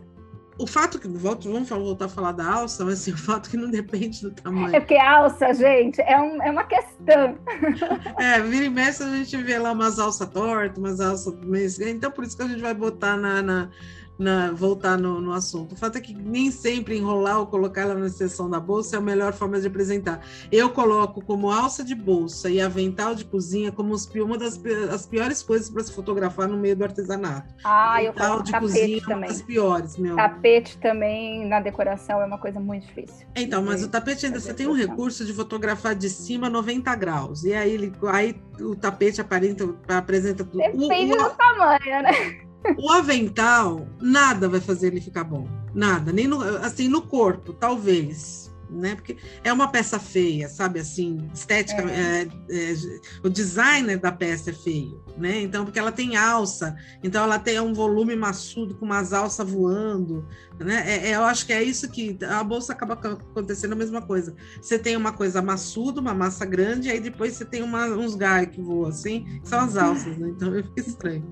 o 0.58 0.66
fato 0.66 0.98
que 0.98 1.06
volto, 1.06 1.50
vamos 1.50 1.68
voltar 1.68 2.06
a 2.06 2.08
falar 2.08 2.32
da 2.32 2.46
alça, 2.46 2.84
mas 2.84 3.00
assim, 3.00 3.12
o 3.14 3.18
fato 3.18 3.50
que 3.50 3.56
não 3.56 3.70
depende 3.70 4.22
do 4.22 4.30
tamanho. 4.30 4.74
É 4.74 4.80
porque 4.80 4.96
alça, 4.96 5.52
gente, 5.52 6.00
é, 6.00 6.20
um, 6.20 6.42
é 6.42 6.50
uma 6.50 6.64
questão. 6.64 7.38
É, 8.18 8.40
vira 8.40 8.64
e 8.64 8.70
mexe 8.70 9.02
a 9.02 9.08
gente 9.08 9.36
vê 9.36 9.58
lá 9.58 9.72
umas 9.72 9.98
alças 9.98 10.28
tortas, 10.28 10.78
umas 10.78 11.00
alças. 11.00 11.34
Então, 11.80 12.10
por 12.10 12.24
isso 12.24 12.36
que 12.36 12.42
a 12.42 12.48
gente 12.48 12.62
vai 12.62 12.74
botar 12.74 13.16
na, 13.16 13.42
na 13.42 13.70
na, 14.18 14.50
voltar 14.52 14.98
no, 14.98 15.20
no, 15.20 15.32
assunto. 15.32 15.72
O 15.72 15.76
fato 15.76 15.98
é 15.98 16.00
que 16.00 16.14
nem 16.14 16.50
sempre 16.50 16.96
enrolar 16.96 17.38
ou 17.40 17.46
colocar 17.46 17.82
ela 17.82 17.94
na 17.94 18.08
seção 18.08 18.48
da 18.48 18.58
bolsa 18.58 18.96
é 18.96 18.98
a 18.98 19.02
melhor 19.02 19.32
forma 19.32 19.60
de 19.60 19.66
apresentar. 19.66 20.20
Eu 20.50 20.70
coloco 20.70 21.22
como 21.24 21.50
alça 21.50 21.84
de 21.84 21.94
bolsa 21.94 22.48
e 22.48 22.60
avental 22.60 23.14
de 23.14 23.24
cozinha 23.24 23.70
como 23.70 23.92
os, 23.92 24.06
uma 24.14 24.38
das 24.38 24.60
as 24.92 25.06
piores 25.06 25.42
coisas 25.42 25.68
para 25.68 25.82
se 25.82 25.92
fotografar 25.92 26.48
no 26.48 26.56
meio 26.56 26.76
do 26.76 26.84
artesanato. 26.84 27.54
Ah, 27.64 27.96
avental 27.96 28.04
eu 28.04 28.12
coloco 28.12 28.42
de 28.44 28.52
tapete 28.52 28.72
cozinha 28.72 29.00
também. 29.00 29.14
É 29.14 29.16
uma 29.16 29.26
das 29.26 29.42
piores, 29.42 29.96
meu. 29.98 30.16
Tapete 30.16 30.78
também 30.78 31.46
na 31.46 31.60
decoração 31.60 32.20
é 32.20 32.24
uma 32.24 32.38
coisa 32.38 32.58
muito 32.58 32.86
difícil. 32.86 33.26
Então, 33.34 33.62
mas 33.62 33.82
o 33.82 33.88
tapete 33.88 34.26
ainda 34.26 34.40
você 34.40 34.54
tem 34.54 34.66
um 34.66 34.72
recurso 34.72 35.24
de 35.24 35.32
fotografar 35.32 35.94
de 35.94 36.08
cima 36.08 36.48
90 36.48 36.94
graus. 36.96 37.44
E 37.44 37.52
aí, 37.52 37.72
ele, 37.72 37.92
aí 38.08 38.40
o 38.60 38.74
tapete 38.74 39.20
aparenta, 39.20 39.68
apresenta 39.88 40.44
tudo. 40.44 40.58
Depende 40.58 41.12
o, 41.12 41.14
o, 41.14 41.28
do 41.28 41.30
tamanho, 41.30 42.02
né? 42.02 42.45
O 42.78 42.90
avental, 42.90 43.86
nada 44.00 44.48
vai 44.48 44.60
fazer 44.60 44.88
ele 44.88 45.00
ficar 45.00 45.24
bom. 45.24 45.48
Nada. 45.74 46.12
Nem 46.12 46.26
no, 46.26 46.40
assim, 46.58 46.88
no 46.88 47.02
corpo, 47.02 47.52
talvez. 47.52 48.46
Né? 48.68 48.96
Porque 48.96 49.16
é 49.44 49.52
uma 49.52 49.68
peça 49.68 49.96
feia, 49.96 50.48
sabe? 50.48 50.80
Assim, 50.80 51.28
estética. 51.32 51.82
É. 51.82 52.22
É, 52.22 52.72
é, 52.72 52.74
o 53.22 53.28
designer 53.28 53.96
da 53.96 54.10
peça 54.10 54.50
é 54.50 54.52
feio, 54.52 55.00
né? 55.16 55.40
Então, 55.40 55.64
porque 55.64 55.78
ela 55.78 55.92
tem 55.92 56.16
alça, 56.16 56.74
então 57.00 57.22
ela 57.22 57.38
tem 57.38 57.60
um 57.60 57.72
volume 57.72 58.16
maçudo 58.16 58.74
com 58.74 58.84
umas 58.84 59.12
alças 59.12 59.48
voando, 59.48 60.26
né? 60.58 60.82
É, 60.84 61.10
é, 61.10 61.14
eu 61.14 61.22
acho 61.22 61.46
que 61.46 61.52
é 61.52 61.62
isso 61.62 61.88
que 61.88 62.18
a 62.24 62.42
bolsa 62.42 62.72
acaba 62.72 62.94
acontecendo 62.94 63.74
a 63.74 63.76
mesma 63.76 64.02
coisa. 64.02 64.34
Você 64.60 64.76
tem 64.76 64.96
uma 64.96 65.12
coisa 65.12 65.40
maçuda, 65.40 66.00
uma 66.00 66.12
massa 66.12 66.44
grande, 66.44 66.90
aí 66.90 66.98
depois 66.98 67.34
você 67.34 67.44
tem 67.44 67.62
uma, 67.62 67.86
uns 67.86 68.16
gaios 68.16 68.50
que 68.50 68.60
voam 68.60 68.88
assim, 68.88 69.40
são 69.44 69.60
as 69.60 69.76
alças, 69.76 70.18
né? 70.18 70.28
Então 70.30 70.52
fica 70.52 70.80
estranho. 70.80 71.24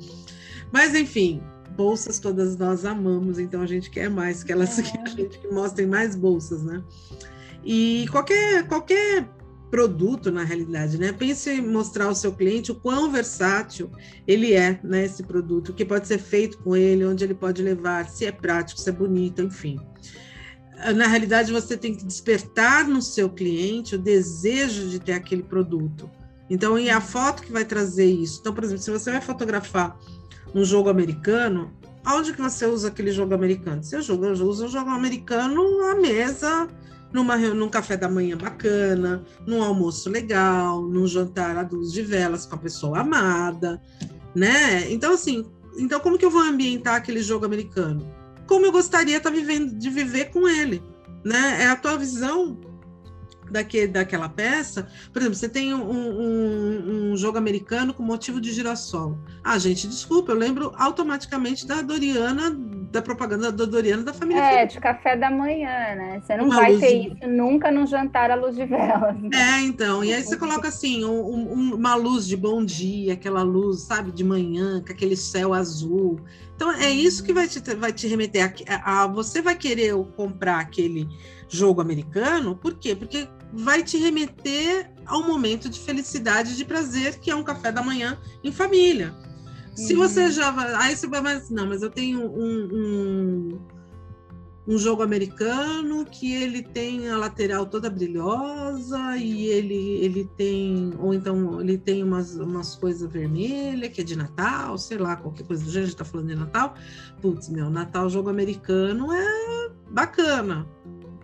Mas, 0.75 0.93
enfim, 0.93 1.41
bolsas 1.77 2.19
todas 2.19 2.57
nós 2.57 2.85
amamos, 2.85 3.39
então 3.39 3.63
a 3.63 3.67
gente 3.67 3.89
quer 3.89 4.11
mais 4.11 4.43
que 4.43 4.51
elas 4.51 4.77
é. 4.77 4.83
que 4.83 4.99
a 4.99 5.07
gente 5.07 5.39
que 5.39 5.47
mostrem 5.47 5.87
mais 5.87 6.17
bolsas, 6.17 6.65
né? 6.65 6.83
E 7.65 8.07
qualquer, 8.11 8.67
qualquer 8.67 9.25
produto, 9.71 10.33
na 10.33 10.43
realidade, 10.43 10.99
né? 10.99 11.13
Pense 11.13 11.49
em 11.49 11.65
mostrar 11.65 12.07
ao 12.07 12.15
seu 12.15 12.33
cliente 12.33 12.73
o 12.73 12.75
quão 12.75 13.09
versátil 13.09 13.89
ele 14.27 14.53
é, 14.53 14.81
né? 14.83 15.05
Esse 15.05 15.23
produto, 15.23 15.69
o 15.69 15.73
que 15.73 15.85
pode 15.85 16.09
ser 16.09 16.19
feito 16.19 16.59
com 16.59 16.75
ele, 16.75 17.07
onde 17.07 17.23
ele 17.23 17.35
pode 17.35 17.63
levar, 17.63 18.09
se 18.09 18.27
é 18.27 18.33
prático, 18.33 18.81
se 18.81 18.89
é 18.89 18.93
bonito, 18.93 19.43
enfim. 19.43 19.79
Na 20.97 21.07
realidade, 21.07 21.53
você 21.53 21.77
tem 21.77 21.95
que 21.95 22.05
despertar 22.05 22.85
no 22.89 23.01
seu 23.01 23.31
cliente 23.31 23.95
o 23.95 23.99
desejo 23.99 24.89
de 24.89 24.99
ter 24.99 25.13
aquele 25.13 25.45
produto. 25.45 26.11
Então, 26.51 26.77
e 26.77 26.91
a 26.91 27.01
foto 27.01 27.45
que 27.45 27.53
vai 27.53 27.65
trazer 27.65 28.07
isso. 28.07 28.41
Então, 28.41 28.53
por 28.53 28.65
exemplo, 28.65 28.83
se 28.83 28.91
você 28.91 29.13
vai 29.13 29.21
fotografar 29.21 29.97
um 30.55 30.65
jogo 30.65 30.89
americano, 30.89 31.73
aonde 32.05 32.33
que 32.33 32.41
você 32.41 32.67
usa 32.67 32.89
aquele 32.89 33.11
jogo 33.11 33.35
americano? 33.35 33.83
Você 33.83 34.01
joga, 34.01 34.31
usa 34.31 34.67
o 34.67 34.69
jogo 34.69 34.91
americano 34.91 35.63
à 35.91 35.97
mesa, 35.97 36.69
numa, 37.13 37.37
num 37.37 37.69
café 37.69 37.97
da 37.97 38.09
manhã 38.09 38.37
bacana, 38.37 39.25
num 39.47 39.63
almoço 39.63 40.09
legal, 40.09 40.83
num 40.83 41.07
jantar 41.07 41.57
à 41.57 41.63
luz 41.63 41.93
de 41.93 42.03
velas 42.03 42.47
com 42.47 42.55
a 42.55 42.59
pessoa 42.59 43.01
amada, 43.01 43.81
né? 44.35 44.91
Então, 44.93 45.15
assim, 45.15 45.45
então 45.79 46.01
como 46.01 46.19
que 46.19 46.25
eu 46.25 46.31
vou 46.31 46.43
ambientar 46.43 46.95
aquele 46.95 47.23
jogo 47.23 47.45
americano? 47.45 48.09
Como 48.47 48.67
eu 48.67 48.73
gostaria 48.73 49.21
tá 49.21 49.31
vivendo, 49.31 49.75
de 49.77 49.91
viver 49.91 50.27
com 50.27 50.49
ele, 50.49 50.83
né? 51.25 51.63
É 51.63 51.67
a 51.69 51.77
tua 51.77 51.97
visão 51.97 52.59
daque, 53.55 53.87
daquela 53.87 54.29
peça, 54.29 54.89
por 55.13 55.23
exemplo, 55.23 55.37
você 55.37 55.49
tem 55.49 55.73
um, 55.73 55.91
um, 55.91 57.13
um, 57.13 57.17
jogo 57.17 57.39
americano 57.39 57.95
com 57.95 58.03
motivo 58.03 58.41
de 58.41 58.53
girassol. 58.53 59.17
Ah, 59.43 59.59
gente, 59.59 59.87
desculpa, 59.87 60.33
eu 60.33 60.37
lembro 60.37 60.73
automaticamente 60.77 61.67
da 61.67 61.81
Doriana, 61.81 62.51
da 62.91 63.01
propaganda 63.01 63.53
da 63.53 63.65
Doriana 63.65 64.03
da 64.03 64.13
família. 64.13 64.43
É, 64.43 64.57
Felipe. 64.57 64.75
de 64.75 64.81
café 64.81 65.17
da 65.17 65.31
manhã, 65.31 65.95
né? 65.95 66.21
Você 66.21 66.37
não 66.37 66.47
uma 66.47 66.57
vai 66.57 66.77
ter 66.77 67.01
de... 67.01 67.09
isso 67.09 67.29
nunca 67.29 67.71
num 67.71 67.87
jantar 67.87 68.31
à 68.31 68.35
luz 68.35 68.57
de 68.57 68.67
velas. 68.67 69.15
Né? 69.21 69.31
É, 69.33 69.61
então. 69.61 70.05
E 70.05 70.13
aí 70.13 70.23
você 70.23 70.37
coloca 70.37 70.69
assim, 70.69 71.05
um, 71.05 71.75
uma 71.75 71.95
luz 71.95 72.27
de 72.27 72.37
bom 72.37 72.65
dia, 72.65 73.15
aquela 73.15 73.43
luz, 73.43 73.83
sabe, 73.83 74.11
de 74.11 74.25
manhã, 74.25 74.83
com 74.85 74.93
aquele 74.93 75.17
céu 75.17 75.55
azul. 75.55 76.21
Então 76.57 76.71
é 76.73 76.91
isso 76.91 77.25
que 77.25 77.33
vai 77.33 77.49
te, 77.49 77.61
vai 77.75 77.93
te 77.93 78.07
remeter 78.07 78.55
a, 78.69 78.75
a, 78.75 79.03
a 79.03 79.07
você 79.07 79.43
vai 79.43 79.57
querer 79.57 79.95
comprar 80.17 80.61
aquele 80.61 81.09
jogo 81.49 81.81
americano, 81.81 82.57
por 82.57 82.75
quê? 82.75 82.95
Porque 82.95 83.29
vai 83.57 83.83
te 83.83 83.97
remeter 83.97 84.91
ao 85.07 85.23
momento 85.23 85.69
de 85.69 85.79
felicidade 85.81 86.53
e 86.53 86.57
de 86.57 86.65
prazer, 86.65 87.19
que 87.21 87.31
é 87.31 87.35
um 87.35 87.45
café 87.45 87.71
da 87.71 87.83
manhã 87.83 88.19
em 88.43 88.51
família. 88.51 89.15
Se 89.75 89.95
uhum. 89.95 90.01
você 90.01 90.31
já 90.31 90.51
vai. 90.51 90.73
Aí 90.75 90.97
você 90.97 91.07
vai, 91.07 91.21
mas 91.21 91.51
não, 91.51 91.67
mas 91.67 91.83
eu 91.83 91.91
tenho 91.91 92.21
um, 92.21 92.69
um, 92.73 93.61
um, 94.69 94.79
jogo 94.79 95.03
americano 95.03 96.05
que 96.05 96.33
ele 96.33 96.63
tem 96.63 97.09
a 97.09 97.17
lateral 97.17 97.67
toda 97.67 97.91
brilhosa 97.91 99.17
e 99.17 99.47
ele, 99.47 99.99
ele 100.01 100.31
tem. 100.37 100.93
Ou 100.99 101.13
então 101.13 101.61
ele 101.61 101.77
tem 101.77 102.05
umas, 102.05 102.37
umas 102.37 102.77
coisas 102.77 103.11
vermelhas, 103.11 103.93
que 103.93 104.01
é 104.01 104.05
de 104.05 104.17
Natal, 104.17 104.79
sei 104.79 104.99
lá, 104.99 105.17
qualquer 105.17 105.45
coisa 105.45 105.65
do 105.65 105.71
gênero, 105.71 105.87
a 105.87 105.91
gente 105.91 105.99
tá 105.99 106.05
falando 106.05 106.29
de 106.29 106.37
Natal. 106.37 106.75
Putz, 107.21 107.49
meu, 107.49 107.69
Natal, 107.69 108.09
jogo 108.09 108.31
americano 108.31 109.13
é 109.13 109.71
bacana, 109.91 110.69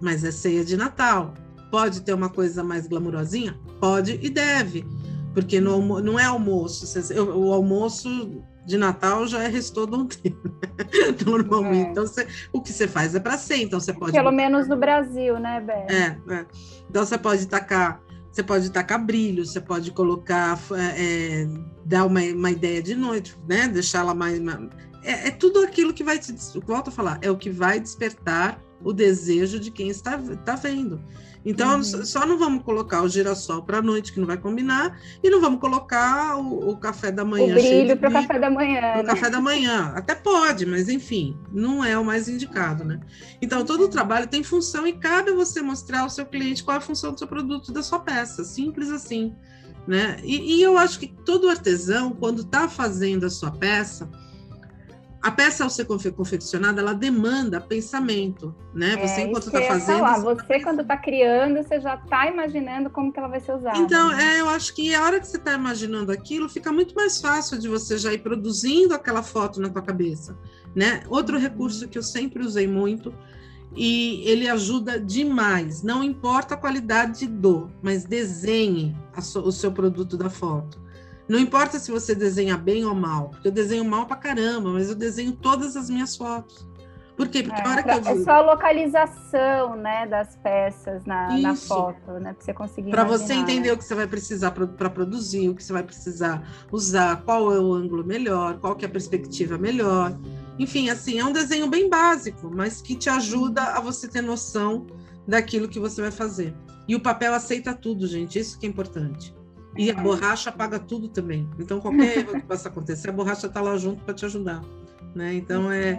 mas 0.01 0.25
é 0.25 0.33
ceia 0.33 0.65
de 0.65 0.77
Natal. 0.77 1.35
Pode 1.71 2.03
ter 2.03 2.13
uma 2.13 2.29
coisa 2.29 2.63
mais 2.65 2.87
glamurosinha? 2.87 3.59
Pode 3.81 4.19
e 4.23 4.29
deve, 4.29 4.85
porque 5.33 5.61
no, 5.61 6.01
não 6.01 6.19
é 6.19 6.25
almoço. 6.25 6.87
O 7.35 7.53
almoço 7.53 8.43
de 8.67 8.77
Natal 8.77 9.27
já 9.27 9.43
é 9.43 9.49
restou 9.49 9.87
de 9.87 9.97
um 9.97 10.07
tempo, 10.07 10.51
normalmente. 11.25 11.89
É. 11.89 11.91
Então, 11.91 12.07
você, 12.07 12.27
o 12.53 12.61
que 12.61 12.73
você 12.73 12.87
faz 12.87 13.15
é 13.15 13.21
para 13.21 13.39
ser. 13.39 13.57
Então, 13.57 13.81
você 13.81 13.93
pode. 13.93 14.13
Pelo 14.13 14.33
menos 14.33 14.69
no 14.69 14.77
Brasil, 14.77 15.39
né, 15.39 15.61
Bé? 15.61 15.87
É, 15.89 16.35
é, 16.35 16.47
Então, 16.89 17.05
você 17.05 17.19
pode 17.19 17.47
tacar. 17.47 18.01
Você 18.33 18.45
pode 18.45 18.71
tacar 18.71 19.05
brilho, 19.05 19.45
você 19.45 19.61
pode 19.61 19.91
colocar, 19.91 20.57
é, 20.73 21.43
é 21.43 21.49
dar 21.85 22.07
uma, 22.07 22.21
uma 22.21 22.51
ideia 22.51 22.81
de 22.81 22.95
noite, 22.95 23.37
né? 23.49 23.67
Deixar 23.67 24.01
ela 24.01 24.15
mais, 24.15 24.41
é, 25.03 25.29
é 25.29 25.31
tudo 25.33 25.61
aquilo 25.61 25.93
que 25.93 26.05
vai 26.05 26.19
te. 26.19 26.33
Volto 26.65 26.89
a 26.89 26.91
falar, 26.93 27.19
é 27.23 27.31
o 27.31 27.37
que 27.37 27.51
vai 27.51 27.81
despertar 27.81 28.61
o 28.83 28.93
desejo 28.93 29.59
de 29.59 29.71
quem 29.71 29.89
está, 29.89 30.17
está 30.17 30.55
vendo. 30.57 31.01
Então, 31.45 31.77
uhum. 31.77 31.83
só 31.83 32.27
não 32.27 32.39
vamos 32.39 32.63
colocar 32.63 33.03
o 33.03 33.09
girassol 33.09 33.63
para 33.63 33.79
a 33.79 33.83
noite, 33.83 34.13
que 34.13 34.21
não 34.21 34.27
vai 34.27 34.37
combinar, 34.37 34.99
e 35.23 35.31
não 35.31 35.41
vamos 35.41 35.59
colocar 35.59 36.37
o, 36.37 36.71
o 36.71 36.77
café 36.77 37.11
da 37.11 37.25
manhã. 37.25 37.53
O 37.53 37.55
brilho 37.55 37.97
para 37.97 38.11
o 38.11 38.13
café 38.13 38.39
da 38.39 38.51
manhã. 38.51 38.81
Para 38.81 39.01
o 39.01 39.03
né? 39.03 39.15
café 39.15 39.31
da 39.31 39.41
manhã. 39.41 39.93
Até 39.95 40.15
pode, 40.15 40.67
mas 40.67 40.89
enfim, 40.89 41.39
não 41.51 41.83
é 41.83 41.99
o 41.99 42.05
mais 42.05 42.29
indicado, 42.29 42.85
né? 42.85 43.01
Então, 43.41 43.65
todo 43.65 43.81
o 43.81 43.85
uhum. 43.85 43.91
trabalho 43.91 44.27
tem 44.27 44.43
função 44.43 44.87
e 44.87 44.93
cabe 44.93 45.33
você 45.33 45.63
mostrar 45.63 46.01
ao 46.01 46.11
seu 46.11 46.27
cliente 46.27 46.63
qual 46.63 46.75
é 46.75 46.79
a 46.79 46.83
função 46.83 47.13
do 47.13 47.19
seu 47.19 47.27
produto, 47.27 47.73
da 47.73 47.83
sua 47.83 48.01
peça. 48.01 48.45
Simples 48.45 48.91
assim. 48.91 49.35
Né? 49.87 50.19
E, 50.23 50.59
e 50.59 50.63
eu 50.63 50.77
acho 50.77 51.01
que 51.01 51.09
todo 51.25 51.49
artesão, 51.49 52.13
quando 52.13 52.43
está 52.43 52.69
fazendo 52.69 53.25
a 53.25 53.31
sua 53.31 53.51
peça, 53.51 54.11
a 55.23 55.31
peça 55.31 55.65
ao 55.65 55.71
ser 55.71 55.85
confeccionada, 55.85 56.81
ela 56.81 56.95
demanda 56.95 57.61
pensamento, 57.61 58.55
né? 58.73 58.95
É, 58.95 59.07
você 59.07 59.21
enquanto 59.23 59.49
está 59.49 59.63
fazendo, 59.63 59.99
falar. 59.99 60.21
você 60.21 60.61
quando 60.61 60.81
está 60.81 60.97
criando, 60.97 61.63
você 61.63 61.79
já 61.79 61.95
está 61.95 62.27
imaginando 62.27 62.89
como 62.89 63.13
que 63.13 63.19
ela 63.19 63.29
vai 63.29 63.41
ser 63.41 63.55
usada. 63.55 63.79
Então, 63.79 64.09
né? 64.11 64.37
é, 64.37 64.41
eu 64.41 64.49
acho 64.49 64.75
que 64.75 64.95
a 64.95 65.05
hora 65.05 65.21
que 65.21 65.27
você 65.27 65.37
está 65.37 65.53
imaginando 65.53 66.11
aquilo, 66.11 66.49
fica 66.49 66.73
muito 66.73 66.95
mais 66.95 67.21
fácil 67.21 67.59
de 67.59 67.69
você 67.69 67.99
já 67.99 68.13
ir 68.15 68.19
produzindo 68.19 68.95
aquela 68.95 69.23
foto 69.23 69.61
na 69.61 69.69
tua 69.69 69.83
cabeça, 69.83 70.39
né? 70.75 71.03
Outro 71.09 71.37
uhum. 71.37 71.43
recurso 71.43 71.87
que 71.87 71.99
eu 71.99 72.03
sempre 72.03 72.43
usei 72.43 72.67
muito 72.67 73.13
e 73.77 74.23
ele 74.27 74.49
ajuda 74.49 74.99
demais. 74.99 75.83
Não 75.83 76.03
importa 76.03 76.55
a 76.55 76.57
qualidade 76.57 77.27
do, 77.27 77.71
mas 77.83 78.05
desenhe 78.05 78.97
so, 79.21 79.41
o 79.41 79.53
seu 79.53 79.71
produto 79.71 80.17
da 80.17 80.31
foto. 80.31 80.81
Não 81.31 81.39
importa 81.39 81.79
se 81.79 81.93
você 81.93 82.13
desenha 82.13 82.57
bem 82.57 82.85
ou 82.85 82.93
mal, 82.93 83.29
porque 83.29 83.47
eu 83.47 83.53
desenho 83.53 83.85
mal 83.85 84.05
pra 84.05 84.17
caramba, 84.17 84.71
mas 84.71 84.89
eu 84.89 84.97
desenho 84.97 85.31
todas 85.31 85.77
as 85.77 85.89
minhas 85.89 86.17
fotos. 86.17 86.69
Por 87.17 87.29
quê? 87.29 87.45
Porque 87.45 87.61
é, 87.61 87.65
a 87.65 87.71
hora 87.71 87.83
que 87.85 87.89
eu 87.89 88.21
É 88.21 88.25
só 88.25 88.31
a 88.33 88.41
localização, 88.41 89.77
né, 89.77 90.09
das 90.09 90.35
peças 90.39 91.05
na, 91.05 91.39
na 91.39 91.55
foto, 91.55 92.15
né, 92.15 92.33
para 92.33 92.45
você 92.45 92.53
conseguir 92.53 92.91
Para 92.91 93.05
você 93.05 93.35
entender 93.35 93.71
o 93.71 93.79
que 93.79 93.85
você 93.85 93.95
vai 93.95 94.09
precisar 94.09 94.51
para 94.51 94.91
produzir, 94.91 95.49
o 95.49 95.55
que 95.55 95.63
você 95.63 95.73
vai 95.73 95.85
precisar 95.85 96.43
usar, 96.73 97.23
qual 97.23 97.55
é 97.55 97.61
o 97.61 97.73
ângulo 97.75 98.05
melhor, 98.05 98.59
qual 98.59 98.75
que 98.75 98.85
é 98.85 98.89
a 98.89 98.91
perspectiva 98.91 99.57
melhor. 99.57 100.13
Enfim, 100.59 100.91
assim, 100.91 101.21
é 101.21 101.25
um 101.25 101.33
desenho 101.33 101.69
bem 101.69 101.89
básico, 101.89 102.51
mas 102.53 102.83
que 102.83 102.97
te 102.97 103.09
ajuda 103.09 103.63
a 103.63 103.81
você 103.81 104.09
ter 104.09 104.21
noção 104.21 104.85
daquilo 105.29 105.69
que 105.69 105.79
você 105.79 106.03
vai 106.03 106.11
fazer. 106.11 106.57
E 106.89 106.97
o 106.97 107.01
papel 107.01 107.33
aceita 107.35 107.73
tudo, 107.73 108.05
gente, 108.09 108.37
isso 108.37 108.59
que 108.59 108.67
é 108.67 108.69
importante. 108.69 109.33
E 109.77 109.91
a 109.91 109.95
borracha 109.95 110.51
apaga 110.51 110.79
tudo 110.79 111.09
também. 111.09 111.49
Então, 111.59 111.81
qualquer 111.81 112.19
erro 112.19 112.33
que 112.33 112.47
possa 112.47 112.69
acontecer, 112.69 113.11
a 113.11 113.13
borracha 113.13 113.47
está 113.47 113.61
lá 113.61 113.77
junto 113.77 114.05
para 114.05 114.15
te 114.15 114.25
ajudar. 114.25 114.63
Né? 115.15 115.35
Então, 115.35 115.71
é. 115.71 115.97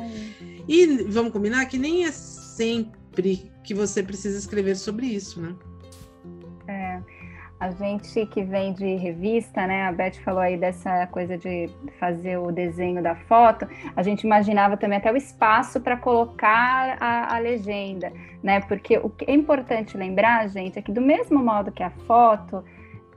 E 0.67 1.03
vamos 1.03 1.31
combinar 1.31 1.65
que 1.65 1.77
nem 1.77 2.05
é 2.05 2.11
sempre 2.11 3.49
que 3.63 3.73
você 3.73 4.03
precisa 4.03 4.37
escrever 4.37 4.75
sobre 4.75 5.05
isso, 5.07 5.41
né? 5.41 5.55
É. 6.67 7.01
A 7.61 7.69
gente 7.69 8.25
que 8.25 8.41
vem 8.41 8.73
de 8.73 8.95
revista, 8.95 9.67
né? 9.67 9.85
A 9.85 9.91
Beth 9.91 10.15
falou 10.25 10.39
aí 10.39 10.57
dessa 10.57 11.05
coisa 11.05 11.37
de 11.37 11.69
fazer 11.99 12.35
o 12.37 12.51
desenho 12.51 13.03
da 13.03 13.13
foto. 13.13 13.67
A 13.95 14.01
gente 14.01 14.23
imaginava 14.23 14.75
também 14.75 14.97
até 14.97 15.11
o 15.11 15.15
espaço 15.15 15.79
para 15.79 15.95
colocar 15.95 16.97
a, 16.99 17.35
a, 17.35 17.37
legenda, 17.37 18.11
né? 18.41 18.61
Porque 18.61 18.97
o 18.97 19.11
que 19.11 19.29
é 19.29 19.33
importante 19.35 19.95
lembrar, 19.95 20.47
gente, 20.49 20.79
é 20.79 20.81
que 20.81 20.91
do 20.91 21.01
mesmo 21.01 21.37
modo 21.37 21.71
que 21.71 21.83
a 21.83 21.91
foto, 21.91 22.63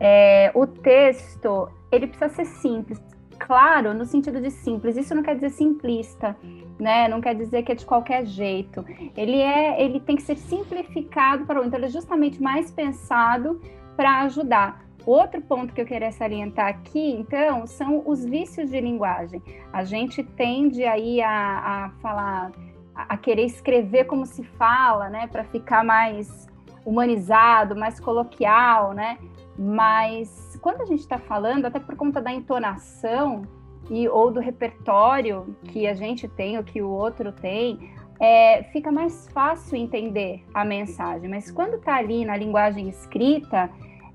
é, 0.01 0.51
o 0.55 0.67
texto 0.67 1.69
ele 1.91 2.07
precisa 2.07 2.29
ser 2.29 2.45
simples, 2.45 3.01
claro, 3.39 3.95
no 3.95 4.05
sentido 4.05 4.41
de 4.41 4.51
simples. 4.51 4.97
Isso 4.97 5.15
não 5.15 5.23
quer 5.23 5.35
dizer 5.35 5.51
simplista, 5.51 6.37
né? 6.79 7.09
Não 7.09 7.21
quer 7.21 7.35
dizer 7.35 7.63
que 7.63 7.73
é 7.73 7.75
de 7.75 7.87
qualquer 7.87 8.25
jeito. 8.25 8.85
Ele 9.17 9.41
é, 9.41 9.83
ele 9.83 10.01
tem 10.01 10.17
que 10.17 10.23
ser 10.23 10.37
simplificado 10.37 11.45
para 11.45 11.61
o 11.61 11.65
então 11.65 11.79
ele 11.79 11.87
é 11.87 11.91
justamente 11.91 12.43
mais 12.43 12.71
pensado 12.71 13.61
para 13.97 14.23
ajudar. 14.23 14.85
Outro 15.07 15.41
ponto 15.43 15.75
que 15.75 15.81
eu 15.81 15.85
queria 15.85 16.11
salientar 16.11 16.67
aqui, 16.67 17.13
então, 17.13 17.67
são 17.67 18.03
os 18.07 18.25
vícios 18.25 18.71
de 18.71 18.81
linguagem. 18.81 19.43
A 19.71 19.85
gente 19.85 20.23
tende 20.23 20.83
aí 20.85 21.21
a, 21.21 21.31
a 21.31 21.91
falar, 22.01 22.53
a 22.95 23.17
querer 23.19 23.45
escrever 23.45 24.05
como 24.05 24.25
se 24.25 24.43
fala, 24.43 25.11
né, 25.11 25.27
para 25.27 25.45
ficar 25.45 25.85
mais 25.85 26.49
humanizado, 26.87 27.77
mais 27.77 28.01
coloquial, 28.01 28.95
né? 28.95 29.19
Mas 29.59 30.59
quando 30.61 30.83
a 30.83 30.85
gente 30.85 31.01
está 31.01 31.19
falando, 31.19 31.67
até 31.67 31.79
por 31.79 31.97
conta 31.97 32.21
da 32.21 32.33
entonação 32.33 33.43
e 33.91 34.09
ou 34.09 34.31
do 34.31 34.41
repertório 34.41 35.57
que 35.65 35.87
a 35.87 35.95
gente 35.95 36.27
tem 36.27 36.57
ou 36.57 36.65
que 36.65 36.83
o 36.83 36.89
outro 36.89 37.31
tem, 37.33 37.93
é, 38.21 38.63
fica 38.65 38.91
mais 38.91 39.29
fácil 39.29 39.77
entender 39.77 40.45
a 40.53 40.65
mensagem. 40.65 41.29
Mas 41.29 41.51
quando 41.51 41.75
está 41.75 41.97
ali 41.97 42.25
na 42.25 42.37
linguagem 42.37 42.89
escrita, 42.89 43.71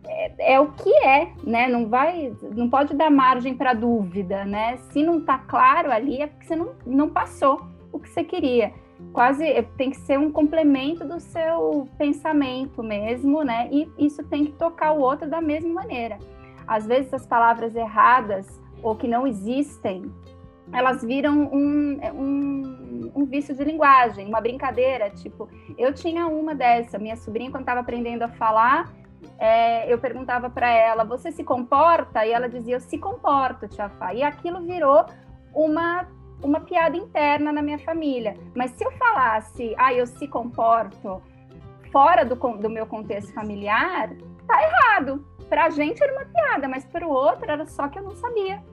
é, 0.07 0.53
é, 0.53 0.59
o 0.59 0.71
que 0.71 0.93
é, 1.05 1.31
né? 1.43 1.67
Não 1.67 1.87
vai, 1.87 2.33
não 2.55 2.69
pode 2.69 2.95
dar 2.95 3.09
margem 3.09 3.55
para 3.55 3.73
dúvida, 3.73 4.43
né? 4.45 4.77
Se 4.91 5.03
não 5.03 5.19
está 5.19 5.37
claro 5.37 5.91
ali, 5.91 6.21
é 6.21 6.27
porque 6.27 6.45
você 6.45 6.55
não, 6.55 6.71
não 6.85 7.09
passou 7.09 7.61
o 7.91 7.99
que 7.99 8.09
você 8.09 8.23
queria 8.23 8.73
quase 9.13 9.45
eh, 9.45 9.63
tem 9.77 9.89
que 9.91 9.97
ser 9.97 10.17
um 10.19 10.31
complemento 10.31 11.05
do 11.05 11.19
seu 11.19 11.87
pensamento 11.97 12.83
mesmo, 12.83 13.43
né? 13.43 13.69
E 13.71 13.89
isso 13.97 14.23
tem 14.23 14.45
que 14.45 14.51
tocar 14.53 14.91
o 14.91 14.99
outro 14.99 15.29
da 15.29 15.41
mesma 15.41 15.73
maneira. 15.73 16.17
Às 16.67 16.85
vezes 16.85 17.13
as 17.13 17.25
palavras 17.25 17.75
erradas 17.75 18.47
ou 18.83 18.95
que 18.95 19.07
não 19.07 19.27
existem, 19.27 20.11
elas 20.71 21.03
viram 21.03 21.49
um, 21.51 21.99
um, 22.13 23.11
um 23.15 23.25
vício 23.25 23.55
de 23.55 23.63
linguagem, 23.63 24.27
uma 24.27 24.39
brincadeira. 24.39 25.09
Tipo, 25.09 25.49
eu 25.77 25.93
tinha 25.93 26.27
uma 26.27 26.53
dessa, 26.53 26.99
minha 26.99 27.15
sobrinha 27.15 27.49
quando 27.49 27.63
estava 27.63 27.79
aprendendo 27.79 28.23
a 28.23 28.27
falar, 28.27 28.93
é, 29.37 29.91
eu 29.91 29.97
perguntava 29.97 30.49
para 30.49 30.69
ela, 30.69 31.03
você 31.03 31.31
se 31.31 31.43
comporta? 31.43 32.25
E 32.25 32.31
ela 32.31 32.47
dizia, 32.47 32.75
eu 32.75 32.79
se 32.79 32.97
comporto, 32.97 33.67
tia 33.67 33.89
Fá. 33.89 34.13
E 34.13 34.21
aquilo 34.21 34.61
virou 34.61 35.05
uma 35.53 36.07
uma 36.41 36.59
piada 36.59 36.97
interna 36.97 37.51
na 37.51 37.61
minha 37.61 37.79
família. 37.79 38.37
Mas 38.55 38.71
se 38.71 38.83
eu 38.83 38.91
falasse, 38.91 39.75
ah, 39.77 39.93
eu 39.93 40.05
se 40.05 40.27
comporto 40.27 41.21
fora 41.91 42.23
do, 42.23 42.35
do 42.35 42.69
meu 42.69 42.85
contexto 42.85 43.33
familiar, 43.33 44.09
tá 44.47 44.61
errado. 44.63 45.25
Para 45.47 45.65
a 45.65 45.69
gente 45.69 46.01
era 46.01 46.13
uma 46.13 46.25
piada, 46.25 46.67
mas 46.67 46.85
para 46.85 47.07
o 47.07 47.09
outro 47.09 47.49
era 47.49 47.65
só 47.65 47.87
que 47.87 47.97
eu 47.97 48.03
não 48.03 48.15
sabia. 48.15 48.63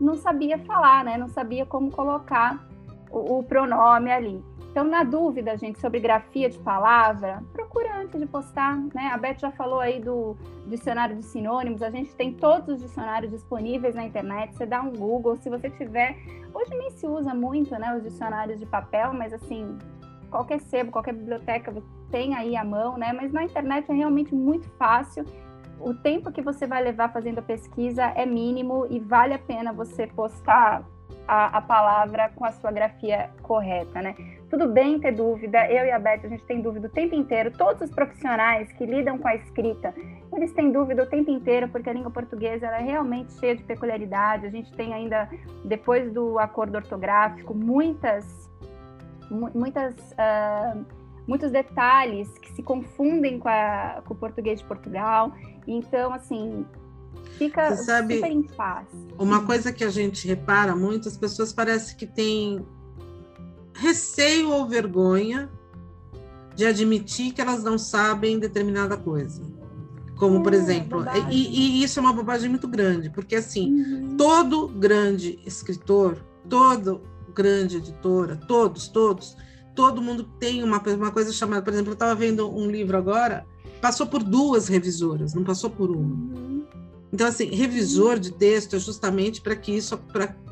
Não 0.00 0.16
sabia 0.16 0.58
falar, 0.58 1.04
né? 1.04 1.16
Não 1.16 1.28
sabia 1.28 1.64
como 1.66 1.90
colocar 1.90 2.66
o, 3.10 3.38
o 3.38 3.42
pronome 3.42 4.10
ali. 4.10 4.44
Então, 4.76 4.84
na 4.84 5.02
dúvida, 5.02 5.56
gente, 5.56 5.80
sobre 5.80 5.98
grafia 5.98 6.50
de 6.50 6.58
palavra, 6.58 7.42
procura 7.50 7.96
antes 7.96 8.20
de 8.20 8.26
postar, 8.26 8.76
né? 8.94 9.10
A 9.10 9.16
Beth 9.16 9.38
já 9.38 9.50
falou 9.50 9.80
aí 9.80 9.98
do 9.98 10.36
dicionário 10.66 11.16
de 11.16 11.22
sinônimos, 11.22 11.80
a 11.80 11.88
gente 11.88 12.14
tem 12.14 12.34
todos 12.34 12.74
os 12.74 12.82
dicionários 12.82 13.32
disponíveis 13.32 13.94
na 13.94 14.04
internet, 14.04 14.54
você 14.54 14.66
dá 14.66 14.82
um 14.82 14.92
Google, 14.92 15.34
se 15.36 15.48
você 15.48 15.70
tiver... 15.70 16.18
Hoje 16.52 16.76
nem 16.76 16.90
se 16.90 17.06
usa 17.06 17.32
muito, 17.32 17.74
né, 17.78 17.96
os 17.96 18.02
dicionários 18.02 18.60
de 18.60 18.66
papel, 18.66 19.14
mas 19.14 19.32
assim, 19.32 19.78
qualquer 20.30 20.60
sebo, 20.60 20.92
qualquer 20.92 21.14
biblioteca 21.14 21.72
tem 22.10 22.34
aí 22.34 22.54
à 22.54 22.62
mão, 22.62 22.98
né? 22.98 23.14
Mas 23.14 23.32
na 23.32 23.44
internet 23.44 23.90
é 23.90 23.94
realmente 23.94 24.34
muito 24.34 24.68
fácil. 24.72 25.24
O 25.80 25.94
tempo 25.94 26.30
que 26.30 26.42
você 26.42 26.66
vai 26.66 26.84
levar 26.84 27.10
fazendo 27.14 27.38
a 27.38 27.42
pesquisa 27.42 28.12
é 28.14 28.26
mínimo 28.26 28.86
e 28.90 29.00
vale 29.00 29.32
a 29.32 29.38
pena 29.38 29.72
você 29.72 30.06
postar 30.06 30.84
a, 31.26 31.58
a, 31.58 31.62
palavra 31.62 32.30
com 32.34 32.44
a 32.44 32.52
sua 32.52 32.70
grafia 32.70 33.30
correta, 33.42 34.00
né? 34.00 34.14
Tudo 34.48 34.68
bem 34.68 35.00
ter 35.00 35.12
dúvida, 35.12 35.68
eu 35.70 35.84
e 35.84 35.90
a 35.90 35.98
Beth, 35.98 36.20
a 36.22 36.28
gente 36.28 36.44
tem 36.44 36.62
dúvida 36.62 36.86
o 36.86 36.90
tempo 36.90 37.16
inteiro. 37.16 37.50
Todos 37.50 37.82
os 37.82 37.90
profissionais 37.90 38.70
que 38.72 38.86
lidam 38.86 39.18
com 39.18 39.26
a 39.26 39.34
escrita, 39.34 39.92
eles 40.32 40.52
têm 40.52 40.70
dúvida 40.70 41.02
o 41.02 41.06
tempo 41.06 41.30
inteiro, 41.30 41.68
porque 41.68 41.90
a 41.90 41.92
língua 41.92 42.12
portuguesa 42.12 42.66
é 42.66 42.82
realmente 42.82 43.32
cheia 43.40 43.56
de 43.56 43.64
peculiaridade. 43.64 44.46
A 44.46 44.50
gente 44.50 44.72
tem 44.76 44.94
ainda, 44.94 45.28
depois 45.64 46.12
do 46.12 46.38
acordo 46.38 46.76
ortográfico, 46.76 47.52
muitas, 47.54 48.48
muitas, 49.52 49.94
uh, 50.12 50.86
muitos 51.26 51.50
detalhes 51.50 52.28
que 52.38 52.52
se 52.52 52.62
confundem 52.62 53.40
com, 53.40 53.48
a, 53.48 54.00
com 54.06 54.14
o 54.14 54.16
português 54.16 54.60
de 54.60 54.66
Portugal. 54.66 55.32
Então, 55.66 56.12
assim, 56.12 56.64
fica 57.36 57.74
Você 57.74 57.82
sabe, 57.82 58.14
super 58.14 58.30
em 58.30 58.42
paz. 58.44 58.86
Uma 59.18 59.44
coisa 59.44 59.72
que 59.72 59.82
a 59.82 59.90
gente 59.90 60.28
repara 60.28 60.76
muito, 60.76 61.08
as 61.08 61.16
pessoas 61.16 61.52
parecem 61.52 61.96
que 61.96 62.06
têm 62.06 62.64
receio 63.78 64.50
ou 64.50 64.66
vergonha 64.66 65.50
de 66.54 66.64
admitir 66.64 67.32
que 67.32 67.40
elas 67.40 67.62
não 67.62 67.78
sabem 67.78 68.38
determinada 68.38 68.96
coisa. 68.96 69.42
Como, 70.16 70.38
é, 70.38 70.42
por 70.42 70.54
exemplo, 70.54 71.04
e, 71.30 71.80
e, 71.80 71.82
isso 71.82 71.98
é 71.98 72.02
uma 72.02 72.12
bobagem 72.12 72.48
muito 72.48 72.66
grande, 72.66 73.10
porque 73.10 73.36
assim, 73.36 73.70
uhum. 73.70 74.16
todo 74.16 74.68
grande 74.68 75.38
escritor, 75.44 76.16
todo 76.48 77.02
grande 77.34 77.76
editora, 77.76 78.36
todos, 78.48 78.88
todos, 78.88 79.36
todo 79.74 80.00
mundo 80.00 80.24
tem 80.40 80.62
uma, 80.62 80.78
uma 80.78 81.10
coisa 81.10 81.30
chamada, 81.32 81.60
por 81.60 81.72
exemplo, 81.72 81.90
eu 81.90 81.94
estava 81.94 82.14
vendo 82.14 82.50
um 82.50 82.70
livro 82.70 82.96
agora, 82.96 83.46
passou 83.82 84.06
por 84.06 84.22
duas 84.22 84.68
revisoras, 84.68 85.34
não 85.34 85.44
passou 85.44 85.68
por 85.68 85.90
uma. 85.90 86.14
Uhum. 86.14 86.64
Então, 87.16 87.28
assim, 87.28 87.46
revisor 87.46 88.18
de 88.18 88.30
texto 88.30 88.76
é 88.76 88.78
justamente 88.78 89.40
para 89.40 89.56
que 89.56 89.72
isso, 89.72 89.98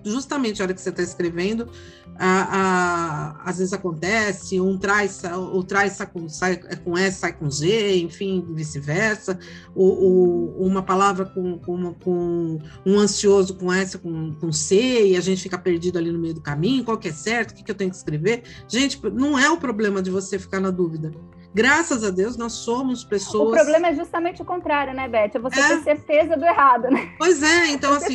justamente 0.03 0.63
a 0.63 0.65
hora 0.65 0.73
que 0.73 0.81
você 0.81 0.89
está 0.89 1.03
escrevendo, 1.03 1.69
a, 2.17 3.43
a, 3.45 3.51
às 3.51 3.59
vezes 3.59 3.75
acontece, 3.75 4.59
um 4.59 4.79
traz, 4.79 5.21
o 5.53 5.63
traz 5.63 5.93
sai 5.93 6.07
com, 6.07 6.27
sai 6.27 6.57
com 6.83 6.97
S, 6.97 7.19
sai 7.19 7.35
com 7.35 7.51
Z, 7.51 7.99
enfim, 7.99 8.47
vice-versa, 8.55 9.39
uma 9.77 10.83
palavra 10.83 11.27
com, 11.27 11.59
com, 11.59 11.93
com, 12.03 12.59
um 12.87 12.99
ansioso 12.99 13.57
com 13.57 13.71
S, 13.71 13.99
com, 13.99 14.33
com 14.33 14.51
C, 14.51 15.09
e 15.09 15.17
a 15.19 15.21
gente 15.21 15.43
fica 15.43 15.59
perdido 15.59 15.99
ali 15.99 16.11
no 16.11 16.19
meio 16.19 16.33
do 16.33 16.41
caminho, 16.41 16.83
qual 16.83 16.97
que 16.97 17.09
é 17.09 17.13
certo, 17.13 17.51
o 17.51 17.55
que, 17.57 17.63
que 17.63 17.71
eu 17.71 17.75
tenho 17.75 17.91
que 17.91 17.97
escrever? 17.97 18.43
Gente, 18.67 18.99
não 19.13 19.39
é 19.39 19.51
o 19.51 19.59
problema 19.59 20.01
de 20.01 20.11
você 20.11 20.39
ficar 20.39 20.61
na 20.61 20.71
dúvida. 20.71 21.13
Graças 21.55 22.03
a 22.03 22.11
Deus, 22.11 22.37
nós 22.37 22.53
somos 22.53 23.05
pessoas. 23.05 23.49
O 23.49 23.53
problema 23.53 23.89
é 23.89 23.95
justamente 23.95 24.43
o 24.43 24.45
contrário, 24.45 24.93
né, 24.93 25.07
Beth? 25.09 25.31
É 25.35 25.39
você 25.39 25.61
é. 25.61 25.69
ter 25.69 25.83
certeza 25.83 26.37
do 26.37 26.45
errado, 26.45 26.91
né? 26.91 27.15
Pois 27.17 27.43
é, 27.45 27.69
então 27.69 27.93
assim. 27.93 28.15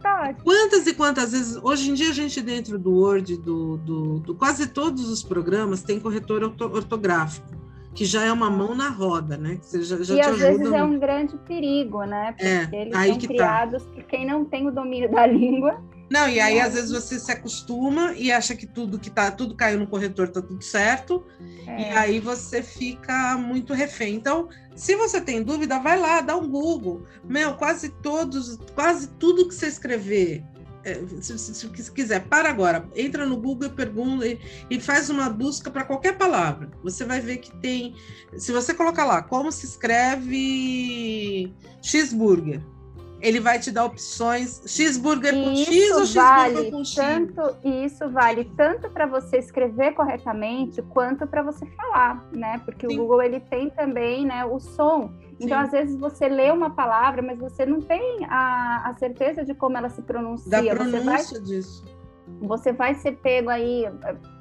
Tá 0.00 0.32
quantas 0.44 0.86
e 0.86 0.94
quantas 0.94 1.32
vezes. 1.32 1.58
Hoje 1.60 1.90
em 1.90 1.94
dia, 1.94 2.10
a 2.10 2.14
gente, 2.14 2.40
dentro 2.40 2.78
do 2.78 2.92
Word, 2.92 3.36
do, 3.38 3.78
do, 3.78 4.18
do 4.20 4.34
quase 4.34 4.68
todos 4.68 5.10
os 5.10 5.24
programas, 5.24 5.82
tem 5.82 5.98
corretor 5.98 6.44
ortográfico 6.44 7.58
que 7.94 8.04
já 8.04 8.24
é 8.24 8.30
uma 8.30 8.48
mão 8.48 8.76
na 8.76 8.90
roda, 8.90 9.36
né? 9.36 9.56
Que 9.56 9.66
você 9.66 9.82
já, 9.82 10.00
já 10.00 10.14
e 10.14 10.20
às 10.20 10.38
vezes 10.38 10.60
muito. 10.60 10.74
é 10.74 10.84
um 10.84 11.00
grande 11.00 11.36
perigo, 11.38 12.04
né? 12.04 12.32
É, 12.38 12.60
Porque 12.60 12.76
é, 12.76 12.82
eles 12.82 12.94
são 12.94 13.18
tá. 13.18 13.26
criados 13.26 13.82
tá. 13.82 13.90
por 13.90 14.04
quem 14.04 14.24
não 14.24 14.44
tem 14.44 14.68
o 14.68 14.70
domínio 14.70 15.10
da 15.10 15.26
língua 15.26 15.82
não, 16.10 16.28
e 16.28 16.40
aí 16.40 16.58
às 16.58 16.74
vezes 16.74 16.90
você 16.90 17.18
se 17.18 17.30
acostuma 17.30 18.14
e 18.14 18.32
acha 18.32 18.54
que 18.54 18.66
tudo 18.66 18.98
que 18.98 19.10
tá, 19.10 19.30
tudo 19.30 19.54
caiu 19.54 19.78
no 19.78 19.86
corretor, 19.86 20.28
tá 20.28 20.40
tudo 20.40 20.62
certo, 20.64 21.26
é. 21.66 21.80
e 21.80 21.84
aí 21.96 22.20
você 22.20 22.62
fica 22.62 23.36
muito 23.36 23.74
refém. 23.74 24.14
Então, 24.14 24.48
se 24.74 24.96
você 24.96 25.20
tem 25.20 25.42
dúvida, 25.42 25.78
vai 25.78 25.98
lá, 25.98 26.20
dá 26.20 26.36
um 26.36 26.48
Google. 26.48 27.06
Meu, 27.24 27.54
quase 27.54 27.90
todos, 27.90 28.58
quase 28.74 29.08
tudo 29.18 29.48
que 29.48 29.54
você 29.54 29.66
escrever, 29.66 30.42
é, 30.82 30.94
se, 31.20 31.38
se, 31.38 31.54
se, 31.54 31.92
quiser, 31.92 32.24
para 32.26 32.48
agora, 32.48 32.88
entra 32.96 33.26
no 33.26 33.36
Google 33.36 33.68
e 33.68 33.72
pergunta 33.72 34.26
e, 34.26 34.38
e 34.70 34.80
faz 34.80 35.10
uma 35.10 35.28
busca 35.28 35.70
para 35.70 35.84
qualquer 35.84 36.16
palavra. 36.16 36.70
Você 36.82 37.04
vai 37.04 37.20
ver 37.20 37.38
que 37.38 37.54
tem. 37.58 37.94
Se 38.38 38.50
você 38.50 38.72
colocar 38.72 39.04
lá 39.04 39.20
como 39.20 39.52
se 39.52 39.66
escreve 39.66 41.52
cheeseburger, 41.82 42.62
ele 43.20 43.40
vai 43.40 43.58
te 43.58 43.70
dar 43.70 43.84
opções 43.84 44.62
cheeseburger 44.66 45.34
com 45.34 45.54
X 45.56 45.90
ou 45.92 46.06
cheeseburger 46.06 46.70
com 46.70 46.84
X. 46.84 46.94
Tanto, 46.94 47.56
e 47.64 47.84
isso 47.84 48.08
vale 48.10 48.44
tanto 48.56 48.88
para 48.90 49.06
você 49.06 49.38
escrever 49.38 49.92
corretamente 49.92 50.80
quanto 50.82 51.26
para 51.26 51.42
você 51.42 51.66
falar, 51.66 52.24
né? 52.32 52.60
Porque 52.64 52.88
Sim. 52.88 52.94
o 52.94 52.98
Google 52.98 53.22
ele 53.22 53.40
tem 53.40 53.70
também, 53.70 54.24
né, 54.24 54.44
o 54.44 54.58
som. 54.60 55.12
Então, 55.40 55.58
Sim. 55.58 55.64
às 55.64 55.70
vezes 55.70 55.98
você 55.98 56.28
lê 56.28 56.50
uma 56.50 56.70
palavra, 56.70 57.22
mas 57.22 57.38
você 57.38 57.66
não 57.66 57.80
tem 57.80 58.24
a, 58.28 58.88
a 58.88 58.94
certeza 58.98 59.44
de 59.44 59.54
como 59.54 59.76
ela 59.76 59.88
se 59.88 60.02
pronuncia. 60.02 60.50
Da 60.50 60.62
pronúncia 60.62 61.00
você 61.00 61.34
vai, 61.34 61.42
disso. 61.42 61.84
Você 62.40 62.72
vai 62.72 62.94
ser 62.94 63.12
pego 63.12 63.48
aí. 63.48 63.84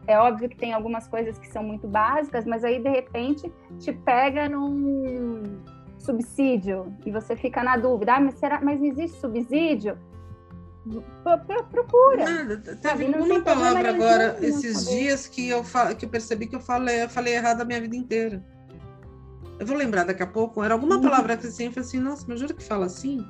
É 0.05 0.19
óbvio 0.19 0.49
que 0.49 0.57
tem 0.57 0.73
algumas 0.73 1.07
coisas 1.07 1.37
que 1.37 1.47
são 1.47 1.63
muito 1.63 1.87
básicas, 1.87 2.45
mas 2.45 2.63
aí 2.63 2.81
de 2.81 2.89
repente 2.89 3.51
te 3.79 3.91
pega 3.91 4.47
num 4.47 5.43
subsídio 6.07 6.93
e 7.05 7.11
você 7.11 7.35
fica 7.35 7.61
na 7.61 7.75
dúvida, 7.77 8.15
ah, 8.15 8.19
mas 8.19 8.35
será, 8.35 8.61
mas 8.61 8.81
existe 8.81 9.19
subsídio? 9.19 9.97
Procura. 11.69 12.23
Nada, 12.23 12.75
teve 12.81 13.05
uma 13.05 13.41
palavra 13.41 13.89
agora 13.89 14.37
esses 14.41 14.87
dias 14.87 15.27
que 15.27 15.49
eu, 15.49 15.61
que 15.97 16.05
eu 16.05 16.09
percebi 16.09 16.47
que 16.47 16.55
eu 16.55 16.61
falei, 16.61 17.03
eu 17.03 17.09
falei 17.09 17.35
errado 17.35 17.61
a 17.61 17.65
minha 17.65 17.81
vida 17.81 17.95
inteira. 17.95 18.41
Eu 19.59 19.65
vou 19.65 19.75
lembrar 19.75 20.05
daqui 20.05 20.23
a 20.23 20.27
pouco. 20.27 20.63
Era 20.63 20.75
alguma 20.75 20.95
uhum. 20.95 21.01
palavra 21.01 21.33
assim, 21.33 21.65
eu 21.65 21.71
falei 21.71 21.87
assim, 21.87 21.99
nossa, 21.99 22.25
mas 22.27 22.39
juro 22.39 22.53
que 22.53 22.63
fala 22.63 22.85
assim? 22.85 23.25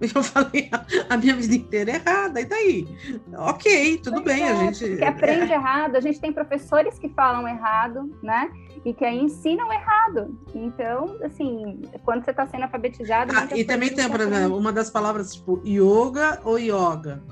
Eu 0.14 0.22
falei 0.22 0.70
a, 1.08 1.16
minha 1.16 1.34
vida 1.34 1.54
inteira 1.54 1.90
errada, 1.92 2.40
e 2.40 2.44
daí? 2.44 2.88
Ok, 3.36 3.98
tudo 3.98 4.22
pois 4.22 4.36
bem, 4.36 4.44
é, 4.44 4.50
a 4.52 4.54
gente. 4.54 4.96
Que 4.96 5.04
aprende 5.04 5.52
é. 5.52 5.56
errado, 5.56 5.96
a 5.96 6.00
gente 6.00 6.20
tem 6.20 6.32
professores 6.32 6.98
que 6.98 7.08
falam 7.08 7.48
errado, 7.48 8.08
né? 8.22 8.48
e 8.84 8.94
que 8.94 9.04
aí 9.04 9.18
ensinam 9.18 9.72
errado. 9.72 10.38
Então, 10.54 11.18
assim, 11.22 11.82
quando 12.04 12.24
você 12.24 12.30
está 12.30 12.46
sendo 12.46 12.64
alfabetizado. 12.64 13.32
Ah, 13.36 13.48
e 13.54 13.64
também 13.64 13.94
tem, 13.94 14.08
por 14.08 14.20
exemplo, 14.20 14.56
uma 14.56 14.72
das 14.72 14.90
palavras 14.90 15.34
tipo 15.34 15.60
yoga 15.64 16.40
ou 16.44 16.58
yoga. 16.58 17.22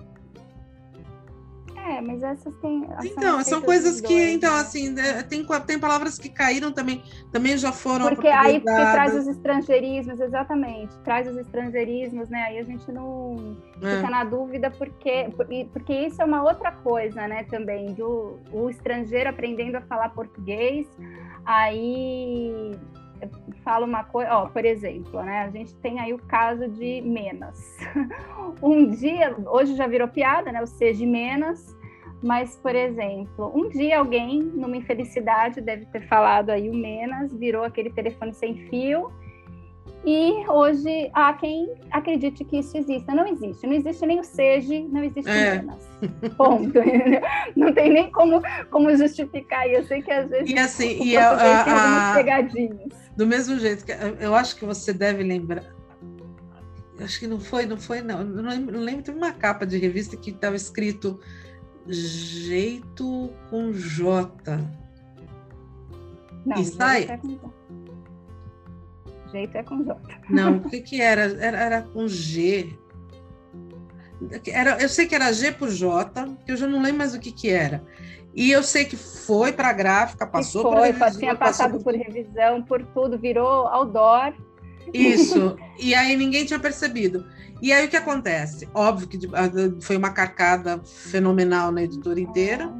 É, 1.89 2.01
mas 2.01 2.20
essas 2.20 2.53
têm. 2.57 2.84
Então, 3.05 3.43
são 3.45 3.62
coisas 3.62 4.01
que, 4.01 4.09
dois, 4.09 4.34
então, 4.34 4.55
assim, 4.57 4.91
né, 4.91 5.22
tem, 5.22 5.47
tem 5.64 5.78
palavras 5.78 6.18
que 6.18 6.28
caíram 6.28 6.72
também, 6.72 7.01
também 7.30 7.57
já 7.57 7.70
foram. 7.70 8.09
Porque 8.09 8.26
aí 8.26 8.59
porque 8.61 8.74
traz 8.74 9.14
os 9.14 9.28
estrangeirismos, 9.28 10.20
exatamente, 10.20 10.97
traz 11.05 11.28
os 11.28 11.37
estrangeirismos, 11.37 12.28
né? 12.28 12.43
Aí 12.49 12.59
a 12.59 12.64
gente 12.64 12.91
não 12.91 13.57
é. 13.80 13.97
fica 13.97 14.11
na 14.11 14.24
dúvida, 14.24 14.68
porque, 14.70 15.28
porque 15.72 15.93
isso 15.93 16.20
é 16.20 16.24
uma 16.24 16.43
outra 16.43 16.72
coisa, 16.72 17.28
né, 17.28 17.45
também, 17.45 17.95
do 17.95 18.41
o 18.53 18.68
estrangeiro 18.68 19.30
aprendendo 19.30 19.76
a 19.76 19.80
falar 19.82 20.09
português, 20.09 20.89
aí 21.45 22.72
fala 23.64 23.84
uma 23.86 24.04
coisa, 24.04 24.32
ó, 24.32 24.46
por 24.46 24.64
exemplo, 24.64 25.22
né? 25.22 25.42
A 25.42 25.50
gente 25.50 25.74
tem 25.76 25.98
aí 25.98 26.12
o 26.12 26.18
caso 26.18 26.68
de 26.68 27.00
Menas. 27.02 27.76
um 28.62 28.90
dia, 28.90 29.36
hoje 29.46 29.74
já 29.74 29.86
virou 29.86 30.08
piada, 30.08 30.52
né? 30.52 30.62
O 30.62 30.66
C 30.66 30.92
de 30.92 31.06
Menas, 31.06 31.76
mas, 32.22 32.56
por 32.56 32.74
exemplo, 32.74 33.52
um 33.54 33.68
dia 33.68 33.98
alguém, 33.98 34.42
numa 34.42 34.76
infelicidade, 34.76 35.60
deve 35.60 35.86
ter 35.86 36.06
falado 36.08 36.50
aí 36.50 36.68
o 36.68 36.74
Menas, 36.74 37.32
virou 37.32 37.64
aquele 37.64 37.90
telefone 37.90 38.32
sem 38.32 38.68
fio. 38.68 39.10
E 40.04 40.48
hoje 40.48 41.10
há 41.12 41.32
quem 41.32 41.74
acredite 41.90 42.44
que 42.44 42.58
isso 42.58 42.76
exista. 42.78 43.12
Não 43.12 43.26
existe. 43.26 43.66
Não 43.66 43.74
existe 43.74 44.06
nem 44.06 44.20
o 44.20 44.24
SEGE, 44.24 44.86
não 44.90 45.02
existe 45.02 45.28
é. 45.28 45.56
Menas. 45.56 45.88
Ponto. 46.36 46.78
não 47.56 47.72
tem 47.72 47.92
nem 47.92 48.10
como, 48.12 48.40
como 48.70 48.94
justificar. 48.96 49.68
E 49.68 49.74
eu 49.74 49.84
sei 49.84 50.02
que 50.02 50.12
às 50.12 50.30
vezes 50.30 50.50
e 50.50 50.58
assim, 50.58 51.02
e 51.02 51.16
a, 51.16 51.30
a, 51.30 52.12
a, 52.12 52.14
pegadinhas. 52.14 53.05
Do 53.16 53.26
mesmo 53.26 53.58
jeito 53.58 53.84
que 53.84 53.92
eu 54.20 54.34
acho 54.34 54.56
que 54.56 54.64
você 54.64 54.92
deve 54.92 55.22
lembrar. 55.22 55.74
Acho 57.00 57.18
que 57.18 57.26
não 57.26 57.40
foi, 57.40 57.66
não 57.66 57.76
foi, 57.76 58.00
não. 58.00 58.24
Não 58.24 58.48
lembro, 58.48 58.76
não 58.76 58.84
lembro 58.84 59.02
teve 59.02 59.16
uma 59.16 59.32
capa 59.32 59.66
de 59.66 59.78
revista 59.78 60.16
que 60.16 60.30
estava 60.30 60.56
escrito 60.56 61.18
jeito 61.88 63.32
com 63.50 63.72
J. 63.72 64.58
Não, 66.44 66.60
e 66.60 66.64
sai. 66.64 67.04
É 67.04 67.20
jeito 69.30 69.56
é 69.56 69.62
com 69.62 69.82
J. 69.84 70.00
Não, 70.30 70.56
o 70.58 70.70
que, 70.70 70.80
que 70.80 71.00
era? 71.00 71.22
era? 71.22 71.58
Era 71.58 71.82
com 71.82 72.08
G. 72.08 72.78
Era, 74.46 74.80
eu 74.80 74.88
sei 74.88 75.06
que 75.06 75.14
era 75.14 75.32
G 75.32 75.52
por 75.52 75.68
J, 75.68 76.36
que 76.44 76.52
eu 76.52 76.56
já 76.56 76.66
não 76.66 76.80
lembro 76.80 76.98
mais 76.98 77.14
o 77.14 77.20
que, 77.20 77.30
que 77.30 77.50
era. 77.50 77.84
E 78.37 78.51
eu 78.51 78.62
sei 78.62 78.84
que 78.84 78.97
foi 78.97 79.51
para 79.51 79.70
a 79.70 79.72
gráfica, 79.72 80.26
passou 80.26 80.62
por 80.62 80.76
revisão. 80.76 81.18
Tinha 81.18 81.34
passado 81.34 81.78
por... 81.78 81.84
por 81.84 81.95
revisão, 81.95 82.62
por 82.62 82.84
tudo, 82.84 83.18
virou 83.18 83.66
outdoor. 83.66 84.34
Isso. 84.93 85.57
e 85.80 85.95
aí 85.95 86.14
ninguém 86.14 86.45
tinha 86.45 86.59
percebido. 86.59 87.24
E 87.62 87.72
aí 87.72 87.87
o 87.87 87.89
que 87.89 87.97
acontece? 87.97 88.68
Óbvio 88.74 89.09
que 89.09 89.18
foi 89.80 89.97
uma 89.97 90.11
carcada 90.11 90.78
fenomenal 90.84 91.72
na 91.72 91.82
editora 91.82 92.20
inteira. 92.20 92.76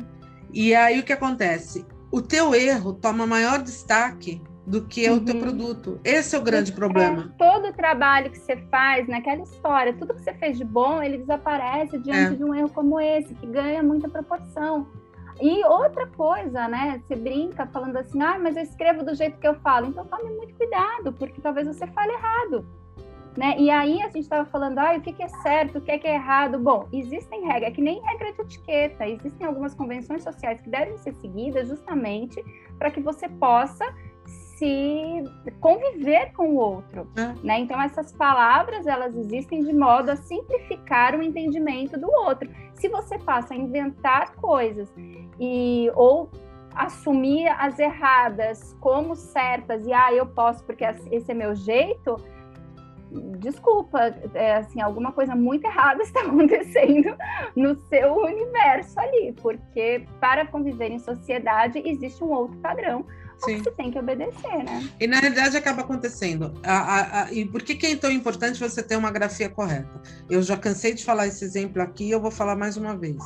E 0.53 0.75
aí 0.75 1.01
o 1.01 1.03
que 1.03 1.13
acontece? 1.13 1.87
O 2.11 2.21
teu 2.21 2.55
erro 2.55 2.93
toma 2.93 3.27
maior 3.27 3.63
destaque 3.63 4.43
do 4.67 4.83
que 4.83 5.09
uhum. 5.09 5.17
o 5.17 5.21
teu 5.21 5.35
uhum. 5.37 5.41
produto. 5.41 6.01
Esse 6.05 6.37
é 6.37 6.39
o 6.39 6.43
grande 6.43 6.73
problema. 6.73 7.33
É, 7.35 7.39
todo 7.39 7.69
o 7.69 7.73
trabalho 7.73 8.31
que 8.31 8.39
você 8.39 8.57
faz 8.71 9.09
naquela 9.09 9.43
história, 9.43 9.95
tudo 9.95 10.13
que 10.13 10.23
você 10.23 10.35
fez 10.35 10.59
de 10.59 10.65
bom, 10.65 11.03
ele 11.03 11.19
desaparece 11.19 11.99
diante 11.99 12.35
é. 12.35 12.37
de 12.37 12.45
um 12.45 12.55
erro 12.55 12.69
como 12.69 13.01
esse, 13.01 13.33
que 13.35 13.47
ganha 13.47 13.83
muita 13.83 14.07
proporção. 14.07 14.87
E 15.41 15.65
outra 15.67 16.07
coisa, 16.07 16.67
né? 16.67 17.01
Você 17.05 17.15
brinca 17.15 17.67
falando 17.67 17.97
assim, 17.97 18.23
ah, 18.23 18.39
mas 18.39 18.57
eu 18.57 18.63
escrevo 18.63 19.05
do 19.05 19.15
jeito 19.15 19.39
que 19.39 19.47
eu 19.47 19.55
falo. 19.57 19.87
Então 19.87 20.05
tome 20.07 20.31
muito 20.31 20.55
cuidado, 20.55 21.13
porque 21.13 21.41
talvez 21.41 21.67
você 21.67 21.87
fale 21.89 22.13
errado. 22.13 22.65
Né? 23.37 23.55
E 23.59 23.69
aí 23.69 24.01
a 24.01 24.07
gente 24.07 24.21
estava 24.21 24.47
falando, 24.47 24.79
ah, 24.79 24.97
o 24.97 25.01
que, 25.01 25.13
que, 25.13 25.23
é 25.23 25.29
certo, 25.29 25.77
o 25.77 25.81
que 25.81 25.91
é, 25.91 25.99
que 25.99 26.09
é 26.09 26.15
errado. 26.15 26.59
Bom, 26.59 26.89
existem 26.91 27.45
regras, 27.45 27.71
é 27.71 27.71
que 27.71 27.83
nem 27.83 28.01
regra 28.01 28.33
de 28.33 28.41
etiqueta, 28.41 29.07
existem 29.07 29.47
algumas 29.47 29.75
convenções 29.75 30.23
sociais 30.23 30.61
que 30.63 30.71
devem 30.71 30.97
ser 30.97 31.13
seguidas 31.17 31.69
justamente 31.69 32.43
para 32.79 32.91
que 32.91 33.01
você 33.01 33.29
possa 33.29 33.85
se 34.57 35.23
conviver 35.61 36.33
com 36.33 36.49
o 36.49 36.57
outro, 36.57 37.07
é. 37.17 37.35
né? 37.47 37.61
Então 37.61 37.81
essas 37.81 38.13
palavras 38.13 38.87
elas 38.87 39.15
existem 39.15 39.63
de 39.63 39.73
modo 39.73 40.11
a 40.11 40.17
simplificar 40.17 41.15
o 41.15 41.23
entendimento 41.23 41.99
do 41.99 42.11
outro. 42.11 42.51
Se 42.75 42.89
você 42.89 43.19
passa 43.19 43.55
a 43.55 43.57
inventar 43.57 44.35
coisas 44.37 44.93
e 45.39 45.91
ou 45.95 46.31
assumir 46.75 47.49
as 47.59 47.79
erradas 47.79 48.75
como 48.81 49.15
certas 49.15 49.87
e 49.87 49.93
ah 49.93 50.13
eu 50.13 50.27
posso 50.27 50.65
porque 50.65 50.85
esse 51.11 51.31
é 51.31 51.35
meu 51.35 51.55
jeito, 51.55 52.17
desculpa, 53.39 54.15
é, 54.35 54.57
assim, 54.57 54.81
alguma 54.81 55.13
coisa 55.13 55.35
muito 55.35 55.65
errada 55.65 56.01
está 56.03 56.21
acontecendo 56.21 57.17
no 57.55 57.77
seu 57.89 58.15
universo 58.17 58.99
ali, 58.99 59.35
porque 59.41 60.07
para 60.21 60.47
conviver 60.47 60.91
em 60.91 60.99
sociedade 60.99 61.83
existe 61.85 62.23
um 62.23 62.31
outro 62.31 62.57
padrão. 62.59 63.05
Sim. 63.39 63.59
Você 63.59 63.71
tem 63.73 63.91
que 63.91 63.99
obedecer, 63.99 64.65
né? 64.65 64.89
E 64.99 65.07
na 65.07 65.19
realidade 65.19 65.57
acaba 65.57 65.83
acontecendo. 65.83 66.55
A, 66.63 66.73
a, 66.73 67.23
a, 67.25 67.33
e 67.33 67.45
por 67.45 67.63
que, 67.63 67.75
que 67.75 67.87
é 67.87 67.97
tão 67.97 68.11
importante 68.11 68.59
você 68.59 68.83
ter 68.83 68.97
uma 68.97 69.11
grafia 69.11 69.49
correta? 69.49 70.01
Eu 70.29 70.43
já 70.43 70.57
cansei 70.57 70.95
de 70.95 71.05
falar 71.05 71.27
esse 71.27 71.45
exemplo 71.45 71.83
aqui, 71.83 72.11
eu 72.11 72.21
vou 72.21 72.31
falar 72.31 72.57
mais 72.57 72.77
uma 72.77 72.97
vez. 72.97 73.17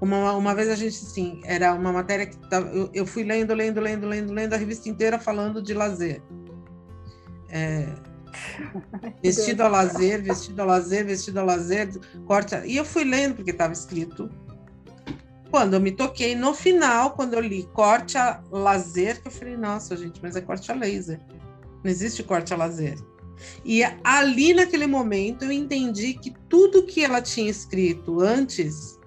Uma, 0.00 0.32
uma 0.34 0.54
vez 0.54 0.68
a 0.68 0.76
gente, 0.76 0.94
sim, 0.94 1.40
era 1.44 1.74
uma 1.74 1.92
matéria 1.92 2.26
que 2.26 2.36
tava, 2.48 2.68
eu, 2.68 2.90
eu 2.92 3.06
fui 3.06 3.24
lendo, 3.24 3.54
lendo, 3.54 3.80
lendo, 3.80 4.06
lendo, 4.06 4.32
lendo 4.32 4.54
a 4.54 4.56
revista 4.56 4.88
inteira 4.88 5.18
falando 5.18 5.60
de 5.60 5.74
lazer. 5.74 6.22
É, 7.48 7.86
vestido 9.22 9.62
a 9.62 9.68
lazer, 9.68 10.22
vestido 10.22 10.60
a 10.62 10.64
lazer, 10.64 11.04
vestido 11.04 11.40
a 11.40 11.42
lazer, 11.42 11.88
corte. 12.24 12.54
E 12.66 12.76
eu 12.76 12.84
fui 12.84 13.04
lendo 13.04 13.36
porque 13.36 13.50
estava 13.50 13.72
escrito. 13.72 14.30
Quando 15.50 15.74
eu 15.74 15.80
me 15.80 15.92
toquei 15.92 16.34
no 16.34 16.52
final, 16.52 17.10
quando 17.10 17.34
eu 17.34 17.40
li 17.40 17.68
corte 17.72 18.18
a 18.18 18.42
lazer, 18.50 19.20
que 19.22 19.28
eu 19.28 19.32
falei, 19.32 19.56
nossa, 19.56 19.96
gente, 19.96 20.20
mas 20.22 20.36
é 20.36 20.40
corte 20.40 20.70
a 20.70 20.74
laser. 20.74 21.20
Não 21.82 21.90
existe 21.90 22.22
corte 22.22 22.52
a 22.52 22.56
lazer. 22.56 22.96
E 23.64 23.82
ali 24.02 24.54
naquele 24.54 24.86
momento 24.86 25.44
eu 25.44 25.52
entendi 25.52 26.14
que 26.14 26.34
tudo 26.48 26.84
que 26.84 27.04
ela 27.04 27.20
tinha 27.20 27.50
escrito 27.50 28.20
antes 28.20 28.98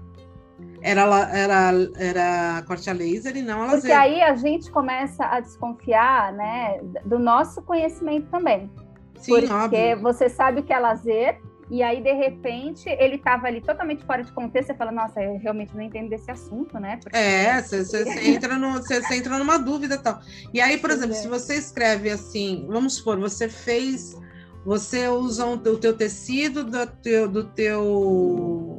era, 0.82 1.02
era, 1.32 1.72
era 1.98 2.64
corte 2.66 2.90
a 2.90 2.94
laser 2.94 3.36
e 3.36 3.42
não 3.42 3.62
a 3.62 3.66
laser. 3.66 3.82
Porque 3.82 3.92
aí 3.92 4.22
a 4.22 4.36
gente 4.36 4.72
começa 4.72 5.26
a 5.26 5.40
desconfiar 5.40 6.34
né, 6.34 6.80
do 7.06 7.20
nosso 7.20 7.62
conhecimento 7.62 8.30
também. 8.30 8.72
Sim, 9.16 9.32
porque 9.32 9.54
óbvio. 9.54 10.02
você 10.02 10.30
sabe 10.30 10.62
o 10.62 10.64
que 10.64 10.72
é 10.72 10.80
lazer, 10.80 11.42
e 11.70 11.84
aí, 11.84 12.02
de 12.02 12.12
repente, 12.14 12.90
ele 12.90 13.16
estava 13.16 13.46
ali 13.46 13.62
totalmente 13.62 14.04
fora 14.04 14.24
de 14.24 14.32
contexto, 14.32 14.68
você 14.68 14.74
fala, 14.74 14.92
nossa, 14.92 15.22
eu 15.22 15.38
realmente 15.38 15.76
não 15.76 15.84
entendo 15.84 16.10
desse 16.10 16.32
assunto, 16.32 16.80
né? 16.80 16.98
Porque... 16.98 17.16
É, 17.16 17.62
você, 17.62 18.04
entra 18.28 18.58
no, 18.58 18.74
você, 18.74 19.00
entra 19.14 19.38
numa 19.38 19.60
dúvida 19.60 19.96
e 19.96 20.00
tal. 20.00 20.20
E 20.52 20.60
aí, 20.60 20.78
por 20.78 20.90
exemplo, 20.90 21.16
é. 21.16 21.20
se 21.20 21.28
você 21.28 21.56
escreve 21.56 22.10
assim, 22.10 22.66
vamos 22.68 22.96
supor, 22.96 23.20
você 23.20 23.48
fez, 23.48 24.18
você 24.66 25.08
usa 25.08 25.46
o 25.46 25.58
teu 25.78 25.96
tecido 25.96 26.64
do 26.64 26.88
teu, 26.88 27.28
do 27.28 27.44
teu 27.44 28.76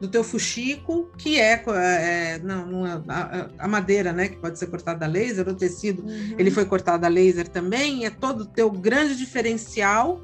do 0.00 0.06
teu 0.06 0.22
fuxico, 0.22 1.10
que 1.18 1.40
é, 1.40 1.60
é 1.66 2.38
não, 2.38 2.66
não 2.66 2.86
é, 2.86 3.02
a, 3.08 3.48
a, 3.58 3.66
madeira, 3.66 4.12
né, 4.12 4.28
que 4.28 4.36
pode 4.36 4.56
ser 4.56 4.68
cortada 4.68 5.04
a 5.04 5.08
laser, 5.08 5.48
o 5.48 5.54
tecido, 5.54 6.04
uhum. 6.04 6.36
ele 6.38 6.52
foi 6.52 6.64
cortado 6.64 7.04
a 7.04 7.08
laser 7.08 7.48
também, 7.48 8.06
é 8.06 8.10
todo 8.10 8.42
o 8.42 8.46
teu 8.46 8.70
grande 8.70 9.16
diferencial 9.16 10.22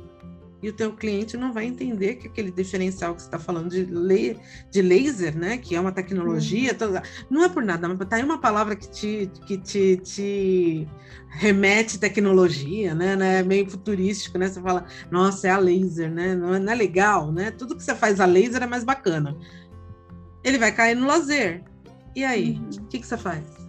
e 0.65 0.69
o 0.69 0.73
teu 0.73 0.93
cliente 0.93 1.37
não 1.37 1.53
vai 1.53 1.67
entender 1.67 2.17
que 2.17 2.27
aquele 2.27 2.51
diferencial 2.51 3.15
que 3.15 3.23
você 3.23 3.29
está 3.29 3.39
falando 3.39 3.71
de, 3.71 3.85
le, 3.85 4.39
de 4.71 4.83
laser, 4.83 5.37
né, 5.37 5.59
que 5.59 5.77
é 5.77 5.81
uma 5.81 5.93
tecnologia, 5.93 6.73
uhum. 6.73 6.79
toda, 6.79 7.03
não 7.31 7.45
é 7.45 7.49
por 7.49 7.63
nada, 7.63 7.89
mas 7.89 7.99
tá 8.09 8.17
aí 8.17 8.25
uma 8.25 8.41
palavra 8.41 8.75
que 8.75 8.89
te, 8.89 9.31
que 9.47 9.59
te, 9.59 9.97
te 9.99 10.89
remete 11.29 11.99
tecnologia, 11.99 12.95
né, 12.95 13.15
né, 13.15 13.43
meio 13.43 13.69
futurístico, 13.69 14.39
né, 14.39 14.49
você 14.49 14.61
fala, 14.61 14.87
nossa, 15.11 15.49
é 15.49 15.51
a 15.51 15.59
laser, 15.59 16.11
né, 16.11 16.35
não 16.35 16.55
é, 16.55 16.59
não 16.59 16.73
é 16.73 16.75
legal, 16.75 17.31
né, 17.31 17.51
tudo 17.51 17.77
que 17.77 17.83
você 17.83 17.95
faz 17.95 18.21
a 18.21 18.27
laser 18.27 18.63
é 18.63 18.67
mais 18.67 18.85
bacana 18.85 19.37
ele 20.45 20.59
vai 20.59 20.71
cair 20.71 20.95
no 20.95 21.07
lazer. 21.07 21.65
E 22.15 22.23
aí, 22.23 22.53
o 22.53 22.63
uhum. 22.63 22.87
que, 22.89 23.01
que 23.01 23.07
você 23.07 23.17
faz? 23.17 23.64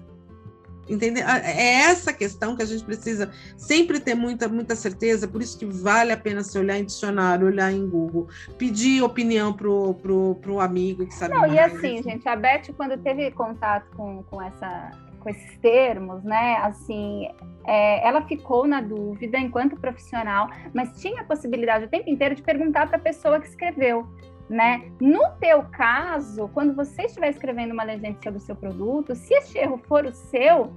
Entender? 0.88 1.22
É 1.22 1.82
essa 1.82 2.14
questão 2.14 2.56
que 2.56 2.62
a 2.62 2.66
gente 2.66 2.84
precisa 2.84 3.32
sempre 3.58 4.00
ter 4.00 4.14
muita, 4.14 4.48
muita 4.48 4.76
certeza, 4.76 5.28
por 5.28 5.42
isso 5.42 5.58
que 5.58 5.66
vale 5.66 6.12
a 6.12 6.18
pena 6.18 6.44
se 6.44 6.58
olhar 6.58 6.78
em 6.78 6.86
dicionário, 6.86 7.48
olhar 7.48 7.72
em 7.72 7.88
Google, 7.88 8.28
pedir 8.58 9.02
opinião 9.02 9.52
pro, 9.52 9.96
pro, 9.96 10.36
pro 10.36 10.60
amigo 10.60 11.06
que 11.06 11.14
sabe 11.14 11.34
Não, 11.34 11.42
mais. 11.42 11.54
e 11.54 11.60
assim, 11.60 12.04
gente, 12.04 12.28
a 12.28 12.36
Beth, 12.36 12.74
quando 12.78 12.98
teve 12.98 13.32
contato 13.32 13.90
com, 13.96 14.24
com, 14.24 14.42
essa, 14.42 14.92
com 15.20 15.30
esses 15.30 15.58
termos, 15.58 16.24
né, 16.24 16.58
assim, 16.58 17.30
é, 17.66 18.08
ela 18.08 18.22
ficou 18.22 18.68
na 18.68 18.82
dúvida 18.82 19.40
enquanto 19.40 19.76
profissional, 19.76 20.50
mas 20.74 21.02
tinha 21.02 21.22
a 21.22 21.24
possibilidade 21.24 21.86
o 21.86 21.90
tempo 21.90 22.10
inteiro 22.10 22.36
de 22.36 22.44
perguntar 22.44 22.88
para 22.88 22.98
a 22.98 23.02
pessoa 23.02 23.40
que 23.40 23.48
escreveu 23.48 24.08
né? 24.50 24.92
No 25.00 25.32
teu 25.40 25.64
caso, 25.64 26.48
quando 26.50 26.76
você 26.76 27.04
estiver 27.04 27.30
escrevendo 27.30 27.72
uma 27.72 27.84
legenda 27.84 28.18
sobre 28.22 28.38
o 28.38 28.42
seu 28.42 28.56
produto, 28.56 29.16
se 29.16 29.34
este 29.34 29.58
erro 29.58 29.78
for 29.78 30.06
o 30.06 30.12
seu, 30.12 30.72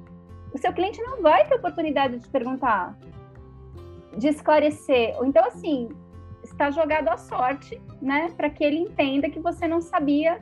o 0.52 0.58
seu 0.58 0.72
cliente 0.72 1.00
não 1.02 1.22
vai 1.22 1.46
ter 1.46 1.54
oportunidade 1.54 2.18
de 2.18 2.28
perguntar, 2.28 2.98
de 4.16 4.28
esclarecer. 4.28 5.14
Então, 5.22 5.44
assim, 5.44 5.88
está 6.42 6.70
jogado 6.70 7.08
à 7.08 7.16
sorte, 7.16 7.80
né? 8.00 8.28
Para 8.36 8.48
que 8.50 8.64
ele 8.64 8.78
entenda 8.78 9.28
que 9.28 9.38
você 9.38 9.68
não 9.68 9.80
sabia 9.80 10.40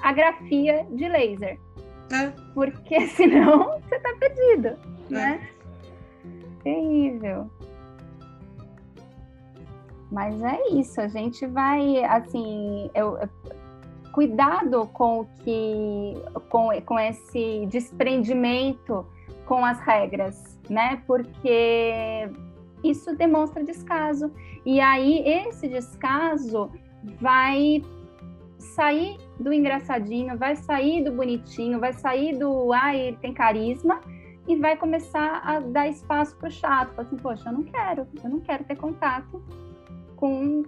a 0.00 0.12
grafia 0.12 0.86
de 0.90 1.08
laser. 1.08 1.58
É. 2.12 2.32
Porque 2.54 3.06
senão 3.08 3.80
você 3.80 3.96
está 3.96 4.14
perdido, 4.14 4.68
é. 4.68 4.78
né? 5.10 5.48
Terrível. 6.62 7.50
Mas 10.10 10.42
é 10.42 10.68
isso, 10.70 11.00
a 11.00 11.08
gente 11.08 11.46
vai, 11.46 12.02
assim, 12.04 12.90
eu, 12.94 13.16
cuidado 14.12 14.88
com 14.92 15.20
o 15.20 15.26
que, 15.44 16.14
com, 16.48 16.68
com 16.84 16.98
esse 16.98 17.66
desprendimento 17.66 19.06
com 19.46 19.64
as 19.64 19.80
regras, 19.80 20.58
né? 20.68 21.02
Porque 21.06 22.28
isso 22.84 23.14
demonstra 23.16 23.64
descaso. 23.64 24.32
E 24.64 24.80
aí 24.80 25.22
esse 25.26 25.68
descaso 25.68 26.70
vai 27.20 27.82
sair 28.58 29.16
do 29.38 29.52
engraçadinho, 29.52 30.36
vai 30.36 30.54
sair 30.54 31.02
do 31.02 31.12
bonitinho, 31.12 31.80
vai 31.80 31.92
sair 31.92 32.36
do 32.36 32.72
ah, 32.72 32.94
ele 32.94 33.16
tem 33.16 33.32
carisma 33.32 34.00
e 34.46 34.56
vai 34.56 34.76
começar 34.76 35.40
a 35.44 35.60
dar 35.60 35.88
espaço 35.88 36.36
para 36.36 36.48
o 36.48 36.52
chato. 36.52 36.94
Fala 36.94 37.08
assim, 37.08 37.16
poxa, 37.16 37.48
eu 37.48 37.52
não 37.52 37.62
quero, 37.62 38.06
eu 38.22 38.30
não 38.30 38.40
quero 38.40 38.64
ter 38.64 38.76
contato 38.76 39.42
com, 40.20 40.62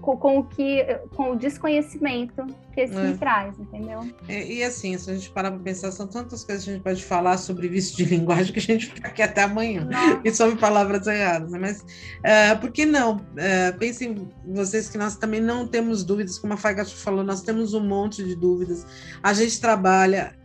com, 0.00 0.16
com, 0.16 0.38
o 0.38 0.44
que 0.44 0.84
com 1.16 1.32
o 1.32 1.36
desconhecimento 1.36 2.46
que 2.74 2.82
esse 2.82 2.94
é. 2.94 3.14
traz, 3.14 3.58
entendeu? 3.58 4.06
É, 4.28 4.46
e 4.46 4.62
assim, 4.62 4.96
se 4.98 5.10
a 5.10 5.14
gente 5.14 5.30
parar 5.30 5.50
para 5.50 5.60
pensar, 5.60 5.90
são 5.90 6.06
tantas 6.06 6.44
coisas 6.44 6.64
que 6.64 6.70
a 6.70 6.74
gente 6.74 6.82
pode 6.82 7.02
falar 7.02 7.38
sobre 7.38 7.66
vício 7.66 7.96
de 7.96 8.04
linguagem 8.14 8.52
que 8.52 8.58
a 8.58 8.62
gente 8.62 8.86
fica 8.86 9.08
aqui 9.08 9.22
até 9.22 9.42
amanhã 9.42 9.86
Nossa. 9.86 10.20
e 10.22 10.32
sobre 10.32 10.56
palavras 10.56 11.06
erradas, 11.06 11.50
né? 11.50 11.58
mas 11.58 11.80
uh, 11.80 12.60
por 12.60 12.70
que 12.70 12.84
não? 12.84 13.16
Uh, 13.16 13.78
pensem 13.78 14.28
vocês 14.46 14.88
que 14.88 14.98
nós 14.98 15.16
também 15.16 15.40
não 15.40 15.66
temos 15.66 16.04
dúvidas, 16.04 16.38
como 16.38 16.52
a 16.52 16.56
Fagacho 16.56 16.96
falou, 16.96 17.24
nós 17.24 17.40
temos 17.40 17.72
um 17.72 17.84
monte 17.84 18.22
de 18.22 18.36
dúvidas, 18.36 18.86
a 19.22 19.32
gente 19.32 19.58
trabalha. 19.60 20.36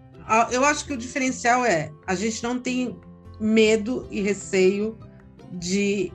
Eu 0.51 0.63
acho 0.63 0.85
que 0.85 0.93
o 0.93 0.97
diferencial 0.97 1.65
é 1.65 1.91
a 2.07 2.15
gente 2.15 2.41
não 2.41 2.57
tem 2.57 2.97
medo 3.41 4.07
e 4.09 4.21
receio 4.21 4.97
de 5.51 6.13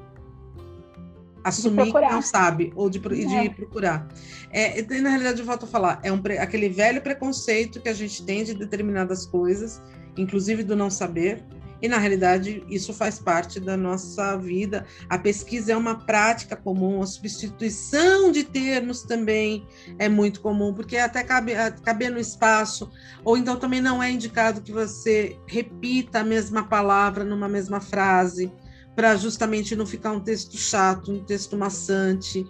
assumir 1.49 1.93
que 1.93 2.01
não 2.01 2.23
sabe, 2.23 2.73
ou 2.75 2.89
de, 2.89 2.99
de 2.99 3.35
é. 3.35 3.49
procurar. 3.49 4.09
É, 4.51 4.83
na 5.01 5.11
realidade, 5.11 5.41
eu 5.41 5.47
volto 5.47 5.65
a 5.65 5.69
falar, 5.69 6.01
é 6.03 6.13
um, 6.13 6.21
aquele 6.41 6.69
velho 6.69 7.01
preconceito 7.01 7.81
que 7.81 7.89
a 7.89 7.95
gente 7.95 8.25
tem 8.25 8.45
de 8.45 8.55
determinadas 8.55 9.27
coisas, 9.27 9.81
inclusive 10.17 10.63
do 10.63 10.75
não 10.75 10.91
saber, 10.91 11.45
e 11.81 11.89
na 11.89 11.99
realidade 11.99 12.65
isso 12.69 12.93
faz 12.93 13.19
parte 13.19 13.61
da 13.61 13.77
nossa 13.77 14.37
vida. 14.37 14.85
A 15.09 15.17
pesquisa 15.17 15.73
é 15.73 15.77
uma 15.77 15.95
prática 15.95 16.57
comum, 16.57 17.01
a 17.03 17.07
substituição 17.07 18.33
de 18.33 18.45
termos 18.45 19.03
também 19.03 19.67
é 19.99 20.09
muito 20.09 20.41
comum, 20.41 20.75
porque 20.75 20.97
até 20.97 21.23
cabe, 21.23 21.53
caber 21.85 22.11
no 22.11 22.19
espaço, 22.19 22.91
ou 23.25 23.37
então 23.37 23.57
também 23.57 23.81
não 23.81 24.03
é 24.03 24.11
indicado 24.11 24.61
que 24.61 24.73
você 24.73 25.39
repita 25.47 26.21
a 26.21 26.25
mesma 26.25 26.65
palavra 26.65 27.25
numa 27.25 27.49
mesma 27.49 27.81
frase 27.81 28.51
para 28.99 29.15
justamente 29.15 29.77
não 29.77 29.87
ficar 29.87 30.11
um 30.11 30.19
texto 30.19 30.57
chato, 30.57 31.13
um 31.13 31.23
texto 31.23 31.57
maçante 31.57 32.45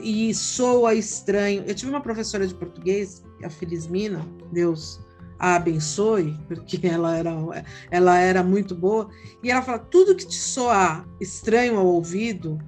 e 0.00 0.32
soa 0.32 0.94
estranho. 0.94 1.64
Eu 1.66 1.74
tive 1.74 1.90
uma 1.90 2.00
professora 2.00 2.46
de 2.46 2.54
português, 2.54 3.24
a 3.42 3.50
Felizmina, 3.50 4.24
Deus 4.52 5.00
a 5.40 5.56
abençoe, 5.56 6.38
porque 6.46 6.86
ela 6.86 7.16
era, 7.16 7.32
ela 7.90 8.16
era 8.16 8.44
muito 8.44 8.76
boa, 8.76 9.10
e 9.42 9.50
ela 9.50 9.60
fala: 9.60 9.80
tudo 9.80 10.14
que 10.14 10.24
te 10.24 10.36
soar 10.36 11.04
estranho 11.20 11.76
ao 11.76 11.86
ouvido, 11.86 12.60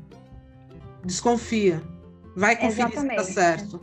desconfia. 1.05 1.81
Vai 2.35 2.57
conferir 2.57 2.95
Exatamente. 2.95 3.27
se 3.27 3.29
tá 3.29 3.33
certo. 3.33 3.81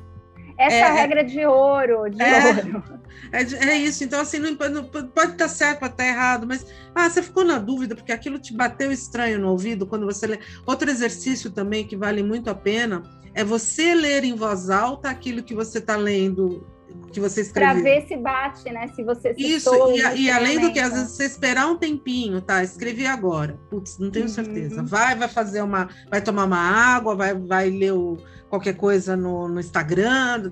Essa 0.62 0.76
é, 0.76 0.92
regra 0.92 1.24
de 1.24 1.44
ouro, 1.44 2.08
de 2.10 2.22
é, 2.22 2.48
ouro. 2.48 2.84
É, 3.32 3.42
é, 3.42 3.78
isso, 3.78 4.04
então 4.04 4.20
assim, 4.20 4.38
não, 4.38 4.52
não 4.52 4.84
pode 4.84 5.32
estar 5.32 5.48
certo, 5.48 5.80
pode 5.80 5.94
estar 5.94 6.06
errado, 6.06 6.46
mas 6.46 6.66
ah, 6.94 7.10
você 7.10 7.24
ficou 7.24 7.44
na 7.44 7.58
dúvida 7.58 7.96
porque 7.96 8.12
aquilo 8.12 8.38
te 8.38 8.54
bateu 8.54 8.92
estranho 8.92 9.40
no 9.40 9.50
ouvido 9.50 9.88
quando 9.88 10.06
você 10.06 10.28
lê. 10.28 10.40
Outro 10.66 10.90
exercício 10.90 11.50
também 11.50 11.88
que 11.88 11.96
vale 11.96 12.22
muito 12.22 12.50
a 12.50 12.56
pena 12.56 13.02
é 13.34 13.44
você 13.44 13.96
ler 13.96 14.24
em 14.24 14.36
voz 14.36 14.70
alta 14.70 15.10
aquilo 15.10 15.42
que 15.42 15.56
você 15.56 15.80
está 15.80 15.96
lendo 15.96 16.68
que 17.12 17.20
você 17.20 17.42
escreveu. 17.42 17.74
Para 17.74 17.84
ver 17.84 18.08
se 18.08 18.18
bate, 18.18 18.72
né? 18.72 18.88
Se 18.96 19.04
você 19.04 19.34
Isso, 19.38 19.70
e, 19.92 20.24
e 20.24 20.32
além 20.32 20.60
do 20.60 20.72
que, 20.72 20.80
às 20.80 20.94
vezes, 20.94 21.12
você 21.12 21.26
esperar 21.26 21.68
um 21.68 21.78
tempinho, 21.78 22.42
tá? 22.42 22.64
Escrevi 22.64 23.06
agora. 23.06 23.60
Putz, 23.70 23.98
não 23.98 24.10
tenho 24.10 24.26
uhum. 24.26 24.32
certeza. 24.32 24.84
Vai, 24.84 25.16
vai 25.16 25.28
fazer 25.28 25.62
uma. 25.62 25.90
Vai 26.10 26.22
tomar 26.22 26.46
uma 26.46 26.60
água, 26.60 27.16
vai, 27.16 27.34
vai 27.34 27.70
ler 27.70 27.94
o, 27.94 28.18
qualquer 28.50 28.76
coisa 28.76 29.16
no, 29.16 29.48
no 29.48 29.60
Instagram. 29.60 30.52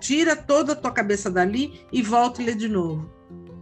Tira 0.00 0.36
toda 0.36 0.72
a 0.72 0.76
tua 0.76 0.92
cabeça 0.92 1.30
dali 1.30 1.80
e 1.92 2.02
volta 2.02 2.40
e 2.42 2.46
lê 2.46 2.54
de 2.54 2.68
novo. 2.68 3.10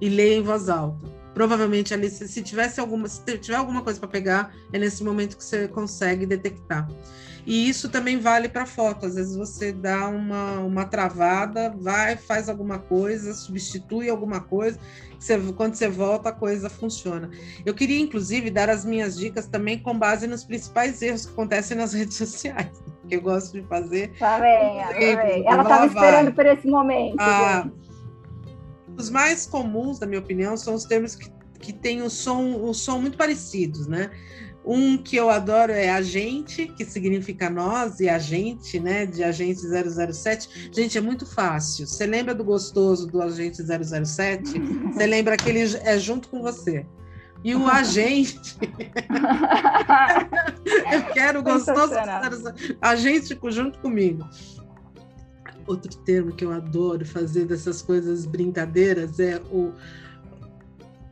E 0.01 0.09
lê 0.09 0.37
em 0.37 0.43
voz 0.43 0.69
alta. 0.69 1.17
Provavelmente 1.33 1.93
ali, 1.93 2.09
se, 2.09 2.27
se 2.29 2.43
tivesse 2.43 2.81
alguma, 2.81 3.09
se 3.09 3.39
tiver 3.39 3.57
alguma 3.57 3.83
coisa 3.83 4.01
para 4.01 4.09
pegar, 4.09 4.55
é 4.73 4.79
nesse 4.79 5.05
momento 5.05 5.37
que 5.37 5.45
você 5.45 5.69
consegue 5.69 6.25
detectar. 6.25 6.89
E 7.47 7.69
isso 7.69 7.89
também 7.89 8.19
vale 8.19 8.49
para 8.49 8.67
foto. 8.67 9.07
Às 9.07 9.15
vezes 9.15 9.37
você 9.37 9.73
dá 9.73 10.09
uma, 10.09 10.59
uma 10.59 10.85
travada, 10.85 11.73
vai, 11.79 12.17
faz 12.17 12.49
alguma 12.49 12.81
coisa, 12.81 13.33
substitui 13.33 14.11
alguma 14.11 14.41
coisa, 14.41 14.77
você, 15.17 15.39
quando 15.53 15.75
você 15.75 15.89
volta, 15.89 16.31
a 16.31 16.33
coisa 16.33 16.69
funciona. 16.69 17.31
Eu 17.65 17.73
queria, 17.73 18.01
inclusive, 18.01 18.51
dar 18.51 18.69
as 18.69 18.85
minhas 18.85 19.17
dicas 19.17 19.47
também 19.47 19.79
com 19.79 19.97
base 19.97 20.27
nos 20.27 20.43
principais 20.43 21.01
erros 21.01 21.25
que 21.25 21.33
acontecem 21.33 21.77
nas 21.77 21.93
redes 21.95 22.17
sociais, 22.17 22.83
que 23.09 23.15
eu 23.15 23.23
gosto 23.23 23.61
de 23.61 23.67
fazer. 23.69 24.13
Tá 24.19 24.41
bem, 24.41 24.85
bem. 24.99 25.47
Ela 25.47 25.63
estava 25.63 25.87
esperando 25.87 26.33
por 26.33 26.47
esse 26.47 26.67
momento. 26.67 27.17
Ah, 27.21 27.71
os 28.99 29.09
mais 29.09 29.47
comuns, 29.47 30.01
na 30.01 30.07
minha 30.07 30.21
opinião, 30.21 30.57
são 30.57 30.75
os 30.75 30.85
termos 30.85 31.15
que, 31.15 31.31
que 31.61 31.73
têm 31.73 32.03
o 32.03 32.11
som, 32.11 32.61
o 32.63 32.75
som 32.75 32.99
muito 32.99 33.17
parecidos, 33.17 33.87
né? 33.87 34.11
Um 34.67 34.99
que 34.99 35.15
eu 35.15 35.31
adoro 35.31 35.71
é 35.71 35.89
agente, 35.91 36.67
que 36.67 36.85
significa 36.85 37.49
nós 37.49 38.01
e 38.01 38.09
agente, 38.09 38.81
né? 38.81 39.07
De 39.07 39.23
agente 39.23 39.61
007. 39.61 40.71
Gente, 40.73 40.99
é 40.99 41.01
muito 41.01 41.25
fácil. 41.25 41.87
Você 41.87 42.05
lembra 42.05 42.35
do 42.35 42.43
gostoso 42.43 43.07
do 43.07 43.23
agente 43.23 43.63
007? 43.63 44.59
Você 44.93 45.07
lembra 45.07 45.37
que 45.37 45.49
ele 45.49 45.61
é 45.85 45.97
junto 46.01 46.29
com 46.29 46.43
você. 46.43 46.85
E 47.45 47.55
o 47.55 47.69
agente. 47.69 48.59
eu 50.93 51.05
quero 51.13 51.45
gostoso. 51.45 51.95
Agente 52.83 53.39
junto 53.51 53.79
comigo. 53.79 54.29
Outro 55.65 55.97
termo 55.99 56.33
que 56.33 56.45
eu 56.45 56.53
adoro 56.53 57.07
fazer 57.07 57.45
dessas 57.45 57.83
coisas 57.83 58.27
brincadeiras 58.27 59.21
é 59.21 59.41
o 59.53 59.73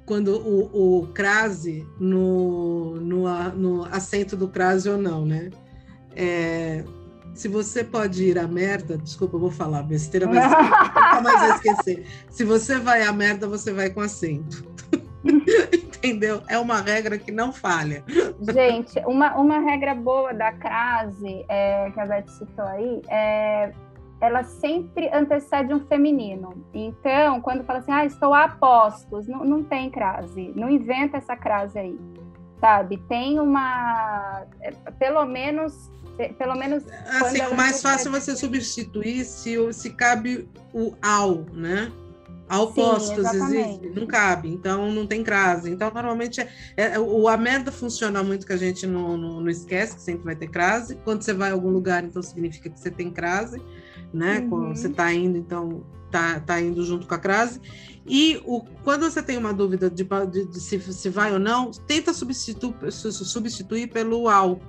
quando 0.06 0.36
o, 0.36 1.00
o 1.00 1.06
crase 1.08 1.86
no, 1.98 2.96
no, 2.96 3.48
no 3.50 3.84
assento 3.86 4.36
do 4.36 4.48
crase 4.48 4.88
ou 4.88 4.98
não, 4.98 5.24
né? 5.24 5.50
É, 6.14 6.84
se 7.34 7.48
você 7.48 7.82
pode 7.82 8.24
ir 8.24 8.38
à 8.38 8.46
merda, 8.46 8.96
desculpa, 8.96 9.36
eu 9.36 9.40
vou 9.40 9.50
falar 9.50 9.82
besteira, 9.82 10.26
mas 10.26 10.44
nunca 10.44 11.20
mais 11.20 11.40
vou 11.40 11.54
esquecer. 11.56 12.06
Se 12.30 12.44
você 12.44 12.78
vai 12.78 13.02
à 13.02 13.12
merda, 13.12 13.48
você 13.48 13.72
vai 13.72 13.90
com 13.90 14.00
assento. 14.00 14.64
Entendeu? 15.72 16.42
É 16.48 16.58
uma 16.58 16.82
regra 16.82 17.16
que 17.18 17.32
não 17.32 17.50
falha. 17.52 18.04
Gente, 18.52 18.98
uma, 19.06 19.34
uma 19.36 19.58
regra 19.58 19.94
boa 19.94 20.34
da 20.34 20.52
crase 20.52 21.44
é, 21.48 21.90
que 21.90 21.98
a 21.98 22.06
Beth 22.06 22.28
citou 22.28 22.66
aí 22.66 23.00
é 23.08 23.72
ela 24.20 24.42
sempre 24.44 25.10
antecede 25.12 25.72
um 25.74 25.86
feminino. 25.86 26.64
Então, 26.72 27.40
quando 27.40 27.64
fala 27.64 27.80
assim, 27.80 27.92
ah, 27.92 28.04
estou 28.04 28.32
a 28.32 28.48
postos, 28.48 29.26
não, 29.26 29.44
não 29.44 29.62
tem 29.62 29.90
crase, 29.90 30.52
não 30.54 30.70
inventa 30.70 31.18
essa 31.18 31.36
crase 31.36 31.78
aí, 31.78 31.98
sabe? 32.60 32.98
Tem 33.08 33.38
uma, 33.38 34.44
é, 34.60 34.70
pelo 34.98 35.24
menos, 35.26 35.90
é, 36.18 36.28
pelo 36.28 36.54
menos. 36.54 36.84
Assim, 37.20 37.40
o 37.42 37.56
mais 37.56 37.82
fácil 37.82 38.08
é 38.14 38.20
você 38.20 38.36
substituir 38.36 39.24
se, 39.24 39.72
se 39.72 39.90
cabe 39.90 40.48
o 40.72 40.94
ao, 41.02 41.44
né? 41.52 41.92
Ao 42.46 42.70
postos 42.72 43.24
existe, 43.32 43.88
não 43.96 44.06
cabe, 44.06 44.50
então 44.50 44.92
não 44.92 45.06
tem 45.06 45.24
crase. 45.24 45.70
Então, 45.70 45.90
normalmente, 45.90 46.42
é, 46.42 46.48
é, 46.76 47.00
o 47.00 47.26
a 47.26 47.38
merda 47.38 47.72
funciona 47.72 48.22
muito 48.22 48.46
que 48.46 48.52
a 48.52 48.56
gente 48.56 48.86
não, 48.86 49.16
não, 49.16 49.40
não, 49.40 49.48
esquece, 49.48 49.96
que 49.96 50.02
sempre 50.02 50.24
vai 50.24 50.36
ter 50.36 50.48
crase. 50.48 50.96
Quando 51.04 51.22
você 51.22 51.32
vai 51.32 51.50
a 51.50 51.52
algum 51.54 51.70
lugar, 51.70 52.04
então 52.04 52.22
significa 52.22 52.68
que 52.68 52.78
você 52.78 52.90
tem 52.90 53.10
crase 53.10 53.62
né? 54.14 54.40
Uhum. 54.40 54.48
Quando 54.48 54.76
você 54.76 54.88
está 54.88 55.12
indo, 55.12 55.36
então 55.36 55.82
tá, 56.10 56.40
tá 56.40 56.60
indo 56.60 56.84
junto 56.84 57.06
com 57.06 57.14
a 57.14 57.18
crase. 57.18 57.60
E 58.06 58.40
o, 58.44 58.60
quando 58.82 59.02
você 59.02 59.22
tem 59.22 59.36
uma 59.36 59.52
dúvida 59.52 59.90
de, 59.90 60.04
de, 60.30 60.44
de 60.46 60.60
se, 60.60 60.78
se 60.80 61.08
vai 61.08 61.32
ou 61.32 61.38
não, 61.38 61.70
tenta 61.70 62.12
substituir, 62.12 62.92
substituir 62.92 63.88
pelo 63.88 64.28
ao 64.28 64.60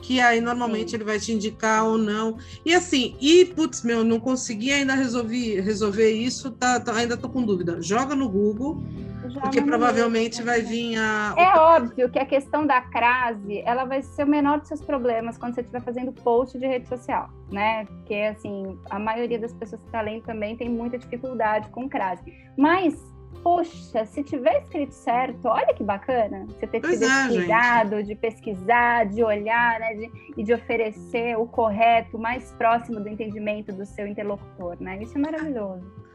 que 0.00 0.20
aí 0.20 0.40
normalmente 0.40 0.90
Sim. 0.90 0.96
ele 0.96 1.04
vai 1.04 1.18
te 1.18 1.32
indicar 1.32 1.84
ou 1.84 1.98
não. 1.98 2.38
E 2.64 2.74
assim, 2.74 3.16
e 3.20 3.44
putz, 3.44 3.82
meu, 3.82 4.04
não 4.04 4.20
consegui 4.20 4.72
ainda 4.72 4.94
resolver, 4.94 5.60
resolver 5.60 6.10
isso, 6.10 6.50
tá, 6.52 6.78
tá, 6.80 6.94
ainda 6.94 7.16
tô 7.16 7.28
com 7.28 7.44
dúvida. 7.44 7.82
Joga 7.82 8.14
no 8.14 8.28
Google, 8.28 8.82
Já 9.28 9.40
porque 9.40 9.62
provavelmente 9.62 10.42
vai 10.42 10.62
vir 10.62 10.96
a. 10.96 11.34
É 11.36 11.58
óbvio 11.58 12.08
que 12.10 12.18
a 12.18 12.26
questão 12.26 12.66
da 12.66 12.80
crase, 12.80 13.62
ela 13.64 13.84
vai 13.84 14.02
ser 14.02 14.24
o 14.24 14.26
menor 14.26 14.58
dos 14.58 14.68
seus 14.68 14.80
problemas 14.80 15.36
quando 15.38 15.54
você 15.54 15.60
estiver 15.60 15.82
fazendo 15.82 16.12
post 16.12 16.58
de 16.58 16.66
rede 16.66 16.88
social, 16.88 17.28
né? 17.50 17.84
Porque 17.84 18.14
assim, 18.14 18.78
a 18.90 18.98
maioria 18.98 19.38
das 19.38 19.52
pessoas 19.52 19.80
que 19.80 19.88
está 19.88 20.00
lendo 20.00 20.22
também 20.22 20.56
tem 20.56 20.68
muita 20.68 20.98
dificuldade 20.98 21.68
com 21.70 21.88
crase. 21.88 22.22
Mas 22.56 22.94
poxa, 23.42 24.04
se 24.04 24.22
tiver 24.22 24.62
escrito 24.62 24.92
certo, 24.92 25.46
olha 25.48 25.72
que 25.74 25.82
bacana 25.82 26.46
você 26.46 26.66
ter 26.66 26.80
tido 26.80 27.02
é, 27.02 27.06
esse 27.06 27.28
cuidado 27.28 28.02
de 28.02 28.14
pesquisar, 28.14 29.06
de 29.06 29.22
olhar, 29.22 29.78
né, 29.80 29.94
de, 29.94 30.10
e 30.36 30.42
de 30.42 30.52
oferecer 30.52 31.38
o 31.38 31.46
correto, 31.46 32.18
mais 32.18 32.52
próximo 32.52 33.00
do 33.00 33.08
entendimento 33.08 33.72
do 33.72 33.86
seu 33.86 34.06
interlocutor, 34.06 34.76
né? 34.80 35.02
Isso 35.02 35.16
é 35.16 35.20
maravilhoso. 35.20 36.07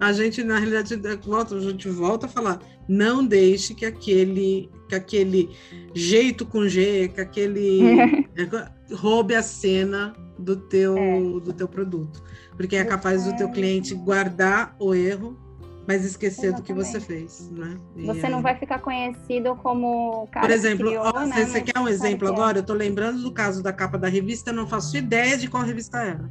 A 0.00 0.12
gente, 0.12 0.42
na 0.42 0.58
realidade, 0.58 0.96
volta, 1.24 1.54
a 1.54 1.60
gente 1.60 1.88
volta 1.88 2.26
a 2.26 2.28
falar, 2.28 2.60
não 2.88 3.26
deixe 3.26 3.74
que 3.74 3.84
aquele, 3.84 4.70
que 4.88 4.94
aquele 4.94 5.50
jeito 5.94 6.46
com 6.46 6.68
G, 6.68 7.08
que 7.08 7.20
aquele 7.20 7.80
roube 8.94 9.34
a 9.34 9.42
cena 9.42 10.14
do 10.38 10.56
teu, 10.56 10.96
é. 10.96 11.20
do 11.40 11.52
teu 11.52 11.68
produto. 11.68 12.22
Porque 12.56 12.76
é 12.76 12.84
capaz 12.84 13.24
do 13.24 13.36
teu 13.36 13.50
cliente 13.50 13.94
guardar 13.94 14.74
o 14.78 14.94
erro 14.94 15.46
mas 15.86 16.04
esquecer 16.04 16.46
Exatamente. 16.46 16.62
do 16.62 16.66
que 16.66 16.72
você 16.74 17.00
fez, 17.00 17.48
né? 17.50 17.76
E 17.94 18.04
você 18.04 18.26
aí... 18.26 18.32
não 18.32 18.42
vai 18.42 18.56
ficar 18.58 18.80
conhecido 18.80 19.54
como 19.56 20.26
cara 20.32 20.46
Por 20.46 20.52
exemplo, 20.52 20.86
criou, 20.86 21.04
ó, 21.04 21.24
né? 21.24 21.46
você 21.46 21.62
quer 21.62 21.78
um 21.78 21.86
exemplo 21.86 22.26
agora? 22.26 22.58
Eu 22.58 22.62
estou 22.62 22.74
lembrando 22.74 23.22
do 23.22 23.30
caso 23.30 23.62
da 23.62 23.72
capa 23.72 23.96
da 23.96 24.08
revista, 24.08 24.52
não 24.52 24.66
faço 24.66 24.96
ideia 24.96 25.38
de 25.38 25.48
qual 25.48 25.62
revista 25.62 25.98
era. 25.98 26.28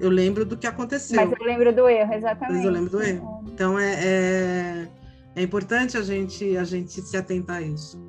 Eu 0.00 0.10
lembro 0.10 0.44
do 0.44 0.56
que 0.56 0.66
aconteceu. 0.66 1.16
Mas 1.16 1.32
eu 1.38 1.46
lembro 1.46 1.72
do 1.74 1.88
erro, 1.88 2.14
exatamente. 2.14 2.56
Mas 2.56 2.64
eu 2.64 2.70
lembro 2.70 2.90
do 2.90 3.02
erro. 3.02 3.44
É. 3.46 3.50
Então 3.50 3.78
é, 3.78 3.94
é, 3.94 4.88
é, 5.36 5.42
importante 5.42 5.96
a 5.96 6.02
gente, 6.02 6.56
a 6.56 6.64
gente 6.64 7.00
se 7.00 7.16
atentar 7.16 7.56
a 7.56 7.62
isso. 7.62 8.00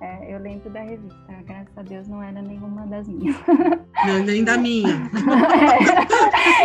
É, 0.00 0.32
eu 0.32 0.38
lembro 0.38 0.70
da 0.70 0.80
revista, 0.80 1.26
graças 1.44 1.76
a 1.76 1.82
Deus 1.82 2.06
não 2.06 2.22
era 2.22 2.40
nenhuma 2.40 2.86
das 2.86 3.08
minhas. 3.08 3.36
Não, 4.06 4.22
nem 4.24 4.44
da 4.44 4.56
minha. 4.56 5.10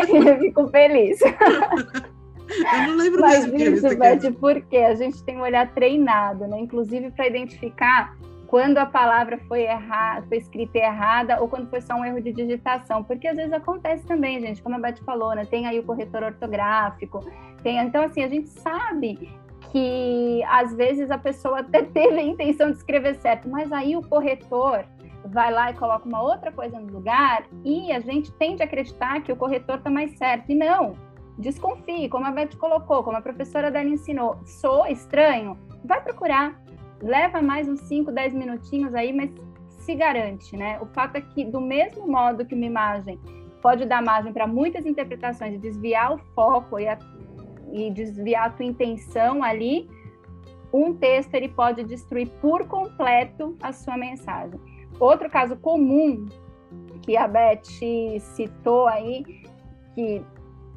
É, 0.07 0.31
eu 0.31 0.39
fico 0.39 0.67
feliz. 0.67 1.19
Eu 1.21 2.87
não 2.87 2.95
lembro 2.97 3.21
Mas 3.21 3.47
mesmo 3.47 3.87
isso, 3.87 3.97
Beth, 3.97 4.31
porque 4.39 4.77
a 4.77 4.93
gente 4.93 5.23
tem 5.23 5.37
um 5.37 5.41
olhar 5.41 5.73
treinado, 5.73 6.45
né? 6.47 6.59
Inclusive 6.59 7.09
para 7.11 7.27
identificar 7.27 8.15
quando 8.53 8.77
a 8.77 8.85
palavra 8.85 9.39
foi 9.47 9.63
errada, 9.63 10.27
foi 10.27 10.37
escrita 10.37 10.77
errada 10.77 11.41
ou 11.41 11.47
quando 11.47 11.67
foi 11.71 11.81
só 11.81 11.95
um 11.95 12.05
erro 12.05 12.21
de 12.21 12.31
digitação, 12.31 13.03
porque 13.03 13.27
às 13.27 13.35
vezes 13.35 13.51
acontece 13.51 14.05
também, 14.05 14.39
gente, 14.39 14.61
como 14.61 14.75
a 14.75 14.79
Beth 14.79 15.03
falou, 15.03 15.33
né? 15.33 15.43
Tem 15.43 15.65
aí 15.65 15.79
o 15.79 15.83
corretor 15.83 16.21
ortográfico, 16.21 17.19
tem, 17.63 17.79
então 17.79 18.03
assim, 18.03 18.23
a 18.23 18.27
gente 18.27 18.49
sabe 18.49 19.27
que 19.71 20.43
às 20.43 20.71
vezes 20.75 21.09
a 21.09 21.17
pessoa 21.17 21.61
até 21.61 21.81
teve 21.97 22.19
a 22.19 22.21
intenção 22.21 22.69
de 22.69 22.77
escrever 22.77 23.15
certo, 23.15 23.49
mas 23.49 23.71
aí 23.71 23.97
o 23.97 24.03
corretor 24.03 24.85
vai 25.25 25.51
lá 25.51 25.71
e 25.71 25.73
coloca 25.73 26.07
uma 26.07 26.21
outra 26.21 26.51
coisa 26.51 26.79
no 26.79 26.93
lugar 26.93 27.47
e 27.65 27.91
a 27.91 27.99
gente 28.01 28.31
tende 28.33 28.61
a 28.61 28.65
acreditar 28.65 29.23
que 29.23 29.31
o 29.31 29.35
corretor 29.35 29.79
está 29.79 29.89
mais 29.89 30.15
certo. 30.15 30.51
E 30.51 30.53
não, 30.53 30.93
desconfie, 31.39 32.07
como 32.07 32.27
a 32.27 32.31
Beth 32.31 32.55
colocou, 32.59 33.03
como 33.03 33.17
a 33.17 33.21
professora 33.21 33.71
Dani 33.71 33.93
ensinou, 33.93 34.37
sou 34.45 34.85
estranho, 34.85 35.57
vai 35.83 36.03
procurar, 36.03 36.62
leva 37.03 37.41
mais 37.41 37.67
uns 37.67 37.81
5, 37.81 38.11
10 38.11 38.33
minutinhos 38.33 38.95
aí, 38.95 39.11
mas 39.11 39.29
se 39.67 39.93
garante, 39.93 40.55
né? 40.55 40.79
O 40.81 40.85
fato 40.85 41.17
é 41.17 41.21
que, 41.21 41.43
do 41.43 41.59
mesmo 41.59 42.07
modo 42.07 42.45
que 42.45 42.55
uma 42.55 42.65
imagem 42.65 43.19
pode 43.61 43.85
dar 43.85 44.01
margem 44.01 44.31
para 44.31 44.47
muitas 44.47 44.85
interpretações 44.85 45.55
e 45.55 45.57
desviar 45.57 46.13
o 46.13 46.17
foco 46.33 46.79
e, 46.79 46.87
a, 46.87 46.97
e 47.71 47.91
desviar 47.91 48.47
a 48.47 48.49
tua 48.49 48.65
intenção 48.65 49.43
ali, 49.43 49.89
um 50.73 50.93
texto 50.93 51.33
ele 51.35 51.49
pode 51.49 51.83
destruir 51.83 52.29
por 52.41 52.65
completo 52.67 53.57
a 53.61 53.73
sua 53.73 53.97
mensagem. 53.97 54.59
Outro 54.99 55.29
caso 55.29 55.57
comum 55.57 56.25
que 57.01 57.17
a 57.17 57.27
Beth 57.27 57.63
citou 58.19 58.87
aí, 58.87 59.23
que 59.93 60.23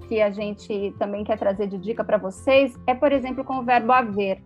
que 0.09 0.21
a 0.21 0.31
gente 0.31 0.95
também 1.01 1.25
quer 1.25 1.37
trazer 1.37 1.67
de 1.67 1.79
dica 1.79 2.05
para 2.05 2.17
vocês 2.17 2.79
é, 2.87 2.95
por 2.95 3.11
exemplo, 3.11 3.45
com 3.45 3.59
o 3.59 3.65
verbo 3.65 3.91
haver, 3.93 4.41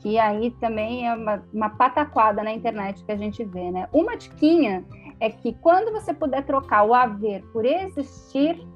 que 0.00 0.18
aí 0.18 0.50
também 0.52 1.06
é 1.06 1.14
uma, 1.14 1.42
uma 1.52 1.70
pataquada 1.70 2.42
na 2.42 2.52
internet 2.52 3.04
que 3.04 3.12
a 3.12 3.16
gente 3.16 3.44
vê, 3.44 3.70
né? 3.70 3.88
Uma 3.92 4.16
diquinha 4.16 4.84
é 5.20 5.28
que 5.30 5.52
quando 5.60 5.92
você 5.92 6.14
puder 6.14 6.44
trocar 6.44 6.84
o 6.84 6.94
haver 6.94 7.42
por 7.52 7.64
existir, 7.64 8.66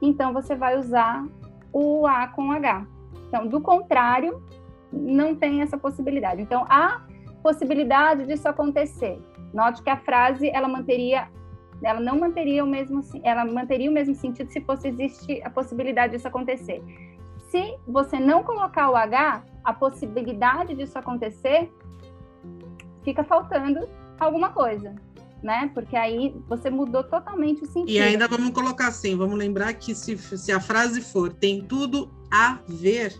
então 0.00 0.32
você 0.32 0.54
vai 0.54 0.78
usar 0.78 1.26
o 1.72 2.06
A 2.06 2.28
com 2.28 2.52
H. 2.52 2.86
Então, 3.28 3.46
do 3.46 3.60
contrário, 3.60 4.42
não 4.92 5.34
tem 5.34 5.62
essa 5.62 5.78
possibilidade. 5.78 6.42
Então, 6.42 6.66
há 6.68 7.02
possibilidade 7.42 8.26
disso 8.26 8.48
acontecer. 8.48 9.18
Note 9.52 9.82
que 9.82 9.90
a 9.90 9.96
frase 9.96 10.50
ela 10.50 10.68
manteria 10.68 11.28
ela 11.80 12.00
não 12.00 12.18
manteria 12.18 12.64
o 12.64 12.66
mesmo 12.66 13.00
ela 13.22 13.44
manteria 13.44 13.88
o 13.88 13.92
mesmo 13.92 14.14
sentido 14.14 14.50
se 14.50 14.60
fosse 14.62 14.88
existe 14.88 15.40
a 15.44 15.48
possibilidade 15.48 16.12
disso 16.12 16.26
acontecer. 16.26 16.82
Se 17.48 17.76
você 17.86 18.18
não 18.20 18.42
colocar 18.42 18.90
o 18.90 18.96
H, 18.96 19.42
a 19.64 19.72
possibilidade 19.72 20.74
disso 20.74 20.98
acontecer 20.98 21.72
fica 23.02 23.24
faltando 23.24 23.88
alguma 24.20 24.50
coisa, 24.50 24.94
né? 25.42 25.70
Porque 25.72 25.96
aí 25.96 26.34
você 26.46 26.68
mudou 26.68 27.02
totalmente 27.02 27.62
o 27.62 27.66
sentido. 27.66 27.90
E 27.90 28.00
ainda 28.00 28.28
vamos 28.28 28.50
colocar 28.50 28.88
assim, 28.88 29.16
vamos 29.16 29.38
lembrar 29.38 29.72
que 29.74 29.94
se, 29.94 30.16
se 30.18 30.52
a 30.52 30.60
frase 30.60 31.00
for 31.00 31.32
tem 31.32 31.64
tudo 31.64 32.10
a 32.30 32.58
ver, 32.68 33.18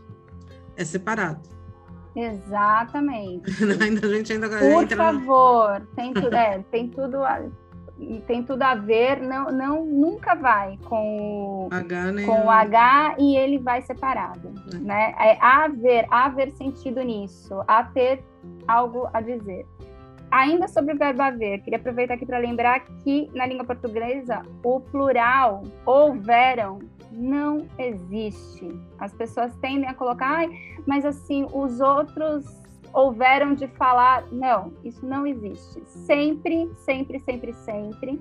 é 0.76 0.84
separado. 0.84 1.48
Exatamente. 2.14 3.50
ainda 3.80 4.06
a 4.06 4.10
gente 4.10 4.32
ainda 4.32 4.48
Por 4.48 4.82
entra 4.82 4.96
favor, 4.96 5.80
no... 5.80 5.86
tem 5.86 6.12
tudo, 6.12 6.34
é, 6.34 6.64
tem 6.70 6.88
tudo 6.88 7.24
a, 7.24 7.46
tem 8.26 8.42
tudo 8.44 8.62
a 8.62 8.74
ver, 8.74 9.20
não, 9.20 9.50
não 9.50 9.84
nunca 9.84 10.34
vai 10.34 10.78
com, 10.84 11.68
H, 11.70 12.12
né? 12.12 12.24
com 12.24 12.46
o 12.46 12.50
H 12.50 13.16
e 13.18 13.36
ele 13.36 13.58
vai 13.58 13.82
separado, 13.82 14.52
é. 14.72 14.76
né? 14.76 15.14
É 15.18 15.38
haver, 15.40 16.06
haver 16.10 16.52
sentido 16.52 17.02
nisso, 17.02 17.62
a 17.66 17.82
ter 17.82 18.22
algo 18.66 19.08
a 19.12 19.20
dizer. 19.20 19.66
Ainda 20.30 20.68
sobre 20.68 20.94
o 20.94 20.98
verbo 20.98 21.22
haver, 21.22 21.60
queria 21.62 21.78
aproveitar 21.78 22.14
aqui 22.14 22.26
para 22.26 22.38
lembrar 22.38 22.80
que 22.80 23.30
na 23.34 23.46
língua 23.46 23.64
portuguesa 23.64 24.42
o 24.62 24.78
plural 24.78 25.62
houveram 25.86 26.78
não 27.10 27.66
existe. 27.78 28.68
As 28.98 29.12
pessoas 29.14 29.54
tendem 29.56 29.88
a 29.88 29.94
colocar, 29.94 30.46
mas 30.86 31.04
assim, 31.04 31.46
os 31.52 31.80
outros 31.80 32.44
houveram 32.92 33.54
de 33.54 33.66
falar. 33.68 34.26
Não, 34.30 34.72
isso 34.84 35.04
não 35.06 35.26
existe. 35.26 35.82
Sempre, 35.86 36.70
sempre, 36.76 37.20
sempre, 37.20 37.52
sempre, 37.54 38.20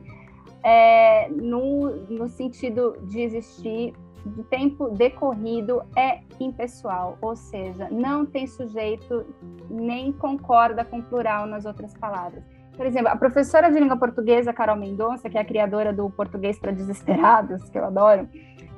é, 0.64 1.30
no, 1.30 1.96
no 2.10 2.28
sentido 2.28 2.98
de 3.04 3.22
existir, 3.22 3.94
de 4.26 4.44
tempo 4.44 4.90
decorrido, 4.90 5.82
é 5.96 6.20
impessoal, 6.40 7.18
ou 7.22 7.36
seja, 7.36 7.88
não 7.90 8.26
tem 8.26 8.46
sujeito 8.46 9.26
nem 9.70 10.12
concorda 10.12 10.84
com 10.84 11.02
plural 11.02 11.46
nas 11.46 11.66
outras 11.66 11.94
palavras. 11.94 12.44
Por 12.76 12.86
exemplo, 12.86 13.10
a 13.10 13.16
professora 13.16 13.72
de 13.72 13.80
língua 13.80 13.98
portuguesa, 13.98 14.54
Carol 14.54 14.76
Mendonça, 14.76 15.28
que 15.30 15.38
é 15.38 15.42
a 15.42 15.46
criadora 15.46 15.92
do 15.92 16.10
Português 16.12 16.60
para 16.60 16.72
Desesperados, 16.72 17.68
que 17.70 17.78
eu 17.78 17.86
adoro, 17.86 18.30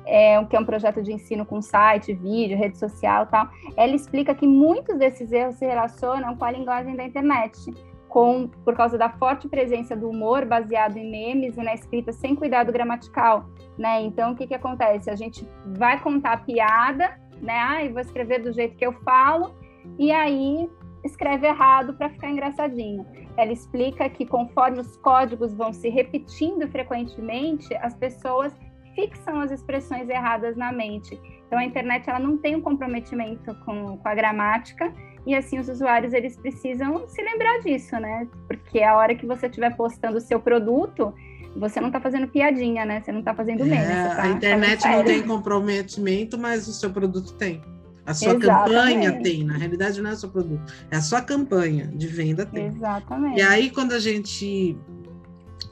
é, 0.06 0.42
que 0.44 0.56
é 0.56 0.60
um 0.60 0.64
projeto 0.64 1.02
de 1.02 1.12
ensino 1.12 1.44
com 1.44 1.60
site, 1.60 2.12
vídeo, 2.12 2.56
rede 2.56 2.78
social 2.78 3.26
tal, 3.26 3.48
ela 3.76 3.94
explica 3.94 4.34
que 4.34 4.46
muitos 4.46 4.98
desses 4.98 5.30
erros 5.32 5.56
se 5.56 5.66
relacionam 5.66 6.36
com 6.36 6.44
a 6.44 6.50
linguagem 6.50 6.96
da 6.96 7.04
internet, 7.04 7.72
com, 8.08 8.48
por 8.64 8.74
causa 8.74 8.98
da 8.98 9.08
forte 9.08 9.48
presença 9.48 9.96
do 9.96 10.10
humor 10.10 10.44
baseado 10.44 10.96
em 10.96 11.10
memes 11.10 11.56
e 11.56 11.62
na 11.62 11.74
escrita 11.74 12.12
sem 12.12 12.34
cuidado 12.34 12.72
gramatical, 12.72 13.48
né? 13.78 14.02
Então, 14.02 14.32
o 14.32 14.34
que 14.34 14.48
que 14.48 14.54
acontece? 14.54 15.08
A 15.08 15.16
gente 15.16 15.46
vai 15.78 16.00
contar 16.00 16.44
piada, 16.44 17.16
né? 17.40 17.56
Ah, 17.56 17.88
vou 17.88 18.00
escrever 18.00 18.40
do 18.40 18.52
jeito 18.52 18.76
que 18.76 18.84
eu 18.84 18.92
falo, 19.04 19.54
e 19.98 20.10
aí 20.10 20.68
escreve 21.04 21.46
errado 21.46 21.94
para 21.94 22.10
ficar 22.10 22.30
engraçadinho. 22.30 23.06
Ela 23.36 23.52
explica 23.52 24.08
que 24.10 24.26
conforme 24.26 24.80
os 24.80 24.96
códigos 24.96 25.54
vão 25.54 25.72
se 25.72 25.88
repetindo 25.88 26.68
frequentemente, 26.68 27.74
as 27.76 27.94
pessoas 27.94 28.52
fixam 29.00 29.40
as 29.40 29.50
expressões 29.50 30.08
erradas 30.08 30.56
na 30.56 30.72
mente. 30.72 31.18
Então 31.46 31.58
a 31.58 31.64
internet 31.64 32.08
ela 32.08 32.18
não 32.18 32.36
tem 32.36 32.56
um 32.56 32.60
comprometimento 32.60 33.54
com, 33.64 33.96
com 33.96 34.08
a 34.08 34.14
gramática 34.14 34.92
e 35.26 35.34
assim 35.34 35.58
os 35.58 35.68
usuários 35.68 36.12
eles 36.12 36.36
precisam 36.36 37.06
se 37.08 37.22
lembrar 37.22 37.60
disso, 37.60 37.98
né? 37.98 38.28
Porque 38.46 38.82
a 38.82 38.96
hora 38.96 39.14
que 39.14 39.26
você 39.26 39.46
estiver 39.46 39.74
postando 39.76 40.18
o 40.18 40.20
seu 40.20 40.40
produto, 40.40 41.12
você 41.56 41.80
não 41.80 41.88
está 41.88 42.00
fazendo 42.00 42.28
piadinha, 42.28 42.84
né? 42.84 43.00
Você 43.00 43.10
não 43.12 43.20
está 43.20 43.34
fazendo 43.34 43.64
meme. 43.64 43.76
É, 43.76 44.14
tá 44.14 44.22
a 44.22 44.28
internet 44.28 44.86
não 44.86 45.04
tem 45.04 45.22
comprometimento, 45.22 46.38
mas 46.38 46.68
o 46.68 46.72
seu 46.72 46.90
produto 46.90 47.34
tem. 47.34 47.60
A 48.06 48.14
sua 48.14 48.34
Exatamente. 48.34 48.74
campanha 48.74 49.22
tem, 49.22 49.44
na 49.44 49.56
realidade 49.56 50.00
não 50.00 50.10
é 50.10 50.14
o 50.14 50.16
seu 50.16 50.30
produto, 50.30 50.72
é 50.90 50.96
a 50.96 51.00
sua 51.02 51.20
campanha 51.20 51.86
de 51.86 52.06
venda 52.06 52.46
tem. 52.46 52.66
Exatamente. 52.66 53.38
E 53.38 53.42
aí, 53.42 53.70
quando 53.70 53.92
a 53.92 53.98
gente 53.98 54.76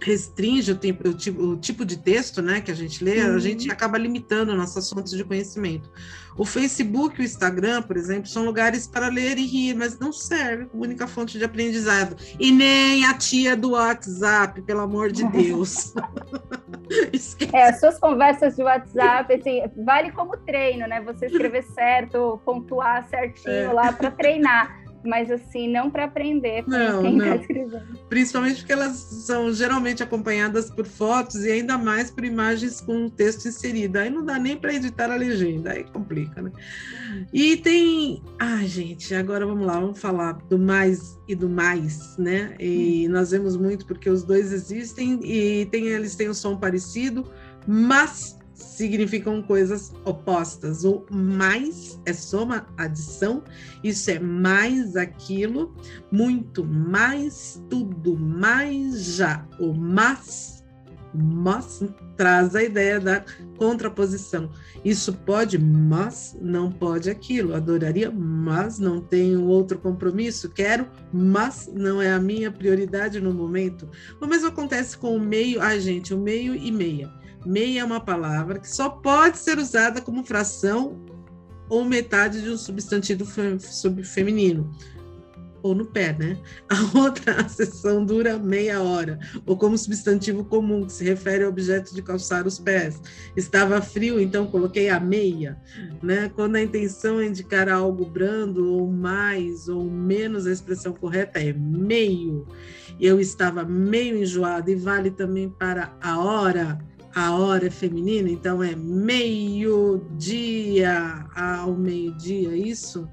restringe 0.00 0.72
o, 0.72 0.76
tempo, 0.76 1.08
o, 1.08 1.14
tipo, 1.14 1.42
o 1.42 1.56
tipo 1.56 1.84
de 1.84 1.96
texto 1.98 2.40
né, 2.40 2.60
que 2.60 2.70
a 2.70 2.74
gente 2.74 3.02
lê, 3.02 3.22
uhum. 3.22 3.36
a 3.36 3.38
gente 3.38 3.70
acaba 3.70 3.98
limitando 3.98 4.54
nossas 4.54 4.88
fontes 4.88 5.12
de 5.12 5.24
conhecimento. 5.24 5.90
O 6.38 6.44
Facebook 6.44 7.18
e 7.18 7.22
o 7.22 7.24
Instagram, 7.24 7.82
por 7.82 7.96
exemplo, 7.96 8.28
são 8.28 8.44
lugares 8.44 8.86
para 8.86 9.08
ler 9.08 9.36
e 9.38 9.44
rir, 9.44 9.74
mas 9.74 9.98
não 9.98 10.12
serve 10.12 10.66
como 10.66 10.84
única 10.84 11.08
fonte 11.08 11.36
de 11.36 11.44
aprendizado. 11.44 12.16
E 12.38 12.52
nem 12.52 13.04
a 13.04 13.14
tia 13.14 13.56
do 13.56 13.72
WhatsApp, 13.72 14.62
pelo 14.62 14.82
amor 14.82 15.10
de 15.10 15.26
Deus. 15.30 15.92
é, 17.52 17.68
as 17.68 17.80
suas 17.80 17.98
conversas 17.98 18.54
de 18.54 18.62
WhatsApp, 18.62 19.34
assim, 19.34 19.62
vale 19.84 20.12
como 20.12 20.36
treino, 20.36 20.86
né? 20.86 21.00
Você 21.00 21.26
escrever 21.26 21.64
certo, 21.64 22.40
pontuar 22.44 23.08
certinho 23.08 23.70
é. 23.70 23.72
lá 23.72 23.92
para 23.92 24.12
treinar 24.12 24.77
mas 25.04 25.30
assim, 25.30 25.68
não 25.68 25.90
para 25.90 26.04
aprender 26.04 26.64
quem 26.64 27.18
está 27.18 27.36
escrevendo. 27.36 27.98
Principalmente 28.08 28.58
porque 28.58 28.72
elas 28.72 28.96
são 28.96 29.52
geralmente 29.52 30.02
acompanhadas 30.02 30.70
por 30.70 30.86
fotos 30.86 31.44
e 31.44 31.50
ainda 31.50 31.78
mais 31.78 32.10
por 32.10 32.24
imagens 32.24 32.80
com 32.80 33.06
o 33.06 33.10
texto 33.10 33.48
inserido. 33.48 33.98
Aí 33.98 34.10
não 34.10 34.24
dá 34.24 34.38
nem 34.38 34.56
para 34.56 34.74
editar 34.74 35.10
a 35.10 35.16
legenda, 35.16 35.72
aí 35.72 35.84
complica, 35.84 36.42
né? 36.42 36.50
E 37.32 37.56
tem. 37.56 38.22
Ah, 38.38 38.62
gente, 38.64 39.14
agora 39.14 39.46
vamos 39.46 39.66
lá, 39.66 39.80
vamos 39.80 40.00
falar 40.00 40.32
do 40.48 40.58
mais 40.58 41.18
e 41.26 41.34
do 41.34 41.48
mais, 41.48 42.16
né? 42.16 42.54
E 42.58 43.06
hum. 43.06 43.12
nós 43.12 43.30
vemos 43.30 43.56
muito 43.56 43.86
porque 43.86 44.08
os 44.08 44.22
dois 44.22 44.52
existem 44.52 45.20
e 45.22 45.66
tem, 45.66 45.88
eles 45.88 46.16
têm 46.16 46.28
um 46.28 46.34
som 46.34 46.56
parecido, 46.56 47.24
mas 47.66 48.37
significam 48.58 49.40
coisas 49.42 49.92
opostas. 50.04 50.84
O 50.84 51.04
mais 51.10 51.98
é 52.04 52.12
soma, 52.12 52.66
adição, 52.76 53.42
isso 53.82 54.10
é 54.10 54.18
mais 54.18 54.96
aquilo, 54.96 55.74
muito 56.10 56.64
mais, 56.64 57.62
tudo 57.70 58.18
mais 58.18 59.16
já. 59.16 59.46
O 59.60 59.72
mas, 59.72 60.64
mas 61.14 61.84
traz 62.16 62.56
a 62.56 62.62
ideia 62.62 62.98
da 62.98 63.24
contraposição. 63.56 64.50
Isso 64.84 65.12
pode, 65.12 65.56
mas 65.56 66.36
não 66.40 66.70
pode 66.70 67.08
aquilo. 67.08 67.54
Adoraria, 67.54 68.10
mas 68.10 68.78
não 68.78 69.00
tenho 69.00 69.44
outro 69.44 69.78
compromisso. 69.78 70.50
Quero, 70.50 70.88
mas 71.12 71.70
não 71.72 72.02
é 72.02 72.12
a 72.12 72.18
minha 72.18 72.50
prioridade 72.50 73.20
no 73.20 73.32
momento. 73.32 73.88
O 74.20 74.26
mesmo 74.26 74.48
acontece 74.48 74.98
com 74.98 75.16
o 75.16 75.20
meio. 75.20 75.60
Ai, 75.60 75.80
gente, 75.80 76.12
o 76.12 76.18
meio 76.18 76.54
e 76.54 76.72
meia 76.72 77.18
Meia 77.48 77.80
é 77.80 77.84
uma 77.84 77.98
palavra 77.98 78.58
que 78.58 78.68
só 78.68 78.90
pode 78.90 79.38
ser 79.38 79.56
usada 79.56 80.02
como 80.02 80.22
fração 80.22 81.02
ou 81.66 81.82
metade 81.82 82.42
de 82.42 82.50
um 82.50 82.58
substantivo 82.58 83.24
feminino. 84.04 84.70
Ou 85.62 85.74
no 85.74 85.86
pé, 85.86 86.14
né? 86.18 86.38
A 86.68 86.98
outra 86.98 87.40
acessão 87.40 88.04
dura 88.04 88.38
meia 88.38 88.82
hora, 88.82 89.18
ou 89.46 89.56
como 89.56 89.78
substantivo 89.78 90.44
comum, 90.44 90.84
que 90.84 90.92
se 90.92 91.02
refere 91.02 91.42
ao 91.42 91.48
objeto 91.48 91.94
de 91.94 92.02
calçar 92.02 92.46
os 92.46 92.58
pés. 92.58 93.00
Estava 93.34 93.80
frio, 93.80 94.20
então 94.20 94.46
coloquei 94.48 94.90
a 94.90 95.00
meia, 95.00 95.58
né? 96.02 96.30
Quando 96.34 96.56
a 96.56 96.62
intenção 96.62 97.18
é 97.18 97.24
indicar 97.24 97.66
algo 97.66 98.04
brando, 98.04 98.74
ou 98.74 98.86
mais, 98.86 99.70
ou 99.70 99.84
menos, 99.84 100.46
a 100.46 100.52
expressão 100.52 100.92
correta 100.92 101.40
é 101.40 101.54
meio. 101.54 102.46
Eu 103.00 103.18
estava 103.18 103.64
meio 103.64 104.18
enjoado, 104.18 104.70
e 104.70 104.76
vale 104.76 105.10
também 105.10 105.48
para 105.48 105.96
a 105.98 106.20
hora 106.20 106.78
a 107.14 107.34
hora 107.36 107.66
é 107.66 107.70
feminina, 107.70 108.28
então 108.30 108.62
é 108.62 108.76
meio-dia 108.76 110.04
ao 111.34 111.74
meio-dia, 111.74 112.54
isso? 112.56 113.08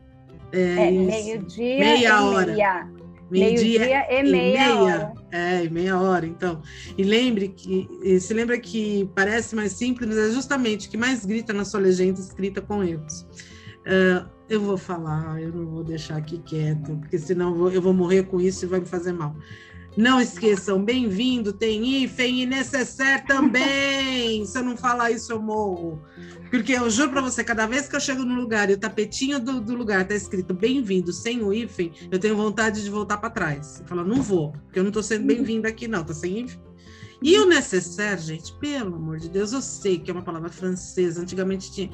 É, 0.52 0.88
é 0.88 0.92
meio-dia 0.92 1.80
meia 1.80 2.24
hora. 2.24 2.52
Meia. 2.54 2.88
Meio-dia 3.30 4.06
e, 4.12 4.20
e 4.20 4.24
meia, 4.24 4.32
meia, 4.32 4.76
hora. 4.76 5.14
É, 5.32 5.70
meia 5.70 6.00
hora, 6.00 6.28
então. 6.28 6.62
E 6.98 7.04
lembre 7.04 7.50
que, 7.50 7.90
e 8.04 8.20
se 8.20 8.34
lembra 8.34 8.60
que 8.60 9.10
parece 9.16 9.56
mais 9.56 9.72
simples, 9.72 10.08
mas 10.08 10.18
é 10.18 10.32
justamente 10.32 10.88
o 10.88 10.92
que 10.92 10.98
mais 10.98 11.26
grita 11.26 11.52
na 11.52 11.66
sua 11.66 11.80
legenda 11.80 12.20
escrita 12.20 12.62
com 12.62 12.84
erros. 12.84 13.26
Uh, 13.82 14.30
eu 14.48 14.62
vou 14.62 14.78
falar, 14.78 15.42
eu 15.42 15.52
não 15.52 15.66
vou 15.66 15.84
deixar 15.84 16.18
aqui 16.18 16.38
quieto, 16.40 16.96
porque 16.98 17.18
senão 17.18 17.50
eu 17.50 17.56
vou, 17.56 17.72
eu 17.72 17.82
vou 17.82 17.94
morrer 17.94 18.24
com 18.24 18.40
isso 18.40 18.66
e 18.66 18.68
vai 18.68 18.80
me 18.80 18.86
fazer 18.86 19.12
mal. 19.12 19.36
Não 19.98 20.20
esqueçam, 20.20 20.84
bem-vindo, 20.84 21.54
tem 21.54 22.04
hífen 22.04 22.42
e 22.42 22.46
necessaire 22.46 23.26
também. 23.26 24.44
Se 24.46 24.58
eu 24.58 24.64
não 24.64 24.76
falar 24.76 25.12
isso, 25.12 25.32
eu 25.32 25.42
morro. 25.42 26.02
Porque 26.50 26.74
eu 26.74 26.90
juro 26.90 27.12
para 27.12 27.22
você, 27.22 27.44
cada 27.44 27.66
vez 27.66 27.88
que 27.88 27.96
eu 27.96 28.00
chego 28.00 28.26
no 28.26 28.36
lugar 28.36 28.70
e 28.70 28.74
o 28.74 28.78
tapetinho 28.78 29.40
do, 29.40 29.62
do 29.62 29.74
lugar 29.74 30.06
tá 30.06 30.14
escrito 30.14 30.54
bem-vindo 30.54 31.14
sem 31.14 31.42
o 31.42 31.54
hífen, 31.54 31.94
eu 32.12 32.20
tenho 32.20 32.36
vontade 32.36 32.84
de 32.84 32.90
voltar 32.90 33.18
para 33.18 33.30
trás. 33.30 33.82
Falo, 33.86 34.04
não 34.04 34.22
vou, 34.22 34.52
porque 34.52 34.80
eu 34.80 34.84
não 34.84 34.90
estou 34.90 35.04
sendo 35.04 35.26
bem-vindo 35.26 35.66
aqui, 35.66 35.88
não, 35.88 36.04
tá 36.04 36.14
sem 36.14 36.40
hífen. 36.40 36.60
E 37.26 37.40
o 37.40 37.46
necessaire, 37.48 38.22
gente, 38.22 38.54
pelo 38.54 38.98
amor 38.98 39.18
de 39.18 39.28
Deus, 39.28 39.52
eu 39.52 39.60
sei 39.60 39.98
que 39.98 40.12
é 40.12 40.14
uma 40.14 40.22
palavra 40.22 40.48
francesa, 40.48 41.24
antigamente 41.24 41.72
tinha. 41.72 41.90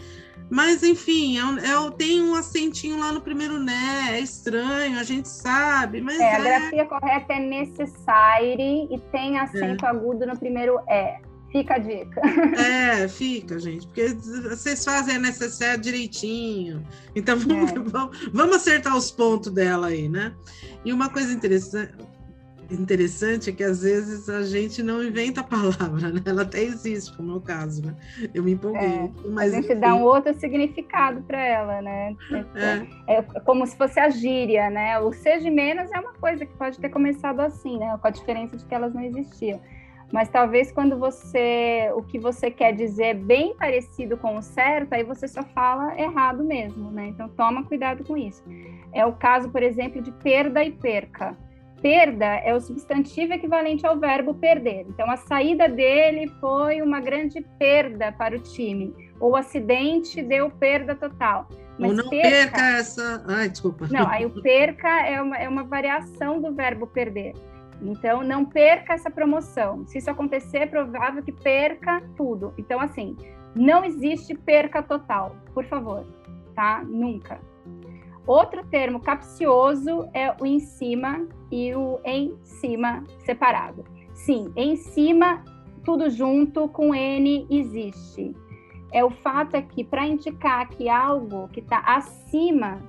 Mas, 0.49 0.83
enfim, 0.83 1.37
é, 1.37 1.41
é, 1.41 1.91
tem 1.91 2.21
um 2.21 2.35
acentinho 2.35 2.99
lá 2.99 3.13
no 3.13 3.21
primeiro 3.21 3.57
né, 3.57 4.09
é 4.09 4.19
estranho, 4.19 4.99
a 4.99 5.03
gente 5.03 5.29
sabe, 5.29 6.01
mas. 6.01 6.19
É, 6.19 6.23
é... 6.23 6.35
a 6.35 6.39
grafia 6.41 6.85
correta 6.85 7.31
é 7.31 7.39
necessary 7.39 8.89
e 8.91 8.99
tem 9.13 9.39
acento 9.39 9.85
é. 9.85 9.89
agudo 9.89 10.25
no 10.25 10.37
primeiro 10.37 10.77
é. 10.89 11.21
Fica 11.49 11.75
a 11.75 11.79
dica. 11.79 12.21
É, 12.57 13.07
fica, 13.07 13.59
gente, 13.59 13.85
porque 13.87 14.09
vocês 14.49 14.83
fazem 14.83 15.15
a 15.15 15.19
necessário 15.19 15.81
direitinho. 15.81 16.85
Então 17.15 17.37
vamos, 17.37 17.71
é. 17.71 17.79
vamos, 17.89 18.29
vamos, 18.33 18.55
acertar 18.57 18.97
os 18.97 19.11
pontos 19.11 19.51
dela 19.51 19.87
aí, 19.87 20.07
né? 20.07 20.33
E 20.83 20.91
uma 20.93 21.09
coisa 21.09 21.31
interessante, 21.31 21.93
interessante 22.73 23.49
é 23.49 23.53
que 23.53 23.63
às 23.63 23.81
vezes 23.81 24.29
a 24.29 24.43
gente 24.43 24.81
não 24.81 25.03
inventa 25.03 25.41
a 25.41 25.43
palavra, 25.43 26.09
né? 26.09 26.21
Ela 26.25 26.43
até 26.43 26.61
existe, 26.61 27.15
como 27.15 27.33
é 27.33 27.35
o 27.35 27.41
caso, 27.41 27.85
né? 27.85 27.95
Eu 28.33 28.43
me 28.43 28.53
empolguei. 28.53 28.81
É, 28.81 29.09
mas, 29.29 29.53
a 29.53 29.55
gente 29.57 29.71
enfim. 29.71 29.79
dá 29.79 29.95
um 29.95 30.03
outro 30.03 30.33
significado 30.39 31.21
para 31.23 31.43
ela, 31.43 31.81
né? 31.81 32.15
É. 32.55 33.15
é. 33.15 33.21
como 33.45 33.65
se 33.65 33.75
fosse 33.75 33.99
a 33.99 34.09
gíria, 34.09 34.69
né? 34.69 34.99
O 34.99 35.11
seja 35.11 35.49
menos 35.49 35.91
é 35.91 35.99
uma 35.99 36.13
coisa 36.13 36.45
que 36.45 36.53
pode 36.57 36.79
ter 36.79 36.89
começado 36.89 37.39
assim, 37.39 37.77
né? 37.77 37.97
Com 38.01 38.07
a 38.07 38.11
diferença 38.11 38.57
de 38.57 38.65
que 38.65 38.73
elas 38.73 38.93
não 38.93 39.01
existiam 39.01 39.59
mas 40.11 40.27
talvez 40.29 40.71
quando 40.71 40.97
você 40.99 41.89
o 41.95 42.03
que 42.03 42.19
você 42.19 42.51
quer 42.51 42.73
dizer 42.73 43.03
é 43.03 43.13
bem 43.13 43.55
parecido 43.55 44.17
com 44.17 44.37
o 44.37 44.41
certo, 44.41 44.93
aí 44.93 45.03
você 45.03 45.27
só 45.27 45.41
fala 45.41 45.97
errado 45.99 46.43
mesmo, 46.43 46.91
né? 46.91 47.07
Então 47.07 47.29
toma 47.29 47.63
cuidado 47.63 48.03
com 48.03 48.17
isso. 48.17 48.43
É 48.91 49.05
o 49.05 49.13
caso, 49.13 49.49
por 49.49 49.63
exemplo, 49.63 50.01
de 50.01 50.11
perda 50.11 50.63
e 50.63 50.71
perca. 50.71 51.37
Perda 51.81 52.25
é 52.25 52.53
o 52.53 52.61
substantivo 52.61 53.33
equivalente 53.33 53.85
ao 53.87 53.99
verbo 53.99 54.35
perder. 54.35 54.85
Então 54.87 55.09
a 55.09 55.17
saída 55.17 55.67
dele 55.67 56.27
foi 56.39 56.81
uma 56.81 56.99
grande 56.99 57.41
perda 57.57 58.11
para 58.11 58.35
o 58.35 58.39
time. 58.39 58.93
O 59.19 59.35
acidente 59.35 60.21
deu 60.21 60.49
perda 60.49 60.95
total. 60.95 61.47
Mas 61.79 61.89
Ou 61.89 61.97
não 61.97 62.09
perca, 62.09 62.29
perca 62.29 62.77
essa. 62.77 63.23
Ai, 63.27 63.49
desculpa. 63.49 63.87
Não, 63.89 64.07
aí 64.07 64.25
o 64.25 64.41
perca 64.41 65.01
é 65.07 65.19
uma, 65.19 65.37
é 65.37 65.49
uma 65.49 65.63
variação 65.63 66.39
do 66.39 66.53
verbo 66.53 66.85
perder. 66.85 67.33
Então, 67.81 68.21
não 68.21 68.45
perca 68.45 68.93
essa 68.93 69.09
promoção. 69.09 69.87
Se 69.87 69.97
isso 69.97 70.11
acontecer, 70.11 70.59
é 70.59 70.65
provável 70.67 71.23
que 71.23 71.31
perca 71.31 72.03
tudo. 72.15 72.53
Então, 72.57 72.79
assim, 72.79 73.17
não 73.55 73.83
existe 73.83 74.35
perca 74.35 74.83
total, 74.83 75.35
por 75.53 75.65
favor, 75.65 76.05
tá? 76.53 76.83
Nunca. 76.87 77.39
Outro 78.27 78.63
termo 78.67 78.99
capcioso 78.99 80.07
é 80.13 80.31
o 80.39 80.45
em 80.45 80.59
cima 80.59 81.27
e 81.51 81.73
o 81.75 81.99
em 82.05 82.37
cima 82.43 83.03
separado. 83.19 83.83
Sim, 84.13 84.51
em 84.55 84.75
cima, 84.75 85.43
tudo 85.83 86.09
junto 86.09 86.67
com 86.69 86.93
N 86.93 87.45
existe. 87.49 88.35
É 88.91 89.03
o 89.03 89.09
fato 89.09 89.55
é 89.55 89.61
que 89.61 89.83
para 89.83 90.05
indicar 90.05 90.69
que 90.69 90.89
algo 90.89 91.47
que 91.49 91.59
está 91.59 91.79
acima 91.79 92.79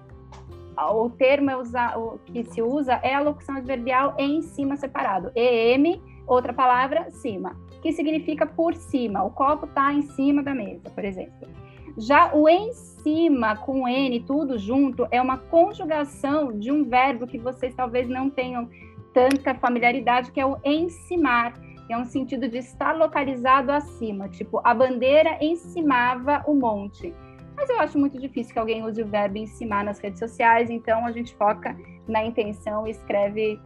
o 0.76 1.10
termo 1.10 1.50
é 1.50 1.56
usa, 1.56 1.98
o 1.98 2.18
que 2.18 2.44
se 2.44 2.62
usa 2.62 2.94
é 3.02 3.14
a 3.14 3.20
locução 3.20 3.56
adverbial 3.56 4.14
em 4.18 4.40
cima 4.42 4.76
separado. 4.76 5.30
EM, 5.34 6.00
outra 6.26 6.52
palavra, 6.52 7.10
cima, 7.10 7.56
que 7.82 7.92
significa 7.92 8.46
por 8.46 8.74
cima. 8.74 9.22
O 9.22 9.30
copo 9.30 9.66
está 9.66 9.92
em 9.92 10.02
cima 10.02 10.42
da 10.42 10.54
mesa, 10.54 10.88
por 10.90 11.04
exemplo. 11.04 11.48
Já 11.96 12.34
o 12.34 12.48
em 12.48 12.72
cima 12.72 13.56
com 13.56 13.86
N 13.86 14.20
tudo 14.20 14.58
junto 14.58 15.06
é 15.10 15.20
uma 15.20 15.36
conjugação 15.36 16.58
de 16.58 16.70
um 16.70 16.84
verbo 16.84 17.26
que 17.26 17.38
vocês 17.38 17.74
talvez 17.74 18.08
não 18.08 18.30
tenham 18.30 18.68
tanta 19.12 19.54
familiaridade, 19.54 20.32
que 20.32 20.40
é 20.40 20.46
o 20.46 20.56
encimar, 20.64 21.52
é 21.88 21.98
um 21.98 22.04
sentido 22.04 22.48
de 22.48 22.58
estar 22.58 22.96
localizado 22.96 23.70
acima, 23.70 24.28
tipo 24.28 24.60
a 24.64 24.72
bandeira 24.72 25.36
encimava 25.42 26.42
o 26.46 26.54
monte 26.54 27.12
mas 27.56 27.68
eu 27.68 27.78
acho 27.78 27.98
muito 27.98 28.18
difícil 28.18 28.52
que 28.52 28.58
alguém 28.58 28.84
use 28.84 29.02
o 29.02 29.06
verbo 29.06 29.38
encimar 29.38 29.84
nas 29.84 29.98
redes 29.98 30.18
sociais, 30.18 30.70
então 30.70 31.06
a 31.06 31.12
gente 31.12 31.34
foca 31.34 31.76
na 32.08 32.24
intenção 32.24 32.86
e 32.86 32.90
escreve 32.90 33.60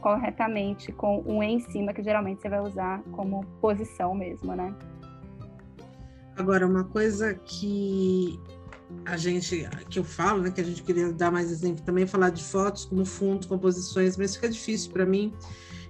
corretamente 0.00 0.92
com 0.92 1.22
um 1.26 1.42
em 1.42 1.58
cima, 1.60 1.92
que 1.92 2.02
geralmente 2.02 2.40
você 2.40 2.48
vai 2.48 2.60
usar 2.60 3.02
como 3.12 3.44
posição 3.60 4.14
mesmo, 4.14 4.54
né? 4.54 4.74
Agora, 6.36 6.66
uma 6.66 6.84
coisa 6.84 7.34
que 7.34 8.38
a 9.04 9.16
gente, 9.16 9.68
que 9.88 9.98
eu 9.98 10.04
falo, 10.04 10.42
né, 10.42 10.50
que 10.50 10.60
a 10.60 10.64
gente 10.64 10.82
queria 10.82 11.12
dar 11.12 11.30
mais 11.30 11.50
exemplo 11.50 11.82
também, 11.82 12.06
falar 12.06 12.30
de 12.30 12.44
fotos 12.44 12.84
como 12.84 13.04
fundo, 13.04 13.48
composições, 13.48 14.16
mas 14.16 14.36
fica 14.36 14.48
difícil 14.48 14.92
para 14.92 15.06
mim 15.06 15.32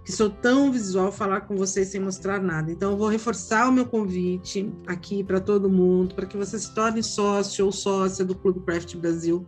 que 0.07 0.13
sou 0.13 0.31
tão 0.31 0.71
visual, 0.71 1.11
falar 1.11 1.41
com 1.41 1.57
vocês 1.57 1.89
sem 1.89 2.01
mostrar 2.01 2.41
nada. 2.41 2.71
Então, 2.71 2.93
eu 2.93 2.97
vou 2.97 3.09
reforçar 3.09 3.69
o 3.69 3.73
meu 3.73 3.85
convite 3.85 4.73
aqui 4.87 5.25
para 5.25 5.41
todo 5.41 5.69
mundo, 5.69 6.15
para 6.15 6.27
que 6.27 6.37
você 6.37 6.57
se 6.61 6.73
torne 6.73 7.03
sócio 7.03 7.67
ou 7.67 7.73
sócia 7.73 8.25
do 8.25 8.33
Clube 8.33 8.61
Craft 8.61 8.95
Brasil 8.95 9.45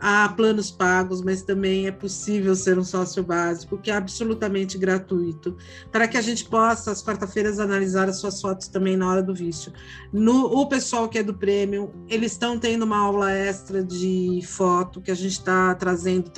há 0.00 0.28
planos 0.28 0.70
pagos, 0.70 1.22
mas 1.22 1.42
também 1.42 1.86
é 1.86 1.92
possível 1.92 2.56
ser 2.56 2.78
um 2.78 2.84
sócio 2.84 3.22
básico, 3.22 3.78
que 3.78 3.90
é 3.90 3.94
absolutamente 3.94 4.78
gratuito, 4.78 5.56
para 5.92 6.08
que 6.08 6.16
a 6.16 6.22
gente 6.22 6.46
possa, 6.46 6.90
às 6.90 7.04
quarta-feiras, 7.04 7.60
analisar 7.60 8.08
as 8.08 8.16
suas 8.16 8.40
fotos 8.40 8.68
também 8.68 8.96
na 8.96 9.10
hora 9.10 9.22
do 9.22 9.34
vício. 9.34 9.72
No, 10.12 10.46
o 10.46 10.66
pessoal 10.66 11.08
que 11.08 11.18
é 11.18 11.22
do 11.22 11.34
prêmio, 11.34 11.92
eles 12.08 12.32
estão 12.32 12.58
tendo 12.58 12.84
uma 12.84 12.98
aula 12.98 13.30
extra 13.30 13.84
de 13.84 14.40
foto 14.46 15.00
que 15.00 15.10
a 15.10 15.14
gente 15.14 15.32
está 15.32 15.74
trazendo, 15.74 16.30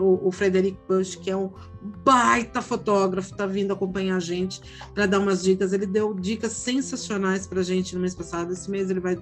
o, 0.00 0.28
o 0.28 0.32
Frederico 0.32 0.80
Bush, 0.88 1.16
que 1.16 1.30
é 1.30 1.36
um 1.36 1.50
baita 1.82 2.60
fotógrafo, 2.60 3.32
está 3.32 3.46
vindo 3.46 3.72
acompanhar 3.72 4.16
a 4.16 4.20
gente 4.20 4.60
para 4.94 5.06
dar 5.06 5.18
umas 5.18 5.42
dicas. 5.42 5.72
Ele 5.72 5.86
deu 5.86 6.12
dicas 6.14 6.52
sensacionais 6.52 7.46
para 7.46 7.60
a 7.60 7.62
gente 7.62 7.94
no 7.94 8.00
mês 8.00 8.14
passado. 8.14 8.52
Esse 8.52 8.70
mês 8.70 8.90
ele 8.90 9.00
vai 9.00 9.18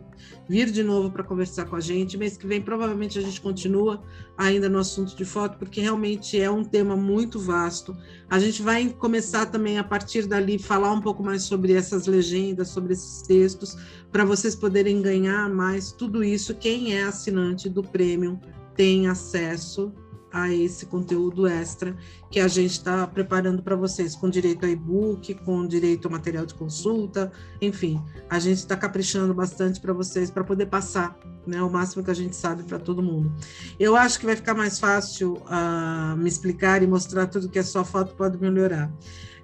vir 0.49 0.71
de 0.71 0.83
novo 0.83 1.11
para 1.11 1.23
conversar 1.23 1.67
com 1.67 1.77
a 1.77 1.81
gente. 1.81 2.17
Mês 2.17 2.37
que 2.37 2.47
vem, 2.47 2.61
provavelmente, 2.61 3.19
a 3.19 3.23
gente 3.23 3.41
continua 3.41 4.03
ainda 4.37 4.69
no 4.69 4.79
assunto 4.79 5.15
de 5.17 5.25
foto, 5.25 5.59
porque 5.59 5.81
realmente 5.81 6.41
é 6.41 6.51
um 6.51 6.65
tema 6.65 6.97
muito 6.97 7.39
vasto. 7.39 7.97
A 8.29 8.39
gente 8.39 8.63
vai 8.63 8.89
começar 8.89 9.47
também 9.47 9.79
a 9.79 9.85
partir 9.85 10.27
dali 10.27 10.59
falar 10.59 10.93
um 10.93 11.01
pouco 11.01 11.23
mais 11.23 11.45
sobre 11.45 11.73
essas 11.73 12.07
legendas, 12.07 12.69
sobre 12.69 12.93
esses 12.93 13.23
textos, 13.23 13.77
para 14.11 14.25
vocês 14.25 14.57
poderem 14.57 15.01
ganhar 15.01 15.49
mais 15.49 15.93
tudo 15.93 16.25
isso. 16.25 16.55
Quem 16.55 16.95
é 16.95 17.05
assinante 17.05 17.69
do 17.69 17.83
Premium 17.83 18.39
tem 18.75 19.07
acesso 19.07 19.93
a 20.33 20.53
esse 20.53 20.87
conteúdo 20.87 21.47
extra 21.47 21.97
que 22.31 22.41
a 22.41 22.49
gente 22.49 22.73
está 22.73 23.07
preparando 23.07 23.63
para 23.63 23.75
vocês, 23.75 24.15
com 24.15 24.29
direito 24.29 24.67
a 24.67 24.69
e-book, 24.69 25.35
com 25.45 25.67
direito 25.67 26.09
a 26.09 26.11
material 26.11 26.45
de 26.45 26.55
consulta, 26.55 27.33
enfim, 27.61 28.03
a 28.29 28.39
gente 28.39 28.59
está 28.59 28.77
caprichando 28.77 29.33
bastante 29.33 29.81
para 29.81 29.93
vocês 29.93 30.31
para 30.31 30.45
poder 30.45 30.67
passar 30.67 31.19
né, 31.47 31.63
o 31.63 31.71
máximo 31.71 32.05
que 32.05 32.11
a 32.11 32.15
gente 32.15 32.37
sabe 32.37 32.63
para 32.63 32.79
todo 32.79 33.03
mundo. 33.03 33.33
Eu 33.81 33.97
acho 33.97 34.21
que 34.21 34.27
vai 34.27 34.37
ficar 34.37 34.55
mais 34.55 34.79
fácil 34.79 35.35
uh, 35.35 36.17
me 36.17 36.29
explicar 36.29 36.83
e 36.83 36.87
mostrar 36.87 37.27
tudo 37.27 37.49
que 37.49 37.59
a 37.59 37.65
sua 37.65 37.85
foto 37.85 38.15
pode 38.15 38.39
melhorar. 38.39 38.93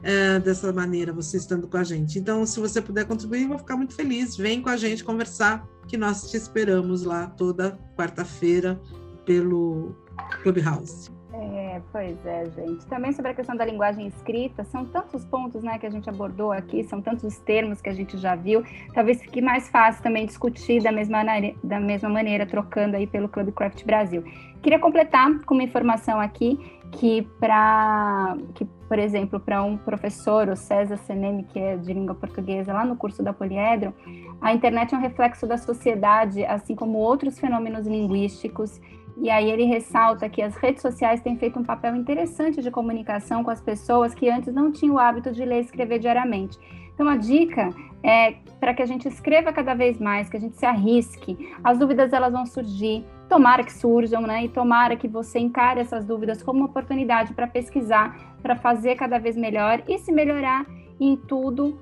Uh, 0.01 0.39
dessa 0.41 0.71
maneira, 0.71 1.15
você 1.15 1.39
estando 1.39 1.67
com 1.67 1.79
a 1.79 1.83
gente. 1.83 2.19
Então, 2.19 2.45
se 2.45 2.61
você 2.61 2.83
puder 2.83 3.07
contribuir, 3.07 3.49
vou 3.49 3.57
ficar 3.57 3.75
muito 3.75 3.95
feliz. 3.95 4.37
Vem 4.37 4.61
com 4.61 4.69
a 4.69 4.77
gente 4.77 5.03
conversar, 5.03 5.67
que 5.89 5.97
nós 5.97 6.31
te 6.31 6.37
esperamos 6.37 7.05
lá 7.05 7.27
toda 7.27 7.79
quarta-feira 7.97 8.79
pelo 9.25 9.97
Clubhouse. 10.43 11.13
É, 11.37 11.83
pois 11.91 12.25
é, 12.25 12.45
gente. 12.51 12.87
Também 12.87 13.13
sobre 13.13 13.33
a 13.33 13.35
questão 13.35 13.57
da 13.57 13.65
linguagem 13.65 14.07
escrita, 14.07 14.63
são 14.65 14.85
tantos 14.85 15.25
pontos 15.25 15.65
né, 15.65 15.79
que 15.79 15.87
a 15.87 15.91
gente 15.91 16.09
abordou 16.09 16.53
aqui, 16.53 16.85
são 16.85 17.03
tantos 17.03 17.39
termos 17.39 17.81
que 17.81 17.89
a 17.89 17.93
gente 17.93 18.17
já 18.19 18.37
viu. 18.37 18.63
Talvez 18.93 19.21
fique 19.21 19.43
mais 19.43 19.69
fácil 19.69 20.03
também 20.03 20.27
discutir 20.27 20.81
da 20.81 20.93
mesma, 20.93 21.23
da 21.63 21.81
mesma 21.81 22.09
maneira, 22.09 22.47
trocando 22.47 22.97
aí 22.97 23.07
pelo 23.07 23.29
Clubcraft 23.29 23.85
Brasil. 23.85 24.23
Queria 24.63 24.79
completar 24.79 25.41
com 25.41 25.55
uma 25.55 25.65
informação 25.65 26.21
aqui 26.21 26.59
que 26.93 27.23
para 27.41 28.37
que 28.55 28.65
por 28.89 28.99
exemplo 28.99 29.41
para 29.41 29.63
um 29.65 29.77
professor 29.77 30.49
o 30.49 30.57
César 30.57 30.97
Senemi 30.97 31.43
que 31.43 31.59
é 31.59 31.77
de 31.77 31.93
língua 31.93 32.15
portuguesa 32.15 32.73
lá 32.73 32.85
no 32.85 32.95
curso 32.95 33.21
da 33.21 33.33
Poliedro 33.33 33.93
a 34.41 34.55
internet 34.55 34.95
é 34.95 34.99
um 34.99 35.01
reflexo 35.01 35.45
da 35.45 35.59
sociedade 35.59 36.45
assim 36.45 36.77
como 36.77 36.99
outros 36.99 37.39
fenômenos 37.39 37.87
linguísticos 37.87 38.81
e 39.17 39.31
aí 39.31 39.51
ele 39.51 39.65
ressalta 39.65 40.29
que 40.29 40.43
as 40.43 40.57
redes 40.57 40.83
sociais 40.83 41.21
têm 41.21 41.37
feito 41.37 41.59
um 41.59 41.65
papel 41.65 41.95
interessante 41.95 42.61
de 42.61 42.71
comunicação 42.71 43.45
com 43.45 43.51
as 43.51 43.61
pessoas 43.61 44.15
que 44.15 44.29
antes 44.29 44.53
não 44.53 44.73
tinham 44.73 44.97
o 44.97 44.99
hábito 44.99 45.31
de 45.31 45.45
ler 45.45 45.59
e 45.59 45.61
escrever 45.61 45.99
diariamente. 45.99 46.59
Então 46.95 47.09
a 47.09 47.17
dica 47.17 47.71
é 48.03 48.35
para 48.61 48.75
que 48.75 48.83
a 48.83 48.87
gente 48.87 49.09
escreva 49.09 49.53
cada 49.53 49.75
vez 49.75 49.99
mais, 49.99 50.29
que 50.29 50.37
a 50.37 50.41
gente 50.41 50.57
se 50.57 50.67
arrisque. 50.67 51.53
As 51.63 51.79
dúvidas 51.79 52.13
elas 52.13 52.33
vão 52.33 52.47
surgir, 52.47 53.05
tomara 53.29 53.65
que 53.65 53.73
surjam, 53.73 54.23
né? 54.23 54.45
E 54.45 54.49
tomara 54.49 54.97
que 54.97 55.09
você 55.09 55.39
encare 55.39 55.81
essas 55.81 56.05
dúvidas 56.05 56.43
como 56.43 56.61
uma 56.61 56.67
oportunidade 56.67 57.35
para 57.35 57.47
pesquisar, 57.47 58.37
para 58.43 58.57
fazer 58.57 58.97
cada 58.97 59.19
vez 59.19 59.37
melhor 59.37 59.83
e 59.89 59.99
se 59.99 60.13
melhorar 60.13 60.67
em 61.01 61.17
tudo, 61.17 61.79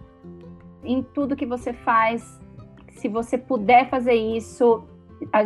em 0.85 1.03
tudo 1.03 1.37
que 1.37 1.47
você 1.47 1.73
faz. 1.73 2.41
Se 2.93 3.09
você 3.09 3.37
puder 3.37 3.89
fazer 3.91 4.15
isso, 4.15 4.85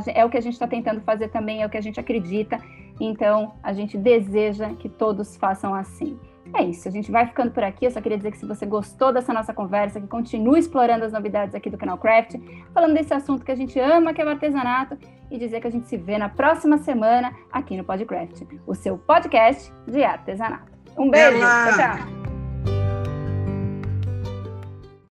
é 0.06 0.24
o 0.24 0.30
que 0.30 0.36
a 0.36 0.40
gente 0.40 0.54
está 0.54 0.66
tentando 0.66 1.00
fazer 1.00 1.28
também, 1.28 1.62
é 1.62 1.66
o 1.66 1.70
que 1.70 1.76
a 1.76 1.80
gente 1.80 1.98
acredita. 1.98 2.60
Então, 3.00 3.54
a 3.62 3.72
gente 3.72 3.96
deseja 3.98 4.70
que 4.74 4.88
todos 4.88 5.36
façam 5.36 5.74
assim. 5.74 6.18
É 6.54 6.62
isso, 6.62 6.88
a 6.88 6.90
gente 6.90 7.10
vai 7.10 7.26
ficando 7.26 7.50
por 7.50 7.62
aqui. 7.62 7.86
Eu 7.86 7.90
só 7.90 8.00
queria 8.00 8.16
dizer 8.16 8.30
que 8.30 8.38
se 8.38 8.46
você 8.46 8.64
gostou 8.64 9.12
dessa 9.12 9.32
nossa 9.32 9.52
conversa, 9.52 10.00
que 10.00 10.06
continue 10.06 10.58
explorando 10.58 11.04
as 11.04 11.12
novidades 11.12 11.54
aqui 11.54 11.68
do 11.68 11.76
canal 11.76 11.98
Craft, 11.98 12.36
falando 12.72 12.94
desse 12.94 13.12
assunto 13.12 13.44
que 13.44 13.50
a 13.50 13.56
gente 13.56 13.78
ama, 13.78 14.14
que 14.14 14.22
é 14.22 14.24
o 14.24 14.28
artesanato, 14.28 14.96
e 15.30 15.38
dizer 15.38 15.60
que 15.60 15.66
a 15.66 15.70
gente 15.70 15.88
se 15.88 15.96
vê 15.96 16.18
na 16.18 16.28
próxima 16.28 16.78
semana 16.78 17.32
aqui 17.50 17.76
no 17.76 17.84
Podcraft, 17.84 18.42
o 18.66 18.74
seu 18.74 18.96
podcast 18.96 19.72
de 19.86 20.04
artesanato. 20.04 20.72
Um 20.96 21.10
beijo, 21.10 21.38
tchau, 21.38 21.72
tchau. 21.76 22.35